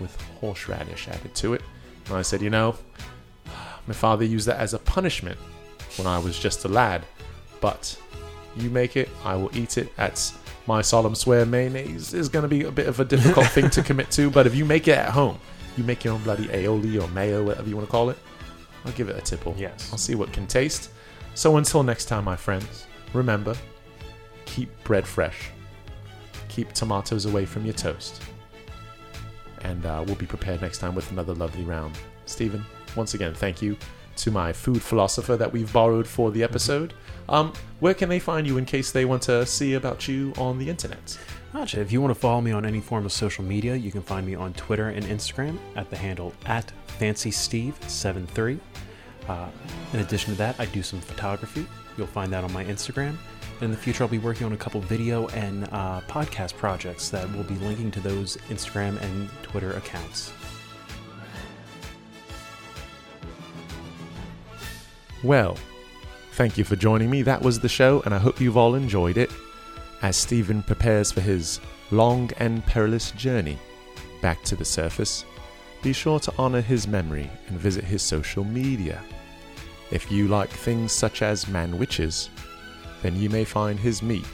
with 0.00 0.20
horseradish 0.40 1.08
added 1.08 1.34
to 1.36 1.54
it. 1.54 1.62
And 2.06 2.16
I 2.16 2.22
said, 2.22 2.42
you 2.42 2.50
know, 2.50 2.76
my 3.86 3.94
father 3.94 4.24
used 4.24 4.46
that 4.46 4.58
as 4.58 4.74
a 4.74 4.78
punishment 4.78 5.38
when 5.96 6.06
I 6.06 6.18
was 6.18 6.38
just 6.38 6.64
a 6.64 6.68
lad, 6.68 7.04
but 7.60 7.98
you 8.56 8.70
make 8.70 8.96
it, 8.96 9.08
I 9.24 9.36
will 9.36 9.56
eat 9.56 9.78
it. 9.78 9.94
That's 9.96 10.34
my 10.66 10.82
solemn 10.82 11.14
swear. 11.14 11.44
Mayonnaise 11.44 12.14
is 12.14 12.28
going 12.28 12.42
to 12.42 12.48
be 12.48 12.64
a 12.64 12.70
bit 12.70 12.86
of 12.86 13.00
a 13.00 13.04
difficult 13.04 13.46
thing 13.48 13.70
to 13.70 13.82
commit 13.82 14.10
to, 14.12 14.30
but 14.30 14.46
if 14.46 14.54
you 14.54 14.64
make 14.64 14.88
it 14.88 14.96
at 14.96 15.10
home, 15.10 15.38
you 15.76 15.84
make 15.84 16.04
your 16.04 16.14
own 16.14 16.22
bloody 16.22 16.46
aioli 16.46 17.02
or 17.02 17.08
mayo, 17.08 17.42
whatever 17.44 17.68
you 17.68 17.76
want 17.76 17.88
to 17.88 17.90
call 17.90 18.10
it, 18.10 18.18
I'll 18.84 18.92
give 18.92 19.08
it 19.08 19.16
a 19.16 19.20
tipple. 19.20 19.54
Yes. 19.58 19.90
I'll 19.92 19.98
see 19.98 20.14
what 20.14 20.32
can 20.32 20.46
taste. 20.46 20.90
So 21.34 21.56
until 21.56 21.82
next 21.82 22.04
time, 22.04 22.24
my 22.24 22.36
friends, 22.36 22.86
remember 23.12 23.56
keep 24.44 24.68
bread 24.84 25.06
fresh, 25.06 25.50
keep 26.48 26.72
tomatoes 26.72 27.26
away 27.26 27.44
from 27.44 27.64
your 27.64 27.74
toast, 27.74 28.22
and 29.64 29.84
uh, 29.86 30.04
we'll 30.06 30.16
be 30.16 30.26
prepared 30.26 30.62
next 30.62 30.78
time 30.78 30.94
with 30.94 31.10
another 31.10 31.34
lovely 31.34 31.64
round. 31.64 31.98
Stephen, 32.26 32.64
once 32.96 33.14
again, 33.14 33.34
thank 33.34 33.60
you 33.60 33.76
to 34.16 34.30
my 34.30 34.52
food 34.52 34.80
philosopher 34.80 35.36
that 35.36 35.52
we've 35.52 35.72
borrowed 35.72 36.06
for 36.06 36.30
the 36.30 36.42
episode. 36.42 36.94
Um, 37.28 37.52
where 37.80 37.94
can 37.94 38.08
they 38.08 38.18
find 38.18 38.46
you 38.46 38.58
in 38.58 38.64
case 38.64 38.92
they 38.92 39.04
want 39.04 39.22
to 39.22 39.44
see 39.46 39.74
about 39.74 40.06
you 40.06 40.32
on 40.38 40.58
the 40.58 40.68
internet? 40.68 41.18
Gotcha. 41.52 41.80
If 41.80 41.92
you 41.92 42.00
want 42.00 42.12
to 42.12 42.18
follow 42.18 42.40
me 42.40 42.52
on 42.52 42.64
any 42.64 42.80
form 42.80 43.06
of 43.06 43.12
social 43.12 43.44
media, 43.44 43.74
you 43.74 43.90
can 43.90 44.02
find 44.02 44.26
me 44.26 44.34
on 44.34 44.52
Twitter 44.54 44.88
and 44.88 45.04
Instagram 45.06 45.58
at 45.76 45.88
the 45.90 45.96
handle 45.96 46.32
at 46.46 46.72
FancySteve73. 46.98 48.58
Uh, 49.28 49.48
in 49.92 50.00
addition 50.00 50.32
to 50.32 50.38
that, 50.38 50.58
I 50.58 50.66
do 50.66 50.82
some 50.82 51.00
photography. 51.00 51.66
You'll 51.96 52.06
find 52.06 52.32
that 52.32 52.44
on 52.44 52.52
my 52.52 52.64
Instagram. 52.64 53.16
In 53.60 53.70
the 53.70 53.76
future, 53.76 54.02
I'll 54.02 54.10
be 54.10 54.18
working 54.18 54.46
on 54.46 54.52
a 54.52 54.56
couple 54.56 54.80
video 54.80 55.28
and 55.28 55.64
uh, 55.70 56.00
podcast 56.02 56.56
projects 56.56 57.08
that 57.10 57.30
will 57.34 57.44
be 57.44 57.54
linking 57.54 57.90
to 57.92 58.00
those 58.00 58.36
Instagram 58.48 59.00
and 59.00 59.30
Twitter 59.42 59.72
accounts. 59.72 60.32
Well, 65.22 65.56
thank 66.32 66.58
you 66.58 66.64
for 66.64 66.76
joining 66.76 67.10
me. 67.10 67.22
That 67.22 67.40
was 67.40 67.60
the 67.60 67.68
show, 67.68 68.02
and 68.04 68.12
I 68.12 68.18
hope 68.18 68.40
you've 68.40 68.56
all 68.56 68.74
enjoyed 68.74 69.16
it. 69.16 69.30
As 70.02 70.16
Stephen 70.16 70.62
prepares 70.62 71.12
for 71.12 71.20
his 71.20 71.60
long 71.90 72.30
and 72.38 72.66
perilous 72.66 73.12
journey 73.12 73.58
back 74.20 74.42
to 74.44 74.56
the 74.56 74.64
surface, 74.64 75.24
be 75.80 75.92
sure 75.92 76.18
to 76.20 76.34
honor 76.36 76.60
his 76.60 76.88
memory 76.88 77.30
and 77.48 77.58
visit 77.58 77.84
his 77.84 78.02
social 78.02 78.42
media. 78.42 79.00
If 79.90 80.10
you 80.10 80.28
like 80.28 80.50
things 80.50 80.92
such 80.92 81.22
as 81.22 81.46
man 81.46 81.78
witches, 81.78 82.28
then 83.04 83.20
you 83.20 83.28
may 83.28 83.44
find 83.44 83.78
his 83.78 84.02
meat 84.02 84.24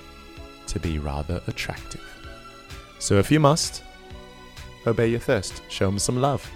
to 0.68 0.78
be 0.78 1.00
rather 1.00 1.42
attractive. 1.48 2.00
So 3.00 3.18
if 3.18 3.28
you 3.28 3.40
must, 3.40 3.82
obey 4.86 5.08
your 5.08 5.18
thirst, 5.18 5.60
show 5.68 5.88
him 5.88 5.98
some 5.98 6.20
love. 6.20 6.48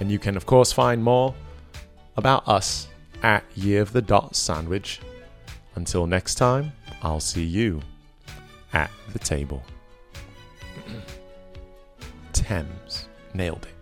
And 0.00 0.10
you 0.10 0.18
can, 0.18 0.34
of 0.34 0.46
course, 0.46 0.72
find 0.72 1.04
more 1.04 1.34
about 2.16 2.48
us 2.48 2.88
at 3.22 3.44
Year 3.54 3.82
of 3.82 3.92
the 3.92 4.00
Dot 4.00 4.34
Sandwich. 4.34 5.00
Until 5.74 6.06
next 6.06 6.36
time, 6.36 6.72
I'll 7.02 7.20
see 7.20 7.44
you 7.44 7.82
at 8.72 8.90
the 9.12 9.18
table. 9.18 9.62
Thames 12.32 13.08
nailed 13.34 13.66
it. 13.66 13.79